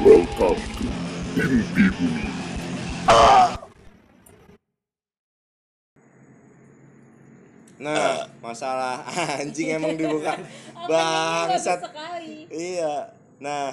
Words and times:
Welcome 0.00 0.56
to 0.56 0.86
Bumi. 1.36 2.24
Nah, 7.80 8.28
masalah 8.44 9.00
anjing 9.40 9.72
emang 9.72 9.96
dibuka 9.96 10.36
bangsat. 10.90 11.80
sekali. 11.80 12.44
Iya. 12.52 13.16
Nah, 13.40 13.72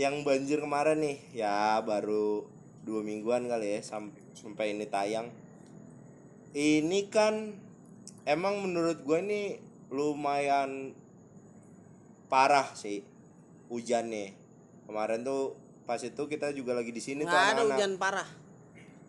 yang 0.00 0.24
banjir 0.24 0.64
kemarin 0.64 1.04
nih, 1.04 1.18
ya 1.36 1.84
baru 1.84 2.48
dua 2.80 3.04
mingguan 3.04 3.44
kali 3.44 3.76
ya 3.76 3.80
sam- 3.84 4.16
sampai 4.32 4.72
ini 4.72 4.88
tayang. 4.88 5.28
Ini 6.56 7.00
kan 7.12 7.52
emang 8.24 8.64
menurut 8.64 9.04
gue 9.04 9.18
ini 9.20 9.42
lumayan 9.92 10.96
parah 12.32 12.72
sih 12.72 13.04
hujannya. 13.68 14.39
Kemarin 14.90 15.22
tuh 15.22 15.54
pas 15.86 15.98
itu 15.98 16.18
kita 16.24 16.50
juga 16.50 16.74
lagi 16.74 16.90
di 16.90 16.98
sini 16.98 17.22
tuh 17.22 17.30
nggak 17.30 17.38
ada 17.38 17.50
anak-anak. 17.56 17.76
hujan 17.78 17.92
parah 17.94 18.28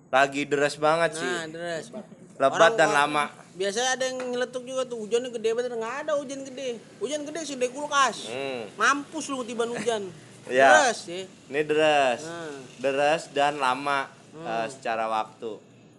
Lagi 0.07 0.41
deras 0.45 0.77
banget 0.77 1.12
sih. 1.16 1.26
nah 1.26 1.45
deres 1.48 1.90
Lebat 2.38 2.54
Orang- 2.55 2.73
dan 2.76 2.90
orang- 2.91 2.98
lama. 3.09 3.26
biasanya 3.52 3.90
ada 3.91 4.04
yang 4.04 4.17
nyeletuk 4.23 4.63
juga 4.63 4.81
tuh 4.84 4.98
hujannya 4.99 5.30
gede 5.31 5.49
banget 5.52 5.73
nggak 5.73 5.95
ada 5.99 6.12
hujan 6.16 6.40
gede 6.44 6.70
hujan 6.98 7.21
gede 7.23 7.40
sih 7.44 7.57
kulkas 7.67 8.17
Hmm. 8.27 8.63
mampus 8.76 9.26
lu 9.27 9.41
tiban 9.41 9.70
hujan 9.70 10.05
Iya. 10.48 10.70
deres 10.71 10.99
ya 11.12 11.21
Ini 11.49 11.62
deras. 11.63 12.21
Nah. 12.23 12.55
Deras 12.79 13.21
dan 13.29 13.57
lama 13.57 14.05
Hmm. 14.32 14.45
eh, 14.45 14.68
secara 14.70 15.05
waktu. 15.07 15.57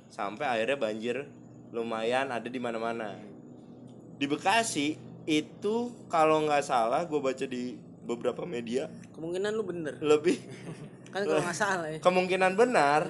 Sampai 0.09 0.47
akhirnya 0.47 0.79
banjir 0.79 1.17
lumayan 1.69 2.29
ada 2.29 2.47
di 2.47 2.57
mana-mana. 2.57 3.19
Di 4.15 4.25
Bekasi 4.25 4.95
itu 5.23 5.77
kalau 6.07 6.39
nggak 6.41 6.63
salah 6.63 7.03
gue 7.03 7.19
baca 7.19 7.45
di 7.45 7.75
beberapa 8.03 8.43
media 8.45 8.91
kemungkinan 9.23 9.55
lu 9.55 9.63
bener. 9.63 9.95
Lebih. 10.03 10.43
Kan 11.15 11.31
kalau 11.31 11.39
nggak 11.39 11.55
salah 11.55 11.87
ya. 11.87 12.03
Kemungkinan 12.03 12.59
benar 12.59 13.07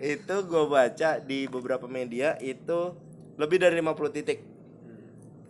itu 0.00 0.34
gue 0.48 0.64
baca 0.64 1.20
di 1.20 1.44
beberapa 1.44 1.84
media 1.84 2.32
itu 2.40 2.96
lebih 3.36 3.60
dari 3.60 3.76
50 3.76 4.16
titik. 4.16 4.40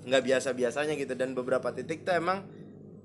Nggak 0.03 0.23
biasa 0.27 0.51
biasanya 0.51 0.99
gitu 0.99 1.15
dan 1.15 1.39
beberapa 1.39 1.71
titik 1.71 2.03
tuh 2.03 2.19
emang 2.19 2.43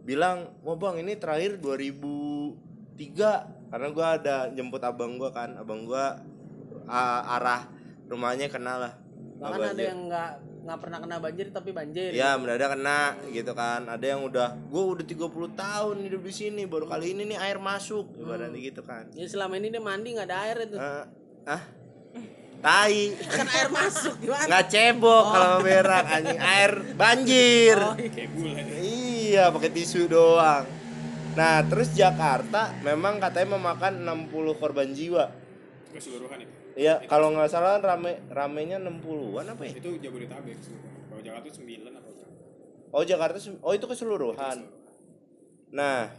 bilang 0.02 0.50
wah 0.66 0.74
bang 0.74 1.06
ini 1.06 1.14
terakhir 1.14 1.62
2003 1.62 3.70
karena 3.70 3.88
gue 3.94 4.06
ada 4.06 4.50
jemput 4.50 4.82
abang 4.82 5.22
gue 5.22 5.30
kan 5.30 5.62
abang 5.62 5.86
gue 5.86 6.06
arah 6.90 7.70
rumahnya 8.10 8.50
kena 8.50 8.82
lah. 8.82 8.94
Bahkan 9.38 9.78
ada 9.78 9.84
yang 9.86 10.10
nggak 10.10 10.32
nggak 10.66 10.80
pernah 10.82 10.98
kena 10.98 11.18
banjir 11.22 11.48
tapi 11.54 11.70
banjir. 11.70 12.10
Ya 12.18 12.34
mendadak 12.42 12.74
kena 12.74 13.14
gitu 13.30 13.54
kan. 13.54 13.86
Ada 13.86 14.06
yang 14.18 14.26
udah 14.26 14.58
Gue 14.66 14.84
udah 14.98 15.06
30 15.06 15.54
tahun 15.54 15.96
hidup 16.02 16.22
di 16.26 16.34
sini 16.34 16.62
Baru 16.66 16.90
kali 16.90 17.14
ini 17.14 17.30
nih 17.30 17.38
air 17.38 17.62
masuk 17.62 18.18
Ibaratnya 18.18 18.58
gitu 18.58 18.82
kan. 18.82 19.06
Ya 19.14 19.30
selama 19.30 19.62
ini 19.62 19.70
dia 19.70 19.80
mandi 19.80 20.18
nggak 20.18 20.28
ada 20.28 20.38
air 20.50 20.58
itu. 20.66 20.78
Eh, 20.82 21.06
ah? 21.46 21.64
Tai. 22.66 23.02
Kan 23.30 23.48
air 23.54 23.70
masuk 23.70 24.14
gimana? 24.18 24.46
Nggak 24.50 24.66
cebok 24.74 25.26
kalau 25.30 25.56
berak 25.62 26.06
anjing. 26.10 26.40
Air 26.42 26.72
banjir. 26.98 27.78
Iya 28.82 29.54
pakai 29.54 29.70
tisu 29.70 30.10
doang. 30.10 30.66
Nah 31.38 31.62
terus 31.70 31.94
Jakarta 31.94 32.74
memang 32.82 33.22
katanya 33.22 33.62
memakan 33.62 34.02
60 34.34 34.58
korban 34.58 34.90
jiwa. 34.90 35.30
Keseluruhan 35.94 36.42
itu 36.42 36.65
Iya, 36.76 37.08
kalau 37.08 37.32
nggak 37.32 37.48
salah 37.48 37.80
rame 37.80 38.20
ramenya 38.28 38.78
60-an 38.84 39.48
apa 39.48 39.64
ya? 39.64 39.74
itu 39.80 39.96
Jabodetabek 40.04 40.60
keseluruhan. 40.60 41.04
kalau 41.08 41.22
Jakarta 41.24 41.50
9 41.56 41.96
apa? 41.96 42.10
Oh, 42.96 43.04
Jakarta 43.04 43.38
Oh, 43.64 43.74
itu 43.76 43.86
keseluruhan. 43.88 44.58
Nah, 45.72 46.12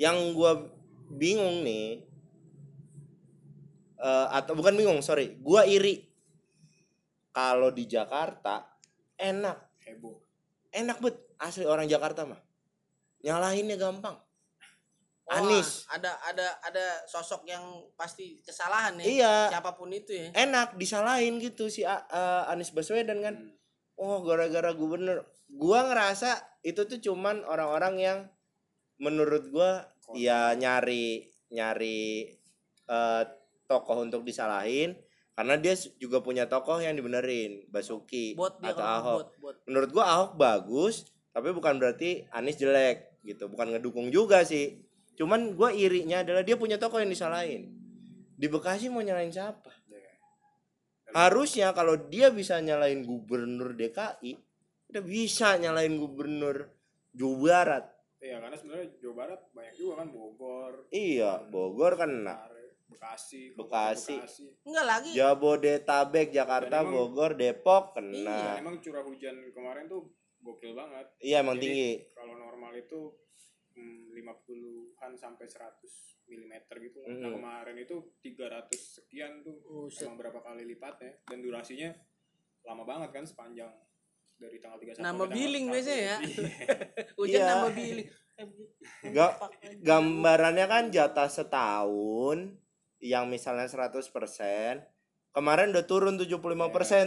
yang 0.00 0.16
gua 0.36 0.68
bingung 1.08 1.64
nih 1.64 2.04
eh, 4.00 4.26
atau 4.28 4.52
bukan 4.56 4.76
bingung, 4.76 5.00
sorry, 5.00 5.36
gua 5.40 5.64
iri. 5.64 6.04
Kalau 7.34 7.72
di 7.74 7.88
Jakarta 7.88 8.62
enak, 9.18 9.82
heboh 9.88 10.24
enak 10.74 10.98
bet 10.98 11.16
asli 11.38 11.64
orang 11.64 11.86
Jakarta 11.86 12.26
mah. 12.26 12.42
Nyalahinnya 13.22 13.78
gampang. 13.78 14.18
Wah, 15.24 15.40
Anis. 15.40 15.88
ada 15.88 16.12
ada 16.20 16.52
ada 16.60 16.84
sosok 17.04 17.48
yang 17.48 17.64
pasti 17.96 18.36
kesalahan 18.44 19.00
ya 19.00 19.04
Iya. 19.04 19.34
siapa 19.56 19.72
pun 19.72 19.88
itu 19.88 20.12
ya 20.12 20.28
Enak 20.36 20.76
disalahin 20.76 21.40
gitu 21.40 21.66
si 21.66 21.80
A- 21.80 22.04
eh, 22.04 22.52
Anies 22.52 22.70
Baswedan 22.70 23.24
kan. 23.24 23.34
Oh, 23.94 24.20
gara-gara 24.20 24.68
gubernur. 24.70 25.24
Gua 25.48 25.86
ngerasa 25.86 26.34
itu 26.60 26.84
tuh 26.84 27.00
cuman 27.00 27.40
orang-orang 27.42 27.94
yang 27.96 28.18
menurut 28.96 29.48
gua 29.48 29.88
ya 30.12 30.52
nyari 30.52 31.24
nyari 31.48 32.28
eh, 32.84 33.22
tokoh 33.64 34.04
untuk 34.04 34.22
disalahin 34.22 34.92
karena 35.32 35.56
dia 35.56 35.72
juga 35.96 36.20
punya 36.20 36.44
tokoh 36.44 36.78
yang 36.78 36.92
dibenerin 36.92 37.64
Basuki 37.66 38.36
bot 38.36 38.60
atau 38.60 38.76
kalau 38.76 38.92
Ahok. 38.92 39.16
bot 39.16 39.28
bot 39.40 39.56
Menurut 39.64 39.90
gua 39.90 40.04
Ahok 40.06 40.30
bagus, 40.36 40.94
tapi 41.30 41.48
bukan 41.50 41.80
berarti 41.80 42.28
Anies 42.28 42.54
jelek 42.54 43.24
gitu. 43.24 43.48
Bukan 43.48 43.72
ngedukung 43.72 44.12
juga 44.12 44.44
sih. 44.44 44.84
Cuman 45.14 45.54
gua 45.54 45.70
irinya 45.70 46.20
adalah 46.20 46.40
dia 46.40 46.54
punya 46.54 46.74
tokoh 46.74 46.98
yang 46.98 47.08
disalahin. 47.08 47.70
Di 48.34 48.46
Bekasi 48.46 48.88
mau 48.88 48.98
nyalain 48.98 49.30
siapa? 49.30 49.70
Harusnya 51.10 51.70
kalau 51.70 51.94
dia 52.04 52.28
bisa 52.28 52.58
nyalain 52.58 53.00
gubernur 53.00 53.70
DKI, 53.72 54.34
udah 54.90 55.02
bisa 55.04 55.54
nyalain 55.56 55.94
gubernur 55.94 56.66
Jawa 57.10 57.38
Barat. 57.38 57.84
iya 58.18 58.40
karena 58.40 58.56
sebenarnya 58.56 58.88
Jawa 58.98 59.14
Barat 59.16 59.40
banyak 59.52 59.74
juga 59.76 59.92
kan 59.96 60.08
Bogor 60.08 60.72
Iya, 60.88 61.32
Bogor 61.46 61.92
kena. 61.94 62.50
Bekasi 62.84 63.52
Bekasi. 63.54 64.16
Bekasi. 64.16 64.46
enggak 64.64 64.86
lagi 64.88 65.10
Jabodetabek, 65.12 66.28
Jakarta, 66.30 66.82
emang- 66.82 66.90
Bogor, 66.90 67.30
Depok 67.32 67.94
kena. 67.94 68.58
emang 68.58 68.80
curah 68.80 69.04
hujan 69.04 69.38
kemarin 69.52 69.86
tuh 69.86 70.08
gokil 70.40 70.72
banget 70.72 71.06
Iya, 71.20 71.40
emang 71.40 71.54
Jadi, 71.54 71.64
tinggi. 71.64 71.90
kalau 72.10 72.34
normal 72.34 72.72
itu 72.74 73.00
hmm, 73.74 74.10
50-an 74.10 75.12
sampai 75.14 75.46
100 75.46 75.84
mm 76.24 76.54
gitu 76.80 76.98
lah. 76.98 77.08
Nah 77.10 77.28
Mhm. 77.28 77.34
kemarin 77.34 77.76
itu 77.76 77.96
300 78.18 78.80
sekian 78.94 79.40
tuh 79.40 79.58
Buset. 79.60 80.06
emang 80.06 80.16
berapa 80.16 80.40
kali 80.40 80.64
lipatnya 80.64 81.12
dan 81.22 81.38
durasinya 81.38 81.90
lama 82.62 82.82
banget 82.82 83.10
kan 83.12 83.24
sepanjang 83.24 83.68
dari 84.34 84.56
tanggal 84.56 84.78
31 84.78 84.96
Nambah 84.96 85.04
sampai 85.04 85.28
tanggal 85.28 85.36
billing 85.36 85.66
1. 85.66 85.72
biasanya 85.72 86.00
ya. 86.00 86.16
Iya. 86.18 86.18
hujan 87.18 87.34
Iya. 87.34 87.46
nambah 87.46 87.72
billing 87.72 88.08
Ga- 89.10 89.38
gambarannya 89.80 90.66
kan 90.66 90.84
jatah 90.90 91.28
setahun 91.28 92.38
yang 92.98 93.28
misalnya 93.28 93.68
100% 93.68 94.82
kemarin 95.30 95.70
udah 95.70 95.84
turun 95.84 96.16
75% 96.16 96.34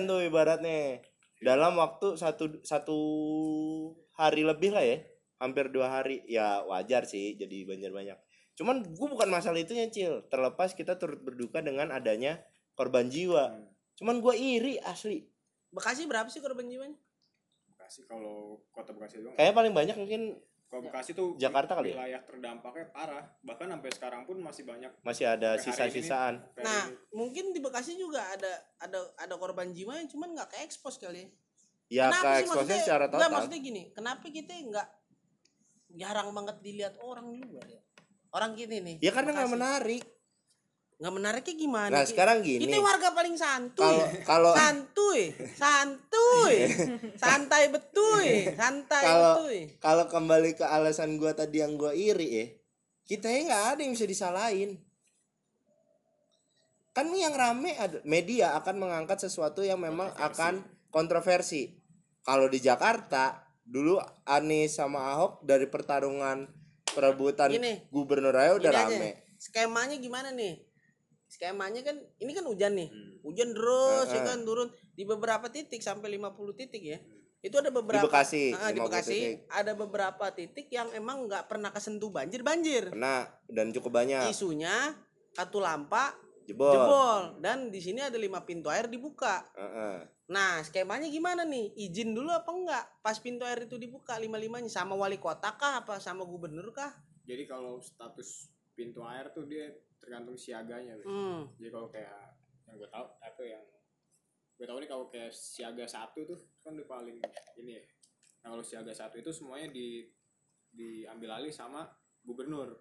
tuh 0.06 0.20
ibaratnya 0.22 1.04
dalam 1.38 1.76
waktu 1.76 2.16
satu 2.16 2.62
satu 2.62 2.98
hari 4.14 4.42
lebih 4.42 4.72
lah 4.72 4.82
ya 4.82 4.98
hampir 5.38 5.70
dua 5.70 5.90
hari. 5.90 6.22
Ya 6.30 6.62
wajar 6.66 7.06
sih 7.06 7.38
jadi 7.38 7.66
banjir 7.66 7.90
banyak. 7.94 8.18
Cuman 8.58 8.82
gue 8.82 9.08
bukan 9.08 9.30
masalah 9.30 9.62
itu 9.62 9.78
cil. 9.94 10.26
Terlepas 10.30 10.74
kita 10.74 10.98
turut 10.98 11.22
berduka 11.22 11.62
dengan 11.62 11.94
adanya 11.94 12.42
korban 12.74 13.10
jiwa. 13.10 13.54
Cuman 13.98 14.22
gue 14.22 14.34
iri 14.38 14.78
asli. 14.82 15.26
Bekasi 15.70 16.10
berapa 16.10 16.30
sih 16.30 16.42
korban 16.42 16.66
jiwanya? 16.66 16.98
Bekasi 17.70 18.10
kalau 18.10 18.62
kota 18.74 18.94
Bekasi 18.94 19.22
doang. 19.22 19.38
Kayaknya 19.38 19.54
paling 19.54 19.74
banyak 19.74 19.96
mungkin 19.98 20.22
kalau 20.68 20.84
Bekasi 20.84 21.16
tuh 21.16 21.40
Jakarta 21.40 21.80
kali 21.80 21.94
ya? 21.94 22.02
wilayah 22.02 22.22
terdampaknya 22.26 22.86
parah. 22.92 23.24
Bahkan 23.46 23.68
sampai 23.78 23.92
sekarang 23.94 24.22
pun 24.26 24.38
masih 24.42 24.64
banyak. 24.68 24.92
Masih 25.06 25.26
ada 25.30 25.56
sisa-sisaan. 25.62 26.44
Kayak 26.58 26.66
nah 26.66 26.84
ini. 26.90 26.98
mungkin 27.14 27.46
di 27.54 27.60
Bekasi 27.62 27.96
juga 27.96 28.26
ada 28.26 28.52
ada 28.82 29.00
ada 29.22 29.36
korban 29.38 29.70
jiwa 29.72 29.96
yang 29.96 30.10
cuman 30.10 30.34
nggak 30.34 30.50
ke 30.54 30.58
expose 30.66 30.98
kali 30.98 31.24
ya. 31.24 31.30
Ya 31.88 32.06
ke 32.12 32.44
sih? 32.44 32.52
maksudnya- 32.52 32.84
secara 32.84 33.06
Enggak, 33.08 33.22
total. 33.24 33.32
maksudnya 33.32 33.60
gini, 33.64 33.84
kenapa 33.96 34.26
kita 34.28 34.52
nggak 34.60 34.88
jarang 35.98 36.30
banget 36.32 36.62
dilihat 36.62 36.96
orang 36.98 37.34
juga 37.34 37.60
ya? 37.66 37.82
Orang 38.30 38.54
gini 38.54 38.78
nih. 38.80 38.96
ya 39.02 39.12
karena 39.12 39.34
nggak 39.34 39.52
menarik 39.52 40.04
Nggak 40.98 41.14
menariknya 41.14 41.56
gimana? 41.56 41.94
nah 41.94 42.04
sekarang 42.04 42.42
gini 42.42 42.66
Kita 42.66 42.82
warga 42.82 43.14
paling 43.14 43.38
santuy. 43.38 43.86
kalau 43.86 44.06
kalau 44.26 44.52
santuy, 44.54 45.30
santuy, 45.54 46.54
santai 47.22 47.70
betuy, 47.70 48.50
santai 48.52 49.04
Kalau- 49.06 49.38
betuy. 49.38 49.58
kalau 49.78 50.06
kembali 50.06 50.54
ke 50.54 50.66
alasan 50.66 51.18
gua 51.18 51.34
tadi 51.34 51.62
yang 51.62 51.78
gua 51.78 51.94
iri 51.94 52.28
ya 52.28 52.46
kita 53.06 53.26
ya 53.26 53.40
nggak 53.46 53.64
ada 53.72 53.80
yang 53.80 53.94
bisa 53.94 54.04
disalahin 54.04 54.76
kan 56.92 57.08
yang 57.14 57.32
rame 57.32 57.78
ada 57.78 58.02
media 58.04 58.58
akan 58.58 58.76
mengangkat 58.82 59.22
sesuatu 59.22 59.62
yang 59.62 59.78
memang 59.78 60.10
akan 60.18 60.66
kontroversi 60.90 61.78
kalau 62.20 62.50
di 62.50 62.58
Jakarta 62.58 63.47
dulu 63.68 64.00
Anies 64.24 64.74
sama 64.74 65.12
Ahok 65.12 65.44
dari 65.44 65.68
pertarungan 65.68 66.48
perebutan 66.88 67.52
Gini, 67.52 67.84
gubernur 67.88 68.32
aja 68.32 68.56
udah 68.56 68.64
Gini 68.66 68.80
aja, 68.80 68.88
rame 68.90 69.10
Skemanya 69.38 69.96
gimana 69.96 70.32
nih? 70.32 70.64
Skemanya 71.28 71.84
kan 71.84 71.94
ini 72.18 72.32
kan 72.32 72.42
hujan 72.44 72.74
nih. 72.74 72.88
Hujan 73.22 73.52
terus 73.52 74.08
ya 74.08 74.18
Heeh. 74.18 74.26
kan 74.26 74.40
turun 74.42 74.66
di 74.96 75.04
beberapa 75.04 75.46
titik 75.48 75.78
sampai 75.78 76.16
50 76.16 76.34
titik 76.56 76.82
ya. 76.82 77.00
itu 77.38 77.54
ada 77.54 77.70
beberapa 77.70 78.02
Bekasi, 78.02 78.50
Ah, 78.50 78.74
di 78.74 78.82
50 78.82 78.88
Bekasi 78.90 79.14
titik. 79.14 79.36
ada 79.48 79.72
beberapa 79.76 80.26
titik 80.34 80.68
yang 80.70 80.90
emang 80.90 81.30
nggak 81.30 81.46
pernah 81.46 81.70
kesentuh 81.70 82.10
banjir 82.10 82.42
banjir 82.42 82.90
Kena 82.90 83.30
dan 83.46 83.70
cukup 83.70 83.94
banyak. 83.94 84.26
isunya 84.28 84.74
katulampa 85.32 86.18
Jebol. 86.44 86.74
jebol 86.74 87.22
dan 87.38 87.70
di 87.70 87.78
sini 87.78 88.02
ada 88.02 88.16
lima 88.16 88.42
pintu 88.42 88.68
air 88.68 88.88
dibuka 88.88 89.46
Heeh. 89.54 90.17
Nah 90.28 90.60
skemanya 90.60 91.08
gimana 91.08 91.48
nih 91.48 91.72
izin 91.88 92.12
dulu 92.12 92.28
apa 92.36 92.52
enggak 92.52 92.86
pas 93.00 93.16
pintu 93.16 93.48
air 93.48 93.64
itu 93.64 93.80
dibuka 93.80 94.20
lima 94.20 94.36
limanya 94.36 94.68
sama 94.68 94.92
wali 94.92 95.16
kota 95.16 95.56
kah 95.56 95.84
apa 95.84 96.04
sama 96.04 96.28
gubernur 96.28 96.72
kah 96.76 96.92
Jadi 97.28 97.44
kalau 97.44 97.84
status 97.84 98.52
pintu 98.72 99.04
air 99.04 99.28
tuh 99.36 99.44
dia 99.44 99.68
tergantung 100.00 100.40
siaganya. 100.40 100.96
Hmm. 101.04 101.52
Jadi 101.60 101.70
kalau 101.74 101.92
kayak 101.92 102.40
yang 102.70 102.80
gue 102.80 102.88
tahu 102.88 103.06
apa 103.20 103.42
yang 103.44 103.64
gue 104.58 104.66
tahu 104.66 104.78
nih 104.80 104.90
kalau 104.90 105.06
kayak 105.12 105.32
siaga 105.36 105.84
satu 105.84 106.24
tuh 106.24 106.40
kan 106.64 106.78
udah 106.78 106.88
paling 106.88 107.20
ini 107.60 107.72
ya. 107.76 107.84
Nah 108.46 108.56
kalau 108.56 108.64
siaga 108.64 108.94
satu 108.96 109.20
itu 109.20 109.34
semuanya 109.34 109.74
di 109.74 110.08
diambil 110.72 111.42
alih 111.42 111.52
sama 111.52 111.90
gubernur 112.24 112.80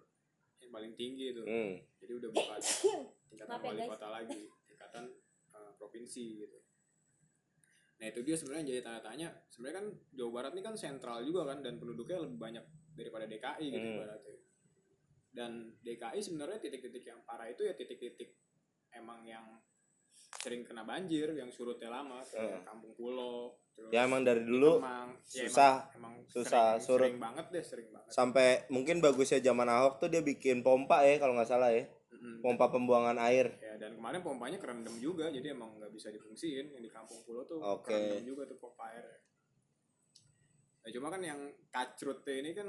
yang 0.61 0.71
paling 0.71 0.93
tinggi 0.93 1.33
itu. 1.33 1.43
Hmm. 1.43 1.75
Jadi 1.99 2.11
udah 2.15 2.29
bukan 2.31 2.59
tingkatan 3.33 3.51
Maaf 3.51 3.63
ya, 3.65 3.67
wali 3.67 3.81
guys. 3.83 3.91
kota 3.91 4.07
lagi, 4.07 4.41
tingkatan 4.69 5.03
uh, 5.51 5.71
provinsi 5.75 6.45
gitu. 6.45 6.57
Nah 7.97 8.05
itu 8.05 8.19
dia 8.21 8.37
sebenarnya 8.37 8.65
jadi 8.67 8.81
tanya 8.81 9.01
tanya. 9.01 9.27
Sebenarnya 9.49 9.75
kan 9.81 9.87
Jawa 10.13 10.31
Barat 10.31 10.51
ini 10.53 10.61
kan 10.61 10.75
sentral 10.75 11.21
juga 11.21 11.41
kan 11.45 11.59
dan 11.59 11.77
penduduknya 11.77 12.21
lebih 12.21 12.37
banyak 12.37 12.63
daripada 12.93 13.25
DKI 13.25 13.65
gitu 13.67 13.81
Hmm. 13.83 13.95
ibaratnya. 13.97 14.35
Dan 15.29 15.51
DKI 15.81 16.19
sebenarnya 16.19 16.57
titik-titik 16.57 17.03
yang 17.03 17.21
parah 17.21 17.45
itu 17.45 17.61
ya 17.61 17.73
titik-titik 17.73 18.37
emang 18.91 19.21
yang 19.21 19.45
sering 20.37 20.61
kena 20.61 20.81
banjir, 20.81 21.33
yang 21.33 21.49
surutnya 21.49 21.89
lama, 21.89 22.21
kayak 22.21 22.61
Hmm. 22.61 22.65
Kampung 22.65 22.93
Pulau. 22.93 23.57
Terus 23.73 23.89
Ya 23.89 24.05
emang 24.05 24.25
dari 24.25 24.41
dulu. 24.41 24.81
Ya, 24.81 25.13
susah, 25.23 25.73
emang, 25.93 26.17
emang 26.17 26.25
susah 26.25 26.65
sering, 26.75 26.81
surut. 26.81 27.01
sering 27.05 27.17
banget 27.21 27.45
deh, 27.53 27.63
sering 27.63 27.89
banget. 27.89 28.09
sampai 28.09 28.47
mungkin 28.69 28.97
bagusnya 28.97 29.37
zaman 29.39 29.69
Ahok 29.69 29.99
tuh 29.99 30.09
dia 30.09 30.21
bikin 30.21 30.61
pompa 30.61 31.01
ya 31.01 31.17
kalau 31.17 31.37
nggak 31.37 31.45
salah 31.45 31.69
ya. 31.69 31.85
Mm-mm. 32.27 32.43
Pompa 32.43 32.67
pembuangan 32.67 33.15
air. 33.23 33.55
Ya 33.57 33.79
dan 33.79 33.95
kemarin 33.95 34.19
pompanya 34.19 34.59
kerendam 34.59 34.91
juga, 34.97 35.27
jadi 35.27 35.55
emang 35.55 35.79
nggak 35.79 35.89
bisa 35.89 36.11
difungsiin 36.11 36.69
yang 36.69 36.83
di 36.83 36.91
Kampung 36.91 37.23
Pulau 37.23 37.41
tuh 37.41 37.57
Oke. 37.57 37.87
kerendam 37.87 38.27
juga 38.27 38.43
tuh 38.45 38.59
pompa 38.59 38.91
air. 38.91 39.07
Nah 40.83 40.89
cuma 40.89 41.07
kan 41.07 41.21
yang 41.21 41.39
kacrutnya 41.69 42.35
ini 42.37 42.51
kan 42.51 42.67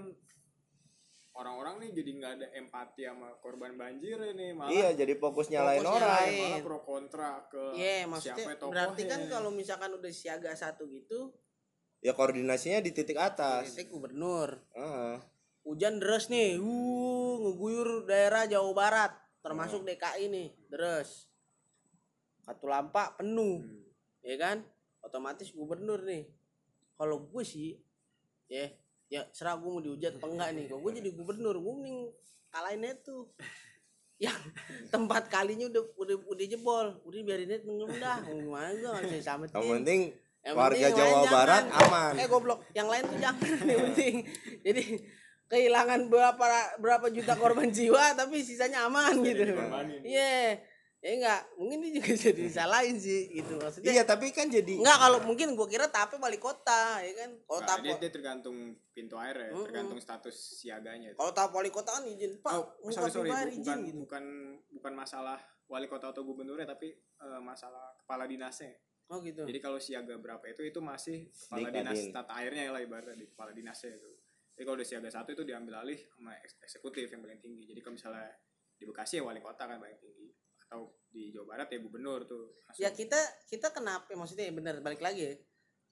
orang-orang 1.32 1.78
nih 1.78 1.90
jadi 1.92 2.10
nggak 2.18 2.32
ada 2.34 2.46
empati 2.52 3.02
sama 3.04 3.30
korban 3.38 3.74
banjir 3.74 4.18
ini 4.28 4.50
malah 4.52 4.70
Iya, 4.70 4.88
jadi 4.96 5.14
fokus 5.16 5.46
nyalain 5.46 5.78
Fokus 5.78 5.90
orang. 5.92 6.10
nyalain. 6.18 6.42
malah 6.44 6.62
pro 6.62 6.78
kontra 6.82 7.30
ke 7.46 7.62
Iya, 7.74 8.10
siapa 8.18 8.50
tokohnya. 8.54 8.70
berarti 8.70 9.02
kan 9.06 9.20
kalau 9.28 9.50
misalkan 9.50 9.90
udah 9.92 10.10
siaga 10.10 10.54
satu 10.54 10.86
gitu, 10.86 11.30
Ya 11.98 12.14
koordinasinya 12.14 12.78
di 12.78 12.90
titik 12.90 13.14
atas. 13.14 13.74
titik 13.74 13.90
gubernur. 13.90 14.54
Heeh. 14.70 15.18
Hujan 15.62 15.98
deras 15.98 16.26
nih, 16.26 16.54
uh, 16.56 17.34
ngeguyur 17.40 18.06
daerah 18.06 18.46
Jawa 18.46 18.70
Barat, 18.72 19.12
termasuk 19.38 19.82
DKI 19.82 20.24
nih, 20.26 20.48
deras. 20.66 21.26
Katulampa 22.42 23.12
penuh, 23.14 23.60
Hmm. 23.60 23.84
ya 24.20 24.36
kan? 24.36 24.56
Otomatis 25.00 25.52
gubernur 25.52 26.00
nih. 26.02 26.24
Kalau 26.94 27.22
gue 27.22 27.44
sih, 27.44 27.76
ya, 28.46 28.66
ya 29.06 29.22
serah 29.30 29.54
gue 29.54 29.68
mau 29.68 29.78
dihujat 29.78 30.16
apa 30.16 30.26
enggak 30.26 30.50
nih. 30.54 30.64
Kalau 30.66 30.80
gue 30.80 30.92
jadi 30.96 31.10
gubernur, 31.12 31.54
gue 31.54 31.72
mending 31.74 31.98
kalahin 32.48 32.84
itu. 32.84 33.28
Yang 34.18 34.34
tempat 34.90 35.30
kalinya 35.30 35.70
udah 35.70 35.82
udah 35.94 36.16
udah 36.26 36.46
jebol, 36.48 36.86
udah 37.06 37.18
biarin 37.22 37.54
tenggelam 37.54 37.94
dah. 37.96 38.18
Gimana 38.24 38.74
gue 38.74 38.88
nggak 38.88 39.06
bisa. 39.14 39.38
Yang 39.54 39.70
penting 39.78 40.00
Yang 40.38 40.54
warga 40.54 40.74
penting 40.74 40.82
yang 40.82 40.98
Jawa 40.98 41.22
Barat 41.30 41.62
jangan. 41.62 41.86
aman. 41.86 42.12
Eh 42.16 42.26
goblok, 42.26 42.60
yang 42.72 42.88
lain 42.88 43.02
tuh 43.04 43.18
jangan 43.20 43.46
yang 43.70 43.80
penting. 43.86 44.14
Jadi 44.66 44.82
kehilangan 45.48 46.00
berapa 46.06 46.44
berapa 46.76 47.06
juta 47.08 47.32
korban 47.34 47.68
jiwa 47.68 48.12
tapi 48.14 48.44
sisanya 48.44 48.84
aman 48.84 49.16
gitu. 49.24 49.44
Iya. 50.04 50.60
Ya 50.98 51.14
enggak, 51.14 51.42
mungkin 51.54 51.78
dia 51.78 51.92
juga 52.02 52.10
jadi 52.26 52.40
disalahin 52.42 52.98
sih 52.98 53.30
gitu 53.30 53.54
maksudnya. 53.54 53.86
Iya, 53.94 54.02
tapi 54.02 54.34
kan 54.34 54.50
jadi 54.50 54.82
Enggak 54.82 54.98
kalau 54.98 55.18
mungkin 55.22 55.54
gua 55.54 55.70
kira 55.70 55.86
tapi 55.86 56.18
wali 56.18 56.42
kota 56.42 56.98
ya 56.98 57.12
kan. 57.22 57.30
Kalau 57.38 57.60
tap 57.62 57.78
dia, 57.86 57.94
dia 58.02 58.10
tergantung 58.10 58.74
pintu 58.90 59.14
air 59.14 59.38
ya, 59.38 59.50
Mm-mm. 59.54 59.62
tergantung 59.70 60.02
status 60.02 60.34
siaganya. 60.58 61.14
kalau 61.14 61.30
tap 61.30 61.54
wali 61.54 61.70
kota 61.70 61.94
kan 61.94 62.02
izin, 62.02 62.42
Pak. 62.42 62.50
Oh, 62.50 62.74
sorry 62.90 63.14
sorry, 63.14 63.30
pintu 63.30 63.38
air 63.38 63.46
bu- 63.46 63.54
izin 63.54 63.62
bukan 63.62 63.78
gitu. 63.86 63.98
bukan 64.02 64.24
bukan 64.74 64.92
masalah 64.98 65.38
wali 65.70 65.86
kota 65.86 66.10
atau 66.10 66.26
gubernurnya, 66.26 66.66
tapi 66.66 66.90
eh, 66.98 67.40
masalah 67.46 67.94
kepala 68.02 68.26
dinasnya. 68.26 68.74
Oh 69.08 69.22
gitu. 69.22 69.46
Jadi 69.46 69.58
kalau 69.62 69.78
siaga 69.78 70.18
berapa 70.18 70.42
itu 70.50 70.66
itu 70.66 70.82
masih 70.82 71.30
kepala 71.30 71.70
Di 71.70 71.78
dinas 71.78 72.00
tata 72.10 72.32
airnya 72.42 72.74
lah 72.74 72.82
ibaratnya 72.82 73.14
di 73.14 73.30
kepala 73.30 73.54
dinasnya 73.54 73.94
itu. 73.94 74.10
Jadi 74.58 74.66
kalau 74.66 74.74
udah 74.74 74.88
siaga 74.90 75.06
satu 75.06 75.38
itu 75.38 75.46
diambil 75.46 75.86
alih 75.86 75.94
sama 76.18 76.34
eks- 76.42 76.58
eksekutif 76.58 77.06
yang 77.06 77.22
paling 77.22 77.38
tinggi. 77.38 77.62
Jadi 77.62 77.78
kalau 77.78 77.94
misalnya 77.94 78.26
di 78.74 78.82
Bekasi 78.90 79.22
ya 79.22 79.22
wali 79.22 79.38
kota 79.38 79.70
kan 79.70 79.78
paling 79.78 80.02
tinggi 80.02 80.34
atau 80.66 80.98
di 81.06 81.30
Jawa 81.30 81.54
Barat 81.54 81.70
ya 81.70 81.78
gubernur 81.78 82.26
tuh. 82.26 82.50
langsung. 82.66 82.82
Ya 82.82 82.90
kita 82.90 83.22
kita 83.46 83.70
kenapa 83.70 84.10
maksudnya 84.18 84.50
benar 84.50 84.82
balik 84.82 84.98
lagi 84.98 85.30
ya. 85.30 85.34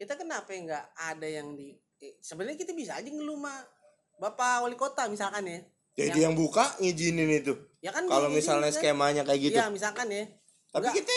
Kita 0.03 0.19
kenapa 0.19 0.51
nggak 0.51 0.99
ada 0.99 1.29
yang 1.31 1.55
di 1.55 1.79
eh, 2.03 2.19
sebenarnya 2.19 2.59
kita 2.59 2.75
bisa 2.75 2.99
aja 2.99 3.07
ngeluh 3.07 3.39
sama 3.39 3.55
Bapak 4.19 4.67
wali 4.67 4.75
kota 4.75 5.07
misalkan 5.07 5.47
ya. 5.47 5.63
jadi 5.95 6.27
yang 6.27 6.35
buka 6.35 6.67
ngizinin 6.83 7.31
itu. 7.39 7.55
Ya 7.79 7.95
kan 7.95 8.03
Kalau 8.11 8.27
misalnya 8.35 8.75
kan? 8.75 8.83
skemanya 8.83 9.23
kayak 9.23 9.41
gitu. 9.47 9.57
Iya, 9.63 9.71
misalkan 9.71 10.11
ya. 10.11 10.27
Tapi 10.75 10.91
Enggak. 10.91 11.07
kita 11.07 11.15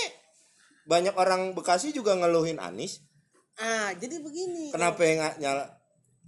banyak 0.86 1.16
orang 1.18 1.58
Bekasi 1.58 1.98
juga 1.98 2.14
ngeluhin 2.14 2.62
Anis. 2.62 3.02
Ah, 3.58 3.90
jadi 3.98 4.22
begini. 4.22 4.70
Kenapa 4.70 5.02
yang 5.02 5.20
nyala? 5.42 5.79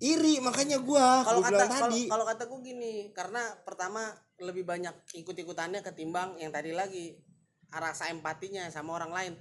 Iri 0.01 0.42
makanya 0.42 0.81
gua 0.81 1.21
Kalau 1.21 1.45
gua 1.45 1.53
kata 1.53 1.65
kalau 1.69 1.94
tadi. 1.94 2.01
kalau 2.09 2.25
kataku 2.25 2.56
gini, 2.65 3.13
karena 3.13 3.53
pertama 3.62 4.09
lebih 4.42 4.65
banyak 4.65 4.98
ikut-ikutannya 5.13 5.86
ketimbang 5.86 6.42
yang 6.42 6.50
tadi 6.50 6.74
lagi 6.74 7.21
rasa 7.69 8.09
empatinya 8.09 8.65
sama 8.74 8.98
orang 8.98 9.13
lain. 9.13 9.33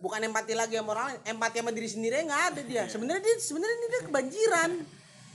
Bukan 0.00 0.24
empati 0.24 0.56
lagi 0.56 0.80
sama 0.80 0.96
orang 0.96 1.06
lain, 1.12 1.20
empati 1.36 1.56
sama 1.60 1.70
diri 1.76 1.88
sendiri 1.92 2.24
nggak 2.24 2.42
ada 2.56 2.60
dia. 2.64 2.88
Sebenarnya 2.88 3.20
dia 3.20 3.36
sebenarnya 3.36 3.76
dia 3.76 4.02
kebanjiran. 4.08 4.70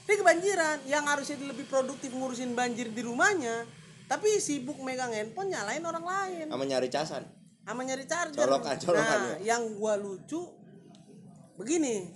Dia 0.09 0.15
kebanjiran 0.17 0.77
yang 0.89 1.05
harusnya 1.05 1.37
dia 1.37 1.49
lebih 1.53 1.69
produktif 1.69 2.09
ngurusin 2.09 2.57
banjir 2.57 2.89
di 2.89 3.05
rumahnya, 3.05 3.69
tapi 4.09 4.41
sibuk 4.41 4.81
megang 4.81 5.13
handphone 5.13 5.53
nyalain 5.53 5.85
orang 5.85 6.01
lain. 6.01 6.45
sama 6.49 6.65
nyari 6.65 6.89
casan. 6.89 7.21
sama 7.69 7.85
nyari 7.85 8.09
charger. 8.09 8.49
Colokan, 8.49 8.81
colokan 8.81 9.19
nah, 9.21 9.37
yang 9.45 9.61
gua 9.77 9.93
lucu 9.93 10.41
begini. 11.53 12.09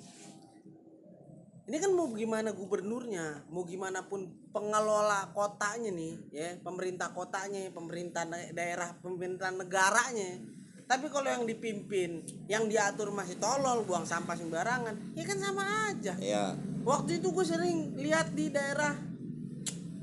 Ini 1.64 1.80
kan 1.80 1.96
mau 1.96 2.12
gimana 2.12 2.52
gubernurnya, 2.52 3.48
mau 3.48 3.64
gimana 3.64 4.04
pun 4.04 4.28
pengelola 4.52 5.32
kotanya 5.32 5.96
nih, 5.96 6.20
ya, 6.28 6.60
pemerintah 6.60 7.16
kotanya, 7.16 7.72
pemerintah 7.72 8.28
daerah, 8.52 9.00
pemerintah 9.00 9.48
negaranya. 9.48 10.44
Tapi 10.84 11.08
kalau 11.08 11.32
yang 11.32 11.48
dipimpin, 11.48 12.28
yang 12.52 12.68
diatur 12.68 13.16
masih 13.16 13.40
tolol, 13.40 13.88
buang 13.88 14.04
sampah 14.04 14.36
sembarangan, 14.36 15.16
ya 15.16 15.24
kan 15.24 15.40
sama 15.40 15.64
aja. 15.88 16.20
Iya. 16.20 16.60
Waktu 16.84 17.24
itu 17.24 17.32
gue 17.32 17.46
sering 17.48 17.96
lihat 17.96 18.36
di 18.36 18.52
daerah 18.52 19.00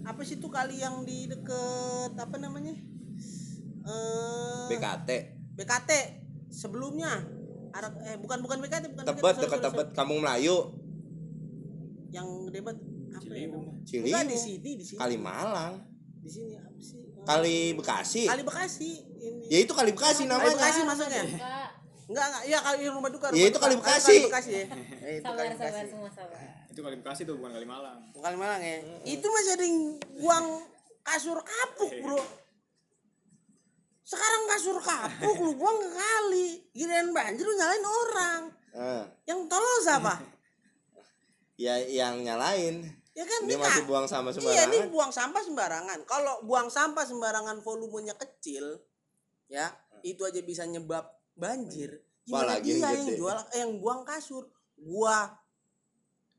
apa 0.00 0.25
sih 0.25 0.40
tuh 0.40 0.49
kali 0.49 0.81
yang 0.81 1.05
di 1.05 1.29
deket 1.29 2.17
apa 2.17 2.40
namanya? 2.40 2.73
Eh 3.85 4.67
BKT. 4.73 5.09
BKT 5.61 5.90
sebelumnya 6.49 7.21
arah 7.76 7.93
eh 8.09 8.17
bukan 8.17 8.40
bukan 8.40 8.64
BKT 8.64 8.97
bukan 8.97 9.05
Tebet 9.12 9.37
dekat 9.45 9.61
Tebet 9.61 9.88
Kampung 9.93 10.25
Melayu. 10.25 10.79
Yang 12.11 12.26
debat 12.49 12.75
apa 12.75 13.23
ya 13.26 13.47
Ciliwung. 13.47 13.64
namanya? 13.64 13.85
Ciliwung. 13.85 14.07
Bukan 14.11 14.26
di 14.26 14.37
sini 14.37 14.71
di 14.75 14.85
sini 14.85 14.99
Kalimalang. 14.99 15.75
di 16.21 16.29
sini 16.29 16.52
apa 16.55 16.76
sih 16.76 17.00
Eh, 17.00 17.23
Kali 17.23 17.57
Bekasi. 17.73 18.23
Kali 18.26 18.43
Bekasi 18.43 18.90
ini 19.17 19.47
Ya 19.47 19.59
itu 19.61 19.73
Kali 19.73 19.90
Bekasi 19.90 20.23
Kali 20.23 20.31
namanya. 20.31 20.52
Bekasi 20.52 20.81
maksudnya 20.83 21.23
enggak 22.11 22.26
enggak 22.26 22.43
iya 22.45 22.59
kali 22.59 22.83
rumah 22.87 23.07
duka 23.09 23.26
Ya, 23.26 23.33
rumah 23.33 23.40
itu 23.43 23.52
duka. 23.52 23.62
Kali 23.62 23.75
Bekasi. 23.76 24.07
Kali 24.11 24.26
Bekasi 24.26 24.50
ya 24.50 24.64
Eh, 25.00 25.12
itu 25.19 25.23
Sabar, 25.23 25.37
Kali 25.38 25.49
sabar 25.49 25.69
Bekasi 25.71 25.88
semua 25.88 26.11
sabar. 26.11 26.38
Itu 26.67 26.81
kali 26.81 26.97
Bekasi 26.99 27.21
tuh 27.23 27.35
bukan 27.37 27.50
kali 27.52 27.64
Malang. 27.64 27.99
Bukan 28.11 28.23
Kali 28.23 28.37
Malang 28.37 28.61
ya 28.61 28.76
itu 29.07 29.26
masih 29.26 29.50
ada 29.52 29.64
yang 29.64 29.79
buang 30.17 30.47
kasur 31.02 31.38
kapuk 31.40 31.93
bro 32.00 32.21
sekarang 34.02 34.43
kasur 34.49 34.76
kapuk 34.79 35.37
lu 35.38 35.52
buang 35.55 35.79
ke 35.79 35.90
kali 35.93 36.47
giliran 36.73 37.09
banjir 37.11 37.43
lu 37.43 37.55
nyalain 37.55 37.85
orang 37.85 38.43
Eh, 38.71 39.02
yang 39.26 39.47
tolol 39.47 39.79
siapa 39.81 40.14
ya 41.61 41.76
yang 41.85 42.25
nyalain. 42.25 42.88
ya 43.12 43.25
kan 43.29 43.45
Dia 43.45 43.52
ini 43.52 43.61
masih 43.61 43.83
buang 43.85 44.09
sama 44.09 44.33
Iya, 44.33 44.40
ini 44.40 44.40
sembarangan. 44.81 44.88
buang 44.88 45.12
sampah 45.12 45.43
sembarangan. 45.45 45.99
Kalau 46.09 46.35
buang 46.49 46.69
sampah 46.73 47.05
sembarangan 47.05 47.61
volumenya 47.61 48.17
kecil, 48.17 48.81
ya, 49.50 49.69
itu 50.00 50.25
aja 50.25 50.40
bisa 50.40 50.64
nyebab 50.64 51.05
banjir. 51.37 52.00
Gimana 52.25 52.57
Apalagi 52.57 52.81
dia 52.81 52.88
yang 52.97 53.09
jual 53.12 53.37
eh, 53.52 53.61
yang 53.61 53.73
buang 53.76 54.09
kasur? 54.09 54.49
Gua 54.81 55.29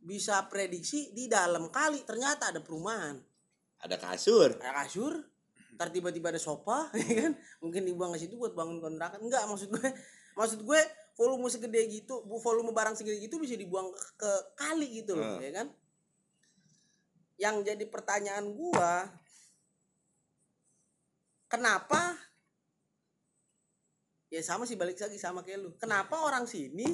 bisa 0.01 0.41
prediksi 0.49 1.13
di 1.13 1.29
dalam 1.29 1.69
kali 1.69 2.01
ternyata 2.01 2.49
ada 2.49 2.57
perumahan. 2.63 3.21
Ada 3.85 4.01
kasur. 4.01 4.57
Ada 4.57 4.73
kasur, 4.85 5.13
ntar 5.77 5.93
tiba-tiba 5.93 6.33
ada 6.33 6.41
sofa, 6.41 6.89
ya 6.97 7.29
kan? 7.29 7.33
Mungkin 7.61 7.85
dibuang 7.85 8.17
ke 8.17 8.25
situ 8.25 8.41
buat 8.41 8.57
bangun 8.57 8.81
kontrakan. 8.81 9.21
Enggak, 9.21 9.45
maksud 9.45 9.69
gue 9.69 9.89
maksud 10.33 10.65
gue 10.65 10.81
volume 11.13 11.47
segede 11.47 11.81
gitu 11.87 12.23
bu- 12.23 12.39
volume 12.39 12.71
barang 12.71 12.93
segede 12.93 13.19
gitu 13.19 13.37
bisa 13.37 13.53
dibuang 13.53 13.87
ke, 14.15 14.31
kali 14.53 14.87
gitu 14.97 15.13
loh 15.13 15.35
Hmm. 15.35 15.41
ya 15.41 15.51
kan? 15.53 15.67
Yang 17.35 17.55
jadi 17.67 17.85
pertanyaan 17.87 18.45
gua 18.51 19.09
kenapa 21.47 22.15
ya 24.27 24.39
sama 24.39 24.63
sih 24.63 24.79
balik 24.79 24.95
lagi 24.95 25.19
sama 25.19 25.43
kayak 25.43 25.59
lu 25.59 25.69
kenapa 25.75 26.15
orang 26.21 26.47
sini 26.47 26.87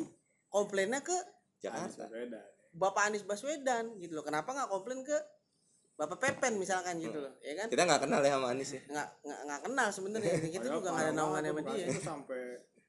komplainnya 0.49 1.01
ke 1.01 1.13
Jakarta. 1.59 2.09
Beda. 2.09 2.41
Bapak 2.71 3.09
Anies 3.09 3.21
Baswedan 3.21 3.97
gitu 3.97 4.13
loh 4.13 4.21
kenapa 4.21 4.53
nggak 4.53 4.69
komplain 4.69 5.01
ke 5.01 5.17
Bapak 5.93 6.17
Pepen 6.19 6.57
misalkan 6.57 6.97
gitu 6.97 7.17
loh 7.17 7.33
ya 7.41 7.53
kan? 7.55 7.67
Kita 7.67 7.83
nggak 7.83 8.01
kenal 8.05 8.21
ya 8.21 8.37
sama 8.37 8.47
Anies 8.53 8.71
ya? 8.71 8.81
Nggak 8.87 9.07
nggak 9.21 9.39
nggak 9.43 9.61
kenal 9.65 9.87
sebenarnya 9.89 10.33
kita 10.55 10.67
juga 10.67 10.87
nggak 10.89 11.05
ada 11.05 11.13
banget 11.13 11.43
sama 11.43 11.61
dia. 11.73 11.85
tuh 11.89 12.03
sampai 12.05 12.41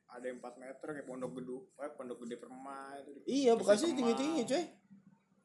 ada 0.08 0.24
yang 0.24 0.38
4 0.38 0.56
meter 0.56 0.86
kayak 0.90 1.06
pondok 1.06 1.32
gedung 1.34 1.62
eh, 1.76 1.90
pondok 1.90 2.18
gede 2.22 2.36
permai 2.36 3.04
itu 3.04 3.20
iya 3.24 3.52
Bekasi 3.52 3.92
tinggi 3.92 4.14
tinggi 4.14 4.42
coy 4.44 4.64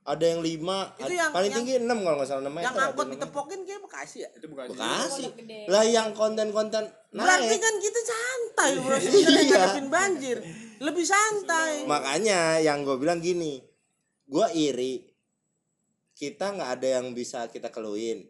ada 0.03 0.25
yang 0.25 0.41
lima 0.41 0.91
Itu 0.93 1.01
ada- 1.01 1.15
yang- 1.15 1.31
paling 1.31 1.47
yang- 1.47 1.57
tinggi 1.61 1.73
enam 1.79 1.99
kalau 2.01 2.15
nggak 2.17 2.27
salah 2.27 2.43
enam 2.43 2.53
meter 2.53 2.65
yang 2.65 2.75
angkot 2.77 3.07
ditepokin 3.09 3.59
kayak 3.63 3.81
Bekasi 3.81 4.17
ya? 4.19 4.29
Itu 4.35 4.45
Bekasi. 4.47 4.69
Bekasi. 4.69 5.23
Gede. 5.33 5.59
lah 5.65 5.83
yang 5.85 6.11
konten-konten 6.11 6.83
berarti 7.09 7.47
naik 7.47 7.59
kan 7.61 7.75
kita 7.77 7.99
santai 8.03 8.69
bro. 8.83 8.95
Iya. 8.97 9.47
ngadepin 9.47 9.87
banjir. 9.87 10.37
Lebih 10.77 11.05
santai. 11.07 11.71
Makanya 11.85 12.59
yang 12.59 12.83
gue 12.83 12.97
bilang 12.97 13.19
gini 13.19 13.63
gue 14.25 14.47
iri 14.53 15.07
kita 16.13 16.51
nggak 16.51 16.71
ada 16.73 16.87
yang 16.93 17.11
bisa 17.11 17.47
kita 17.47 17.67
keluhin. 17.69 18.27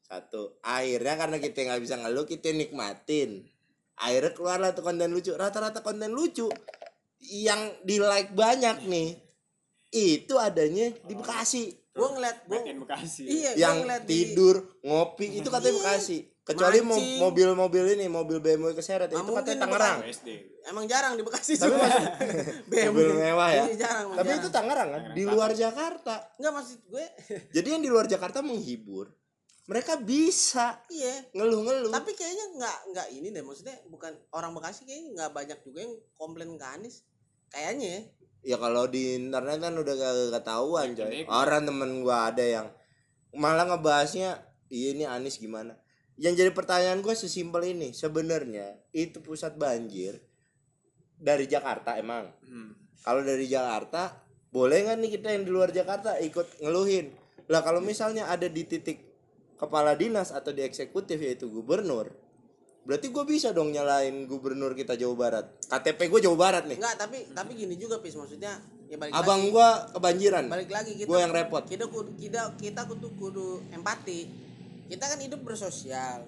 Satu 0.00 0.62
akhirnya 0.62 1.14
karena 1.16 1.36
kita 1.38 1.58
nggak 1.64 1.82
bisa 1.82 1.94
ngeluh 1.96 2.22
kita 2.22 2.54
nikmatin 2.54 3.42
akhirnya 3.96 4.32
keluarlah 4.32 4.70
tuh 4.72 4.84
konten 4.84 5.08
lucu. 5.10 5.32
Rata-rata 5.32 5.80
konten 5.80 6.12
lucu 6.12 6.48
yang 7.18 7.58
di 7.82 7.96
like 7.98 8.32
banyak 8.32 8.84
nih 8.84 9.16
itu 9.90 10.34
adanya 10.36 10.92
di 11.02 11.14
Bekasi. 11.16 11.72
Gue 11.90 12.08
ngeliat 12.12 12.44
gue 12.44 12.60
Bekasi. 12.84 13.22
Iya 13.24 13.50
yang 13.56 13.82
ngeliat 13.82 14.04
di 14.04 14.36
tidur 14.36 14.56
ngopi 14.84 15.40
itu 15.40 15.48
katanya 15.48 15.74
Iya. 15.74 15.82
Bekasi. 15.82 16.18
Kecuali 16.46 16.78
mobil-mobil 17.18 17.98
ini 17.98 18.06
mobil 18.06 18.38
BMW 18.38 18.70
keseret 18.70 19.10
Ah, 19.10 19.18
itu 19.18 19.26
mungkin 19.26 19.42
katanya 19.42 19.56
di 19.58 19.62
Tangerang. 19.66 19.98
Emang 20.62 20.84
jarang 20.86 21.12
di 21.18 21.26
Bekasi 21.26 21.58
Tapi 21.58 21.74
juga. 21.74 21.88
BMW. 22.70 22.86
mobil 22.94 23.10
mewah 23.18 23.50
ya. 23.50 23.64
Iya, 23.66 23.74
jarang 23.82 24.04
tapi 24.14 24.30
jarang. 24.30 24.38
itu 24.38 24.48
Tangerang 24.54 24.88
kan? 24.94 25.02
Di 25.10 25.22
luar 25.26 25.50
Jakarta. 25.50 26.14
Nggak 26.38 26.52
maksud 26.54 26.78
gue 26.86 27.04
Jadi 27.50 27.68
yang 27.74 27.82
di 27.82 27.90
luar 27.90 28.06
Jakarta 28.06 28.46
menghibur, 28.46 29.10
mereka 29.66 29.98
bisa 29.98 30.78
iya 30.88 31.26
ngeluh-ngeluh. 31.34 31.90
tapi 31.90 32.14
kayaknya 32.14 32.46
nggak 32.54 32.78
nggak 32.94 33.08
ini 33.14 33.28
deh 33.34 33.42
maksudnya 33.42 33.76
bukan 33.90 34.14
orang 34.30 34.54
Bekasi 34.54 34.86
kayaknya 34.86 35.10
nggak 35.18 35.30
banyak 35.34 35.58
juga 35.66 35.78
yang 35.82 35.94
komplain 36.14 36.54
ke 36.54 36.66
Anies 36.66 37.02
kayaknya 37.50 37.86
ya 37.86 38.00
ya 38.46 38.56
kalau 38.62 38.86
di 38.86 39.18
internet 39.18 39.58
kan 39.58 39.74
udah 39.74 39.94
gak 39.98 40.14
ketahuan 40.38 40.94
coy. 40.94 41.10
Unik. 41.10 41.26
Orang 41.26 41.62
temen 41.66 41.90
gua 42.06 42.30
ada 42.30 42.44
yang 42.46 42.66
malah 43.34 43.66
ngebahasnya, 43.66 44.38
iya 44.70 44.94
ini 44.94 45.04
Anies 45.04 45.42
gimana? 45.42 45.74
Yang 46.14 46.46
jadi 46.46 46.50
pertanyaan 46.54 47.02
gua 47.02 47.18
sesimpel 47.18 47.66
ini, 47.66 47.90
sebenarnya 47.90 48.78
itu 48.94 49.18
pusat 49.18 49.58
banjir 49.58 50.22
dari 51.18 51.50
Jakarta 51.50 51.98
emang. 51.98 52.30
Hmm. 52.46 52.78
Kalau 53.02 53.26
dari 53.26 53.50
Jakarta, 53.50 54.14
boleh 54.54 54.86
nggak 54.86 54.96
nih 55.02 55.10
kita 55.18 55.28
yang 55.34 55.42
di 55.42 55.50
luar 55.50 55.74
Jakarta 55.74 56.14
ikut 56.22 56.62
ngeluhin? 56.62 57.10
Lah 57.50 57.66
kalau 57.66 57.82
misalnya 57.82 58.30
ada 58.30 58.46
di 58.46 58.62
titik 58.62 59.05
kepala 59.56 59.92
dinas 59.92 60.30
atau 60.30 60.50
di 60.50 60.60
eksekutif 60.60 61.16
yaitu 61.16 61.48
gubernur, 61.48 62.12
berarti 62.82 63.08
gue 63.08 63.24
bisa 63.24 63.50
dong 63.50 63.70
nyalain 63.70 64.24
gubernur 64.24 64.72
kita 64.72 64.94
Jawa 64.94 65.16
Barat. 65.16 65.46
KTP 65.64 66.00
gue 66.08 66.20
Jawa 66.22 66.36
Barat 66.38 66.64
nih. 66.64 66.76
nggak 66.76 66.96
tapi 66.96 67.18
tapi 67.30 67.50
gini 67.54 67.74
juga 67.74 67.98
pis 67.98 68.14
maksudnya 68.14 68.56
ya 68.86 68.94
balik 68.94 69.12
Abang 69.12 69.48
gue 69.48 69.68
kebanjiran. 69.92 70.44
balik 70.46 70.70
lagi 70.70 70.92
kita 70.94 71.08
Gue 71.08 71.18
yang 71.18 71.32
repot. 71.32 71.64
kita 71.64 71.84
kudu 71.86 72.14
kita 72.14 72.54
kita 72.54 72.84
kudu 72.84 73.08
kudu 73.16 73.48
empati 73.70 74.30
kita 74.86 75.04
kan 75.04 75.18
hidup 75.18 75.42
bersosial 75.42 76.22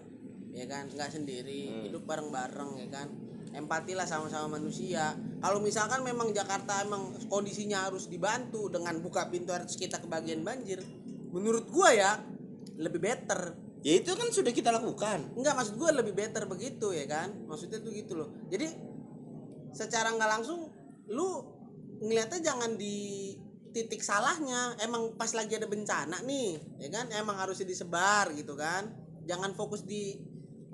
ya 0.50 0.66
kan 0.66 0.88
nggak 0.88 1.10
sendiri 1.12 1.62
Hmm. 1.68 1.82
hidup 1.86 2.02
bareng 2.02 2.28
bareng 2.28 2.70
ya 2.76 2.88
kan 2.90 3.08
empatilah 3.48 4.04
sama-sama 4.04 4.58
manusia 4.58 5.12
kalau 5.38 5.56
misalkan 5.58 6.02
memang 6.02 6.32
Jakarta 6.32 6.82
emang 6.82 7.08
kondisinya 7.28 7.86
harus 7.86 8.04
dibantu 8.06 8.66
dengan 8.66 8.98
buka 8.98 9.28
pintu 9.28 9.52
harus 9.52 9.72
kita 9.72 9.96
kebagian 9.98 10.42
banjir 10.42 10.82
menurut 11.30 11.68
gua 11.68 11.92
ya 11.92 12.18
lebih 12.78 13.00
better. 13.02 13.58
Ya 13.82 13.98
itu 13.98 14.14
kan 14.14 14.30
sudah 14.30 14.54
kita 14.54 14.70
lakukan. 14.70 15.34
Enggak 15.34 15.54
maksud 15.58 15.74
gue 15.74 15.90
lebih 15.90 16.14
better 16.14 16.46
begitu 16.46 16.94
ya 16.94 17.06
kan? 17.10 17.34
Maksudnya 17.46 17.82
tuh 17.82 17.90
gitu 17.90 18.14
loh. 18.14 18.30
Jadi 18.48 18.70
secara 19.74 20.14
nggak 20.14 20.30
langsung 20.38 20.70
lu 21.10 21.42
ngeliatnya 21.98 22.54
jangan 22.54 22.78
di 22.78 23.34
titik 23.74 24.02
salahnya. 24.02 24.78
Emang 24.78 25.18
pas 25.18 25.30
lagi 25.34 25.58
ada 25.58 25.66
bencana 25.66 26.22
nih 26.22 26.58
ya 26.78 26.88
kan? 26.94 27.06
Emang 27.14 27.38
harusnya 27.38 27.66
disebar 27.66 28.30
gitu 28.34 28.54
kan? 28.54 28.90
Jangan 29.26 29.52
fokus 29.58 29.82
di 29.82 30.16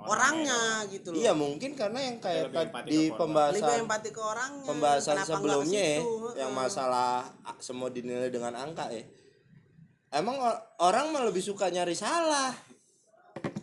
orangnya 0.05 0.85
gitu 0.93 1.13
loh. 1.13 1.19
Iya 1.21 1.33
mungkin 1.33 1.73
karena 1.73 2.01
yang 2.05 2.17
kayak 2.21 2.53
Lebih 2.53 2.57
tadi 2.57 2.69
empati 2.69 2.89
di 2.91 3.01
pembahasan 3.15 3.57
lebih 3.57 3.77
empati 3.89 4.09
ke 4.13 4.21
orangnya 4.21 4.69
pembahasan 4.69 5.17
sebelumnya 5.25 5.81
ya, 5.81 6.01
yang 6.45 6.53
masalah 6.53 7.25
ah, 7.47 7.57
semua 7.63 7.89
dinilai 7.89 8.29
dengan 8.29 8.53
angka 8.53 8.93
ya. 8.93 9.05
Emang 10.15 10.39
orang 10.79 11.11
mah 11.11 11.23
lebih 11.25 11.43
suka 11.43 11.69
nyari 11.69 11.93
salah. 11.93 12.55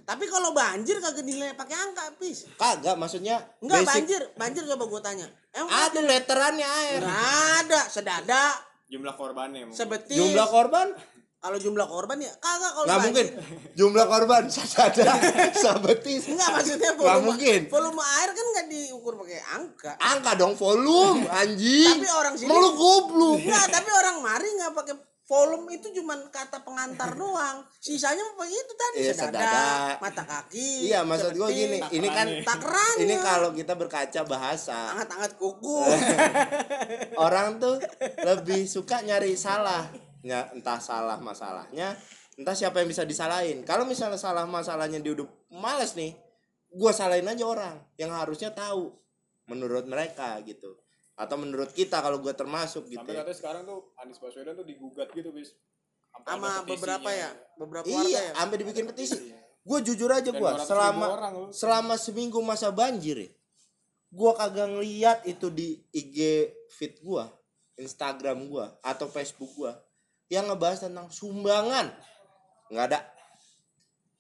tapi 0.02 0.28
kalau 0.28 0.52
banjir 0.52 1.00
kagak 1.00 1.24
dinilai 1.24 1.56
pakai 1.56 1.72
angka 1.74 2.12
pis 2.18 2.44
Kagak 2.54 2.94
maksudnya 2.94 3.40
enggak 3.58 3.80
basic. 3.80 3.92
banjir 3.94 4.22
banjir 4.36 4.64
coba 4.68 4.84
gue 4.86 5.02
tanya 5.02 5.28
emang 5.52 5.72
Ada 5.72 6.00
letterannya 6.02 6.68
air. 6.68 7.00
nggak 7.00 7.24
ada 7.62 7.82
sedada 7.88 8.44
jumlah 8.86 9.16
korbannya 9.16 9.60
emang. 9.64 9.72
sebetis 9.74 10.12
Jumlah 10.14 10.48
korban 10.48 10.92
kalau 11.40 11.56
jumlah 11.56 11.88
korban 11.88 12.18
ya 12.20 12.32
kagak 12.36 12.72
kalau 12.72 12.86
nggak 12.86 13.00
banjir. 13.00 13.08
mungkin. 13.08 13.28
Jumlah 13.74 14.06
korban 14.06 14.44
sadada 14.46 15.14
sabetis. 15.56 16.22
Enggak 16.30 16.50
maksudnya 16.52 16.92
Nggak 16.92 17.02
volume 17.02 17.26
mungkin. 17.26 17.60
volume 17.68 18.02
air 18.20 18.30
kan 18.30 18.46
nggak 18.52 18.68
diukur 18.68 19.14
pakai 19.16 19.40
angka. 19.50 19.92
Angka 19.98 20.32
dong 20.36 20.54
volume 20.54 21.24
anjing. 21.26 21.98
Tapi 21.98 22.10
orang 22.12 22.34
sini- 22.36 22.52
lu 22.52 22.70
goblok. 22.76 23.40
Enggak, 23.40 23.66
tapi 23.72 23.90
orang 23.90 24.16
mari 24.20 24.48
nggak 24.52 24.74
pakai 24.76 24.96
volume 25.32 25.80
itu 25.80 25.88
cuman 25.96 26.28
kata 26.28 26.60
pengantar 26.60 27.16
doang. 27.22 27.64
Sisanya 27.80 28.20
apa 28.36 28.44
itu 28.44 28.74
tadi 28.76 28.98
Iya, 29.00 29.14
sedada, 29.16 29.40
sedada. 29.40 29.64
mata 30.04 30.24
kaki. 30.28 30.92
Iya, 30.92 31.08
maksud 31.08 31.40
gua 31.40 31.48
sebetis, 31.48 31.64
gini, 31.64 31.78
ini 31.96 32.08
kan 32.12 32.28
takerannya. 32.44 33.00
ini 33.08 33.16
kalau 33.24 33.50
kita 33.56 33.74
berkaca 33.80 34.22
bahasa, 34.28 34.92
angkat-angkat 34.92 35.32
kuku. 35.40 35.80
orang 37.26 37.58
tuh 37.58 37.80
lebih 38.22 38.68
suka 38.68 39.00
nyari 39.02 39.34
salah 39.40 39.88
ya 40.22 40.50
entah 40.54 40.78
salah 40.78 41.18
masalahnya 41.18 41.98
entah 42.38 42.54
siapa 42.54 42.82
yang 42.82 42.90
bisa 42.90 43.04
disalahin 43.06 43.66
kalau 43.66 43.86
misalnya 43.86 44.18
salah 44.22 44.46
masalahnya 44.46 45.02
dia 45.02 45.14
udah 45.18 45.28
males 45.54 45.98
nih 45.98 46.14
gua 46.72 46.94
salahin 46.94 47.26
aja 47.26 47.46
orang 47.46 47.76
yang 47.98 48.14
harusnya 48.14 48.54
tahu 48.54 48.94
menurut 49.50 49.86
mereka 49.90 50.38
gitu 50.46 50.78
atau 51.16 51.36
menurut 51.38 51.70
kita 51.72 52.00
kalau 52.00 52.18
gua 52.24 52.34
termasuk 52.34 52.88
gitu 52.88 53.00
sampai 53.04 53.14
ya. 53.16 53.22
katanya 53.24 53.38
sekarang 53.38 53.62
tuh 53.68 53.80
Anies 54.00 54.18
Baswedan 54.18 54.54
tuh 54.56 54.66
digugat 54.66 55.12
gitu 55.12 55.30
bis 55.32 55.54
Sama 56.28 56.68
beberapa 56.68 57.08
ya, 57.08 57.32
beberapa 57.56 57.88
warga 57.88 58.04
iya 58.04 58.20
ya. 58.20 58.32
sampai 58.36 58.58
dibikin 58.60 58.84
petisi 58.84 59.32
gue 59.62 59.80
jujur 59.86 60.10
aja 60.10 60.34
200.000 60.34 60.66
selama 60.66 61.06
orang 61.08 61.34
loh. 61.38 61.50
selama 61.54 61.94
seminggu 61.96 62.42
masa 62.42 62.74
banjir 62.74 63.16
ya 63.16 63.30
gua 64.12 64.34
kagak 64.36 64.68
ngeliat 64.76 65.24
itu 65.24 65.48
di 65.54 65.80
IG 65.94 66.18
feed 66.74 67.00
gua 67.00 67.30
Instagram 67.78 68.50
gua 68.50 68.76
atau 68.82 69.08
Facebook 69.08 69.54
gua 69.56 69.78
yang 70.28 70.50
ngebahas 70.50 70.90
tentang 70.90 71.08
sumbangan 71.14 71.94
nggak 72.74 72.86
ada 72.92 73.00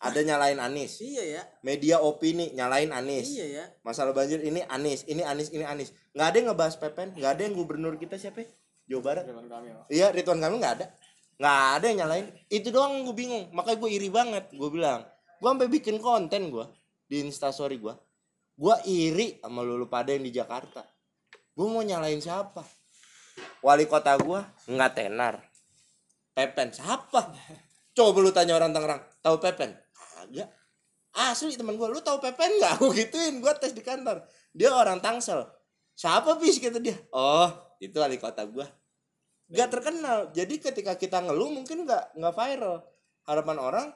ada 0.01 0.19
nyalain 0.25 0.57
Anies 0.57 0.97
Iya 0.97 1.23
ya. 1.39 1.41
media 1.61 2.01
opini 2.01 2.49
nyalain 2.57 2.89
Anies 2.89 3.29
Iya 3.31 3.45
ya. 3.47 3.65
masalah 3.85 4.13
banjir 4.17 4.41
ini 4.41 4.65
Anies 4.65 5.05
ini 5.05 5.21
Anies 5.21 5.53
ini 5.53 5.61
Anies 5.61 5.93
nggak 6.11 6.27
ada 6.27 6.35
yang 6.37 6.47
ngebahas 6.51 6.75
Pepen 6.75 7.07
nggak 7.15 7.31
ada 7.31 7.41
yang 7.47 7.55
gubernur 7.55 7.93
kita 7.95 8.19
siapa 8.19 8.43
ya? 8.43 8.49
Jawa 8.91 9.01
Barat. 9.01 9.23
Ridwan 9.23 9.47
Kamil. 9.47 9.75
Iya 9.87 10.07
Ridwan 10.11 10.39
Kamil 10.43 10.57
nggak 10.59 10.75
ada. 10.79 10.85
Nggak 11.39 11.59
ada 11.79 11.85
yang 11.87 11.97
nyalain. 12.05 12.27
Itu 12.51 12.67
doang 12.69 13.07
gue 13.07 13.15
bingung. 13.15 13.49
Makanya 13.55 13.77
gue 13.79 13.89
iri 13.89 14.09
banget 14.11 14.51
gue 14.51 14.69
bilang. 14.69 15.07
Gue 15.39 15.47
sampai 15.47 15.69
bikin 15.71 15.97
konten 16.03 16.51
gue 16.51 16.65
di 17.07 17.23
instastory 17.23 17.79
gue 17.79 17.95
gue 18.61 18.75
iri 18.85 19.41
sama 19.41 19.65
lulu 19.65 19.89
pada 19.89 20.13
yang 20.13 20.21
di 20.21 20.29
Jakarta. 20.29 20.85
Gue 21.57 21.65
mau 21.65 21.81
nyalain 21.81 22.21
siapa? 22.21 22.61
Wali 23.65 23.89
kota 23.89 24.13
gue 24.21 24.39
nggak 24.69 24.91
tenar. 24.93 25.41
Pepen 26.37 26.69
siapa? 26.69 27.33
Coba 27.91 28.19
lu 28.23 28.29
tanya 28.29 28.55
orang 28.55 28.69
Tangerang 28.69 29.01
tahu 29.25 29.41
Pepen? 29.41 29.73
Agak 30.21 30.53
asli 31.11 31.57
teman 31.57 31.75
gue 31.75 31.87
lu 31.89 31.99
tahu 32.05 32.21
Pepen 32.21 32.61
nggak? 32.61 32.73
Gue 32.77 32.91
gituin 33.01 33.41
gue 33.41 33.53
tes 33.57 33.73
di 33.73 33.81
kantor. 33.81 34.29
Dia 34.53 34.77
orang 34.77 35.01
Tangsel 35.01 35.41
siapa 36.01 36.41
bis 36.41 36.57
kata 36.57 36.81
dia. 36.81 36.97
Oh 37.13 37.49
itu 37.77 37.93
wali 38.01 38.17
kota 38.17 38.41
gue 38.49 38.65
nggak 39.51 39.69
terkenal. 39.69 40.19
Jadi 40.31 40.55
ketika 40.63 40.95
kita 40.95 41.19
ngeluh 41.19 41.51
mungkin 41.51 41.83
nggak 41.83 42.15
nggak 42.17 42.33
viral. 42.33 42.87
Harapan 43.27 43.57
orang 43.59 43.87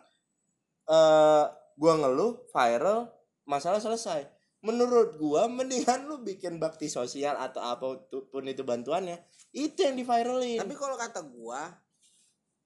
eh 0.85 1.45
gua 1.79 1.93
ngeluh 1.97 2.45
viral 2.51 3.09
masalah 3.47 3.79
selesai. 3.79 4.27
Menurut 4.61 5.15
gua 5.17 5.47
mendingan 5.47 6.05
lu 6.05 6.21
bikin 6.21 6.59
bakti 6.59 6.91
sosial 6.91 7.39
atau 7.39 7.63
apa 7.63 8.05
pun 8.29 8.43
itu 8.45 8.61
bantuannya 8.61 9.17
itu 9.55 9.87
yang 9.87 9.95
di 9.95 10.03
viralin 10.03 10.59
tapi 10.59 10.75
kalau 10.75 10.99
kata 10.99 11.23
gua 11.23 11.71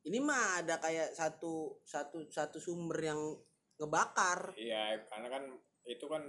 ini 0.09 0.17
mah 0.17 0.65
ada 0.65 0.81
kayak 0.81 1.13
satu 1.13 1.77
satu 1.85 2.25
satu 2.33 2.57
sumber 2.57 2.97
yang 3.13 3.19
ngebakar. 3.77 4.57
Iya 4.57 5.05
karena 5.05 5.27
kan 5.29 5.43
itu 5.85 6.05
kan 6.09 6.23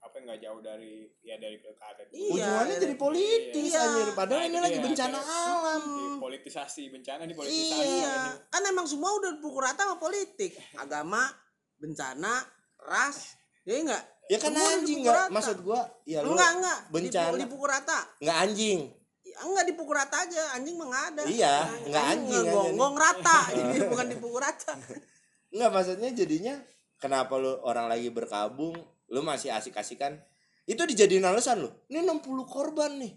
apa 0.00 0.16
nggak 0.16 0.40
jauh 0.40 0.60
dari 0.60 1.04
ya 1.20 1.36
dari 1.36 1.60
pilkada. 1.60 2.02
Iya, 2.08 2.32
ujungannya 2.32 2.72
iya. 2.72 2.82
jadi 2.82 2.96
politis 2.96 3.68
Iya. 3.68 3.80
anjir. 3.84 4.08
Padahal 4.16 4.40
Nah, 4.40 4.48
ini 4.48 4.58
lagi 4.58 4.78
dia, 4.80 4.84
bencana 4.88 5.18
akhirnya. 5.18 5.52
alam. 5.52 5.82
Dipolitisasi 6.16 6.82
bencana 6.88 7.22
dipolitisasi 7.28 7.84
iya. 8.00 8.16
Kan 8.48 8.62
emang 8.64 8.86
semua 8.88 9.10
udah 9.12 9.30
dipukul 9.36 9.60
rata 9.60 9.84
sama 9.84 9.96
politik. 9.96 10.56
Agama 10.74 11.28
bencana 11.76 12.32
ras. 12.80 13.36
Ya 13.62 13.76
enggak? 13.76 14.02
Ya 14.26 14.38
kan 14.38 14.56
Semua 14.56 14.72
anjing 14.72 14.98
dipukul 14.98 15.04
nggak 15.04 15.20
rata. 15.20 15.34
maksud 15.36 15.56
gua 15.60 15.80
ya 16.08 16.18
lu 16.24 16.32
enggak 16.32 16.50
enggak. 16.56 16.78
Bencana. 16.88 17.36
dipukul, 17.36 17.68
rata. 17.68 17.98
Nggak 18.18 18.38
anjing. 18.40 18.80
Ya, 19.20 19.38
enggak 19.44 19.64
dipukul 19.68 19.94
rata 19.94 20.16
aja. 20.24 20.42
Anjing 20.56 20.74
mah 20.80 20.86
nggak 20.88 21.04
ada. 21.12 21.22
Iya, 21.28 21.54
enggak 21.86 22.04
anjing 22.08 22.44
gonggong 22.48 22.96
rata. 22.96 23.38
Jadi 23.56 23.78
bukan 23.84 24.06
dipukul 24.08 24.40
rata. 24.40 24.72
Nggak 25.52 25.70
maksudnya 25.70 26.08
jadinya 26.16 26.54
kenapa 26.96 27.36
lu 27.36 27.52
orang 27.60 27.90
lagi 27.90 28.08
berkabung 28.08 28.74
lu 29.10 29.20
masih 29.20 29.50
asik-asikan. 29.50 30.16
Itu 30.64 30.86
dijadiin 30.86 31.26
alasan 31.26 31.66
lu. 31.66 31.70
Ini 31.86 32.02
60 32.02 32.46
korban 32.46 32.94
nih. 32.96 33.14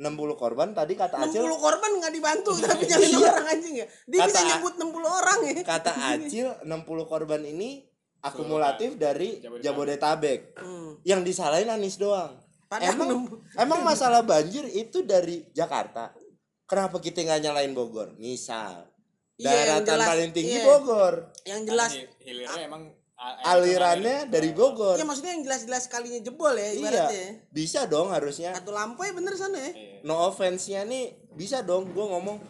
60 0.00 0.16
korban 0.34 0.72
tadi 0.72 0.96
kata 0.96 1.20
60 1.20 1.28
Acil 1.28 1.44
korban 1.60 1.90
nggak 2.00 2.12
dibantu 2.14 2.56
tapi 2.56 2.88
jangan 2.88 3.20
orang 3.20 3.46
anjing 3.52 3.74
ya. 3.78 3.86
Dia 4.08 4.18
Kata- 4.18 4.28
bisa 4.32 4.40
nyebut 4.48 4.74
60 4.80 4.96
orang 5.04 5.38
ya. 5.44 5.54
kata 5.60 5.92
Acil 6.16 6.46
60 6.64 7.12
korban 7.12 7.40
ini 7.44 7.84
akumulatif 8.24 8.96
dari 8.96 9.40
Jabodetabek. 9.40 9.64
Jabodetabek. 9.64 10.40
Hmm. 10.56 10.90
yang 11.04 11.20
disalahin 11.20 11.68
Anies 11.68 12.00
doang. 12.00 12.32
Padahal 12.66 12.96
emang 12.96 13.08
60 13.28 13.44
emang 13.68 13.80
masalah 13.84 14.24
banjir 14.24 14.64
itu 14.66 15.04
dari 15.04 15.44
Jakarta. 15.52 16.16
Kenapa 16.64 16.96
kita 16.96 17.20
nggak 17.20 17.40
nyalain 17.44 17.74
Bogor? 17.76 18.16
Misal. 18.16 18.88
Iya, 19.36 19.52
yang 19.52 19.60
daratan 19.84 19.96
jelas, 19.96 20.08
paling 20.08 20.30
tinggi 20.32 20.56
iya. 20.56 20.64
Bogor. 20.64 21.14
Yang 21.44 21.60
jelas. 21.66 21.90
Hilirnya 22.20 22.62
emang 22.64 22.82
a- 22.88 22.99
alirannya 23.20 24.26
dari 24.26 24.50
Bogor. 24.50 24.96
Iya 24.96 25.04
maksudnya 25.04 25.32
yang 25.32 25.44
jelas-jelas 25.44 25.84
kalinya 25.86 26.20
jebol 26.20 26.52
ya 26.52 26.64
iya 26.64 26.72
ibaratnya. 26.74 27.26
bisa 27.50 27.84
dong 27.84 28.08
harusnya. 28.08 28.52
Satu 28.52 28.70
lampu 28.70 29.04
ya 29.04 29.12
bener 29.12 29.34
sana 29.34 29.58
ya. 29.58 29.70
Iya. 29.70 30.00
no 30.02 30.26
offense-nya 30.26 30.84
nih 30.84 31.04
bisa 31.30 31.60
dong. 31.60 31.92
Gue 31.92 32.02
ngomong 32.02 32.40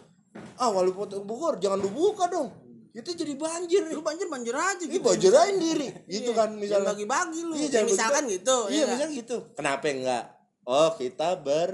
ah 0.57 0.69
wali 0.69 0.91
kota 0.91 1.19
Bogor 1.19 1.59
jangan 1.59 1.77
lu 1.77 1.91
buka 1.91 2.27
dong. 2.27 2.49
Itu 2.91 3.11
jadi 3.11 3.35
banjir. 3.35 3.87
Lu 3.87 3.99
banjir 3.99 4.27
banjir 4.27 4.51
aja 4.51 4.79
gitu. 4.81 4.99
banjirain 4.99 5.55
diri. 5.55 5.87
Gitu 6.05 6.31
Iya. 6.31 6.39
kan 6.39 6.49
Jangan 6.49 6.59
misalnya. 6.59 6.87
bagi-bagi 6.89 7.39
lu. 7.41 7.53
Iya, 7.53 7.61
Ya, 7.61 7.69
jangan 7.69 7.87
misalkan 7.87 8.23
bagi- 8.23 8.33
gitu. 8.33 8.57
iya 8.67 8.77
ya 8.77 8.85
misalnya 8.87 9.09
gitu. 9.13 9.37
Kenapa 9.53 9.85
enggak? 9.87 10.23
Oh 10.63 10.89
kita 10.95 11.29
ber 11.37 11.69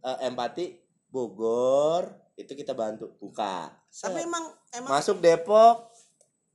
eh, 0.00 0.18
empati 0.22 0.64
Bogor. 1.08 2.02
Itu 2.34 2.52
kita 2.52 2.72
bantu 2.72 3.16
buka. 3.16 3.72
Tapi 3.88 4.22
emang 4.22 4.44
emang 4.70 4.90
masuk 4.92 5.18
Depok. 5.18 5.88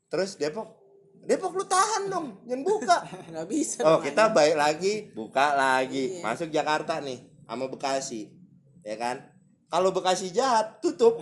Terus 0.08 0.36
Depok 0.36 0.81
Depok 1.22 1.54
lu 1.54 1.64
tahan 1.64 2.08
dong 2.08 2.28
jangan 2.44 2.62
buka 2.62 2.98
nggak 3.30 3.46
bisa. 3.46 3.80
oh 3.82 3.96
dong, 3.96 4.04
kita 4.04 4.24
baik 4.30 4.56
lagi 4.56 4.94
buka 5.12 5.54
lagi 5.54 6.18
Iya. 6.18 6.24
masuk 6.24 6.50
Jakarta 6.50 6.98
nih 7.00 7.18
sama 7.44 7.66
Bekasi 7.68 8.32
ya 8.82 8.96
kan 8.96 9.22
kalau 9.68 9.90
Bekasi 9.90 10.30
jahat 10.30 10.80
tutup 10.80 11.22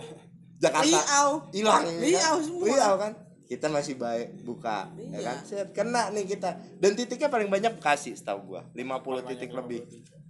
Jakarta 0.56 0.88
Riau. 0.88 1.28
hilang 1.50 1.84
Riau 1.96 2.36
semua. 2.38 2.64
Riau 2.64 2.94
kan 2.96 3.12
kita 3.44 3.66
masih 3.66 3.94
baik 3.94 4.40
buka 4.40 4.88
ya 4.94 5.08
Iya. 5.10 5.20
kan 5.22 5.36
Set, 5.42 5.68
kena 5.70 6.08
nih 6.08 6.24
kita 6.24 6.48
dan 6.76 6.92
titiknya 6.92 7.26
paling 7.26 7.48
banyak 7.48 7.74
Bekasi 7.74 8.12
setahu 8.12 8.54
gua 8.54 8.62
50 8.72 9.26
titik 9.26 9.50
lebih 9.50 9.84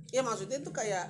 Ya 0.09 0.21
maksudnya 0.21 0.59
itu 0.59 0.71
kayak 0.71 1.07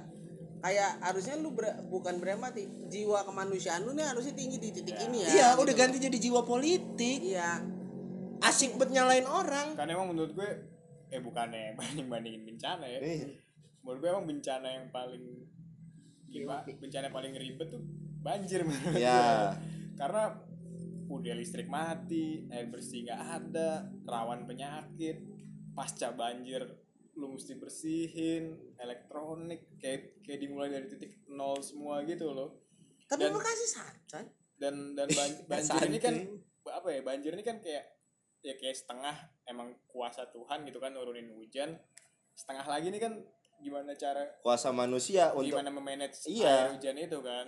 kayak 0.61 1.01
harusnya 1.01 1.35
lu 1.35 1.51
ber- 1.51 1.81
bukan 1.87 2.17
berempati 2.17 2.69
jiwa 2.87 3.25
kemanusiaan 3.25 3.81
lu 3.81 3.93
nih 3.93 4.05
harusnya 4.05 4.35
tinggi 4.35 4.57
di 4.57 4.69
titik 4.71 4.93
ini 5.01 5.25
ya. 5.25 5.29
iya 5.31 5.47
gitu. 5.51 5.65
udah 5.65 5.75
ganti 5.75 5.97
jadi 5.99 6.19
jiwa 6.21 6.45
politik 6.45 7.25
Iya. 7.25 7.80
Asik 8.43 8.75
buat 8.75 8.89
nyalain 8.89 9.25
orang 9.25 9.75
Kan 9.75 9.87
emang 9.87 10.09
menurut 10.09 10.33
gue 10.33 10.49
eh 11.09 11.19
bukannya 11.19 11.75
banding 11.75 12.07
bandingin 12.07 12.43
bencana 12.45 12.85
ya 12.85 12.99
Iya. 12.99 13.27
menurut 13.81 13.99
gue 13.99 14.09
emang 14.09 14.27
bencana 14.27 14.69
yang 14.71 14.87
paling 14.89 15.25
gimana 16.27 16.63
bencana 16.71 17.05
yang 17.05 17.17
paling 17.17 17.35
ribet 17.35 17.69
tuh 17.69 17.83
banjir 18.19 18.63
menurut 18.63 18.95
ya 18.97 19.19
gue. 19.51 19.97
karena 19.97 20.23
udah 21.09 21.35
listrik 21.35 21.67
mati 21.67 22.47
air 22.47 22.67
bersih 22.67 23.03
nggak 23.03 23.21
ada 23.21 23.71
rawan 24.05 24.45
penyakit 24.45 25.19
pasca 25.73 26.13
banjir 26.13 26.63
lu 27.13 27.35
mesti 27.35 27.53
bersihin 27.55 28.55
elektronik 28.77 29.67
kayak 29.77 30.23
kayak 30.23 30.39
dimulai 30.39 30.71
dari 30.71 30.87
titik 30.87 31.19
nol 31.27 31.59
semua 31.59 32.01
gitu 32.05 32.31
loh 32.31 32.63
Tapi 33.05 33.27
Dan- 33.27 33.35
Bekasi 33.35 33.67
santai. 33.67 34.25
dan 34.55 34.95
dan 34.95 35.11
ban- 35.11 35.41
banjir 35.51 35.83
ini 35.85 35.99
kan 35.99 36.15
apa 36.71 36.89
ya 36.89 37.01
banjir 37.03 37.33
ini 37.33 37.43
kan 37.43 37.59
kayak 37.59 37.83
ya 38.41 38.55
kayak 38.55 38.73
setengah 38.75 39.13
emang 39.45 39.77
kuasa 39.87 40.25
Tuhan 40.27 40.65
gitu 40.65 40.79
kan 40.79 40.91
nurunin 40.91 41.29
hujan 41.35 41.77
setengah 42.33 42.65
lagi 42.65 42.89
nih 42.89 43.01
kan 43.01 43.13
gimana 43.61 43.93
cara 43.93 44.25
kuasa 44.41 44.73
manusia 44.73 45.37
untuk 45.37 45.53
gimana 45.53 45.69
memanage 45.69 46.25
Iya. 46.25 46.49
air 46.49 46.69
hujan 46.73 46.97
itu 46.97 47.19
kan 47.21 47.47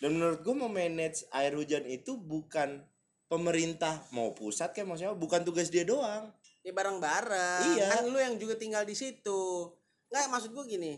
dan 0.00 0.10
menurut 0.10 0.40
gua 0.40 0.56
memanage 0.60 1.22
air 1.30 1.54
hujan 1.54 1.86
itu 1.86 2.18
bukan 2.18 2.82
pemerintah 3.26 4.02
mau 4.10 4.34
pusat 4.34 4.74
kayak 4.74 4.90
maksudnya 4.90 5.14
bukan 5.14 5.42
tugas 5.42 5.70
dia 5.70 5.86
doang 5.86 6.34
Ya 6.60 6.76
bareng-bareng. 6.76 7.72
Iya. 7.72 7.88
Kan 7.88 8.12
lu 8.12 8.20
yang 8.20 8.36
juga 8.36 8.52
tinggal 8.52 8.84
di 8.84 8.92
situ. 8.92 9.72
Nggak 10.12 10.28
maksud 10.28 10.52
gua 10.52 10.68
gini. 10.68 10.92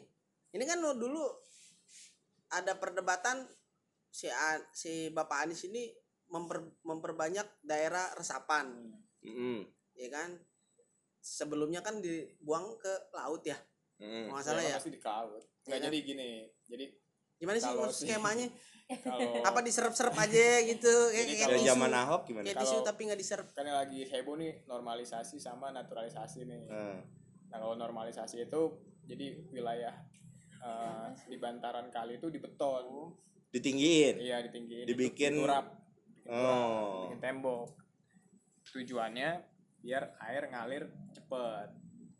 Ini 0.51 0.65
kan 0.67 0.83
lu 0.83 0.99
dulu 0.99 1.23
ada 2.51 2.75
perdebatan 2.75 3.47
si 4.11 4.27
A- 4.27 4.67
si 4.75 5.07
Bapak 5.09 5.47
Anies 5.47 5.63
ini 5.63 5.87
memper, 6.33 6.59
memperbanyak 6.81 7.45
daerah 7.61 8.09
resapan, 8.13 8.73
Mm-mm. 9.21 9.69
ya 9.93 10.09
kan? 10.09 10.33
Sebelumnya 11.19 11.79
kan 11.79 12.01
dibuang 12.01 12.75
ke 12.77 12.91
laut 13.13 13.45
ya. 13.45 13.55
Kalau 13.95 14.33
nggak 14.33 14.43
salah 14.43 14.65
ya. 14.65 14.75
pasti 14.75 14.91
di 14.91 14.99
cloud 14.99 15.31
nggak 15.31 15.47
Iya 15.63 15.79
kan? 15.79 15.87
jadi 15.87 15.99
gini 16.03 16.31
jadi 16.65 16.85
Gimana 17.39 17.55
sih 17.57 17.69
Kalau 17.69 17.87
skemanya? 17.89 18.47
kalau 18.99 19.43
Apa 19.43 19.61
diserap-serap 19.61 20.11
aja 20.17 20.47
gitu 20.65 20.91
kayak 21.09 21.39
kalau 21.41 21.55
tisu. 21.57 21.69
zaman 21.69 21.91
Ahok 21.93 22.23
gimana 22.25 22.43
Kayak 22.45 22.59
tisu 22.61 22.71
Kalau- 22.73 22.87
tapi 22.89 23.01
nggak 23.05 23.21
diserap. 23.21 23.47
kan 23.53 23.63
yang 23.63 23.79
lagi 23.79 24.01
heboh 24.05 24.35
nih 24.35 24.67
normalisasi 24.67 25.39
sama 25.39 25.71
naturalisasi 25.71 26.43
nih 26.45 26.67
Nah, 26.67 26.99
nah 27.49 27.59
kalau 27.59 27.75
normalisasi 27.77 28.43
itu 28.43 28.63
jadi 29.05 29.27
wilayah 29.49 29.95
eh, 30.59 31.07
di 31.25 31.37
bantaran 31.37 31.87
kali 31.89 32.17
itu 32.17 32.27
dibeton 32.27 33.15
ditinggiin 33.49 34.19
iya 34.19 34.39
ditinggiin 34.41 34.83
Dibikin- 34.85 35.35
turap 35.37 35.63
bikin 35.63 35.71
turap, 35.71 35.82
Oh. 36.25 37.07
bikin 37.07 37.21
tembok. 37.21 37.69
Tujuannya 38.65 39.31
biar 39.79 40.03
air 40.23 40.43
ngalir 40.47 40.85
cepet. 41.11 41.69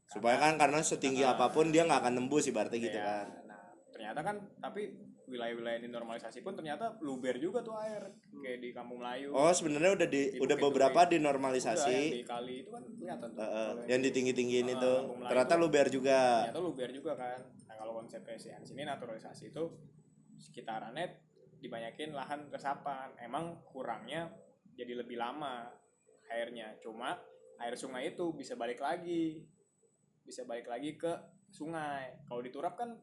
Supaya 0.07 0.37
kan 0.37 0.55
karena 0.57 0.81
setinggi 0.81 1.23
Nah. 1.23 1.33
apa 1.33 1.49
pun 1.49 1.69
dia 1.69 1.83
nggak 1.83 2.01
akan 2.01 2.15
nembus 2.17 2.45
ibaratnya 2.45 2.79
gitu 2.79 2.93
Iya, 2.93 3.07
kan. 3.07 3.27
Nah 3.47 3.63
ternyata 3.89 4.21
kan 4.21 4.37
tapi 4.59 4.93
wilayah-wilayah 5.25 5.79
ini 5.79 5.89
normalisasi 5.89 6.43
pun 6.43 6.53
ternyata 6.53 7.01
luber 7.01 7.39
juga 7.39 7.63
tuh 7.63 7.73
air. 7.75 8.05
Kayak 8.35 8.59
di 8.61 8.71
Kampung 8.71 9.01
Melayu. 9.01 9.33
Oh 9.33 9.49
sebenarnya 9.49 9.97
udah 9.97 10.09
di, 10.11 10.23
Di 10.29 10.39
udah 10.39 10.57
Bukit 10.59 10.67
beberapa 10.69 10.93
Duri. 10.93 11.07
Udah, 11.07 11.13
dinormalisasi. 11.15 11.95
yang 11.95 12.13
di 12.13 12.25
kali 12.27 12.55
itu 12.59 12.71
kan 12.71 12.83
kelihatan 12.85 13.29
tuh. 13.31 13.41
Heeh, 13.41 13.69
Kalau 13.71 13.89
yang 13.89 14.01
di- 14.01 14.07
ditinggi 14.07 14.33
tinggiin 14.35 14.69
itu. 14.69 14.93
Kampung 14.93 15.17
Melayu 15.17 15.31
ternyata 15.31 15.49
tuh- 15.49 15.61
luber 15.63 15.87
juga. 15.89 16.21
Ternyata 16.43 16.61
luber 16.61 16.89
juga 16.93 17.13
kan. 17.15 17.41
Nah 17.65 17.77
kalau 17.79 17.93
konsep 17.97 18.21
PSIan 18.21 18.61
sini 18.61 18.83
naturalisasi 18.83 19.45
itu 19.49 19.65
sekitarannya 20.37 21.07
dibanyakin 21.63 22.11
lahan 22.11 22.51
resapan. 22.51 23.15
Emang 23.17 23.63
kurangnya 23.65 24.27
jadi 24.75 24.99
lebih 24.99 25.17
lama 25.17 25.71
airnya. 26.29 26.75
Cuma 26.83 27.15
air 27.57 27.79
sungai 27.79 28.13
itu 28.13 28.35
bisa 28.35 28.59
balik 28.59 28.83
lagi. 28.83 29.47
Bisa 30.23 30.43
balik 30.43 30.67
lagi 30.67 30.99
ke 30.99 31.13
sungai. 31.49 32.19
Kalau 32.27 32.43
diturap 32.43 32.75
kan 32.75 32.99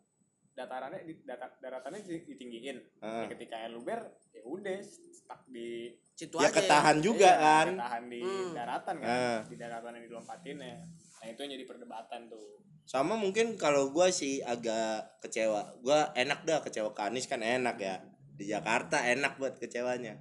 datarannya 0.51 1.07
di 1.07 1.23
data, 1.23 1.47
daratannya 1.57 2.03
di- 2.03 2.27
ditinggiin. 2.27 2.77
Ah. 2.99 3.23
Ya, 3.23 3.31
ketika 3.31 3.55
air 3.55 3.71
luber 3.71 4.03
ya 4.35 4.43
udah 4.43 4.75
stuck 4.83 5.47
di 5.47 5.95
Situ 6.11 6.35
ya 6.35 6.51
aja. 6.51 6.59
ketahan 6.59 6.97
juga 6.99 7.31
iya, 7.31 7.39
kan. 7.39 7.67
ketahan 7.71 8.03
di 8.11 8.19
Hmm. 8.19 8.51
daratan 8.51 8.95
kan. 8.99 9.07
Ah. 9.07 9.39
di 9.47 9.55
daratan 9.55 9.91
yang 9.95 10.05
dilompatinnya. 10.11 10.75
Nah 11.19 11.27
itu 11.27 11.39
yang 11.39 11.51
jadi 11.55 11.63
perdebatan 11.63 12.27
tuh. 12.27 12.59
Sama 12.83 13.15
mungkin 13.15 13.55
kalau 13.55 13.93
gua 13.93 14.09
sih 14.09 14.43
agak 14.43 15.21
kecewa. 15.21 15.79
Gua 15.79 16.11
enak 16.11 16.43
dah 16.43 16.59
kecewa 16.59 16.91
ke 16.91 17.01
Anies 17.05 17.29
kan 17.29 17.39
enak 17.39 17.77
ya 17.79 17.95
di 18.39 18.47
Jakarta 18.47 19.03
enak 19.03 19.35
buat 19.35 19.59
kecewanya. 19.59 20.15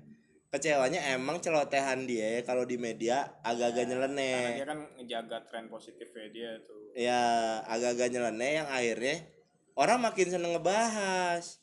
Kecewanya 0.51 1.15
emang 1.15 1.39
celotehan 1.39 2.09
dia 2.09 2.43
kalau 2.43 2.67
di 2.67 2.75
media 2.75 3.39
agak-agak 3.47 3.85
karena 3.85 4.09
nyeleneh. 4.11 4.57
dia 4.59 4.67
kan 4.67 4.81
ngejaga 4.97 5.39
tren 5.47 5.69
positifnya 5.69 6.27
dia 6.33 6.51
tuh 6.65 6.89
ya 6.97 7.21
agak-agak 7.69 8.17
nyeleneh 8.17 8.65
yang 8.65 8.69
akhirnya 8.73 9.17
orang 9.79 10.03
makin 10.03 10.27
seneng 10.35 10.59
ngebahas. 10.59 11.63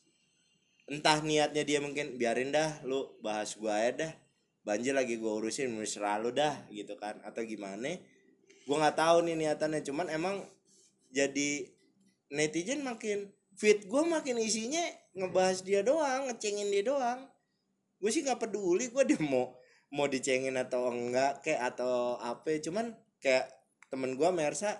Entah 0.86 1.18
niatnya 1.26 1.66
dia 1.66 1.82
mungkin 1.82 2.16
biarin 2.16 2.54
dah 2.54 2.86
lu 2.86 3.18
bahas 3.20 3.58
gua 3.58 3.82
aja 3.84 4.06
dah. 4.06 4.14
Banjir 4.62 4.94
lagi 4.94 5.18
gua 5.18 5.42
urusin 5.42 5.74
mesra 5.76 6.22
lu 6.22 6.30
dah 6.30 6.54
gitu 6.70 6.96
kan 6.96 7.20
atau 7.26 7.42
gimana. 7.42 7.98
Gua 8.70 8.86
nggak 8.86 8.98
tahu 9.02 9.26
nih 9.26 9.36
niatannya 9.36 9.82
cuman 9.82 10.08
emang 10.14 10.46
jadi 11.10 11.74
netizen 12.30 12.86
makin 12.86 13.34
fit 13.56 13.84
gue 13.84 14.02
makin 14.04 14.36
isinya 14.38 14.84
ngebahas 15.14 15.64
dia 15.64 15.82
doang 15.82 16.28
ngecengin 16.28 16.68
dia 16.68 16.84
doang 16.84 17.24
gue 17.98 18.12
sih 18.12 18.22
nggak 18.22 18.38
peduli 18.38 18.92
gue 18.92 19.04
dia 19.06 19.20
mau 19.20 19.56
mau 19.90 20.06
dicengin 20.06 20.56
atau 20.56 20.92
enggak 20.92 21.40
kayak 21.40 21.72
atau 21.74 22.20
apa 22.20 22.60
cuman 22.60 22.92
kayak 23.18 23.48
temen 23.88 24.14
gue 24.14 24.30
Mersa 24.30 24.76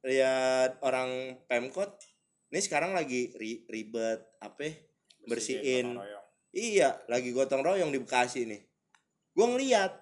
lihat 0.00 0.78
orang 0.80 1.36
pemkot 1.44 1.98
ini 2.50 2.60
sekarang 2.60 2.94
lagi 2.94 3.34
ri- 3.34 3.66
ribet 3.66 4.22
apa 4.38 4.70
bersihin 5.26 5.98
iya 6.50 6.96
lagi 7.06 7.30
gotong 7.30 7.60
royong 7.60 7.90
di 7.90 8.00
Bekasi 8.00 8.46
nih 8.46 8.60
gue 9.30 9.46
ngeliat 9.46 9.92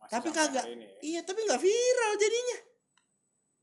Masih 0.00 0.12
Tapi 0.16 0.28
kagak. 0.32 0.64
ini 0.64 0.84
ya. 0.84 0.92
iya 1.00 1.20
tapi 1.20 1.44
nggak 1.44 1.60
viral 1.60 2.12
jadinya 2.16 2.58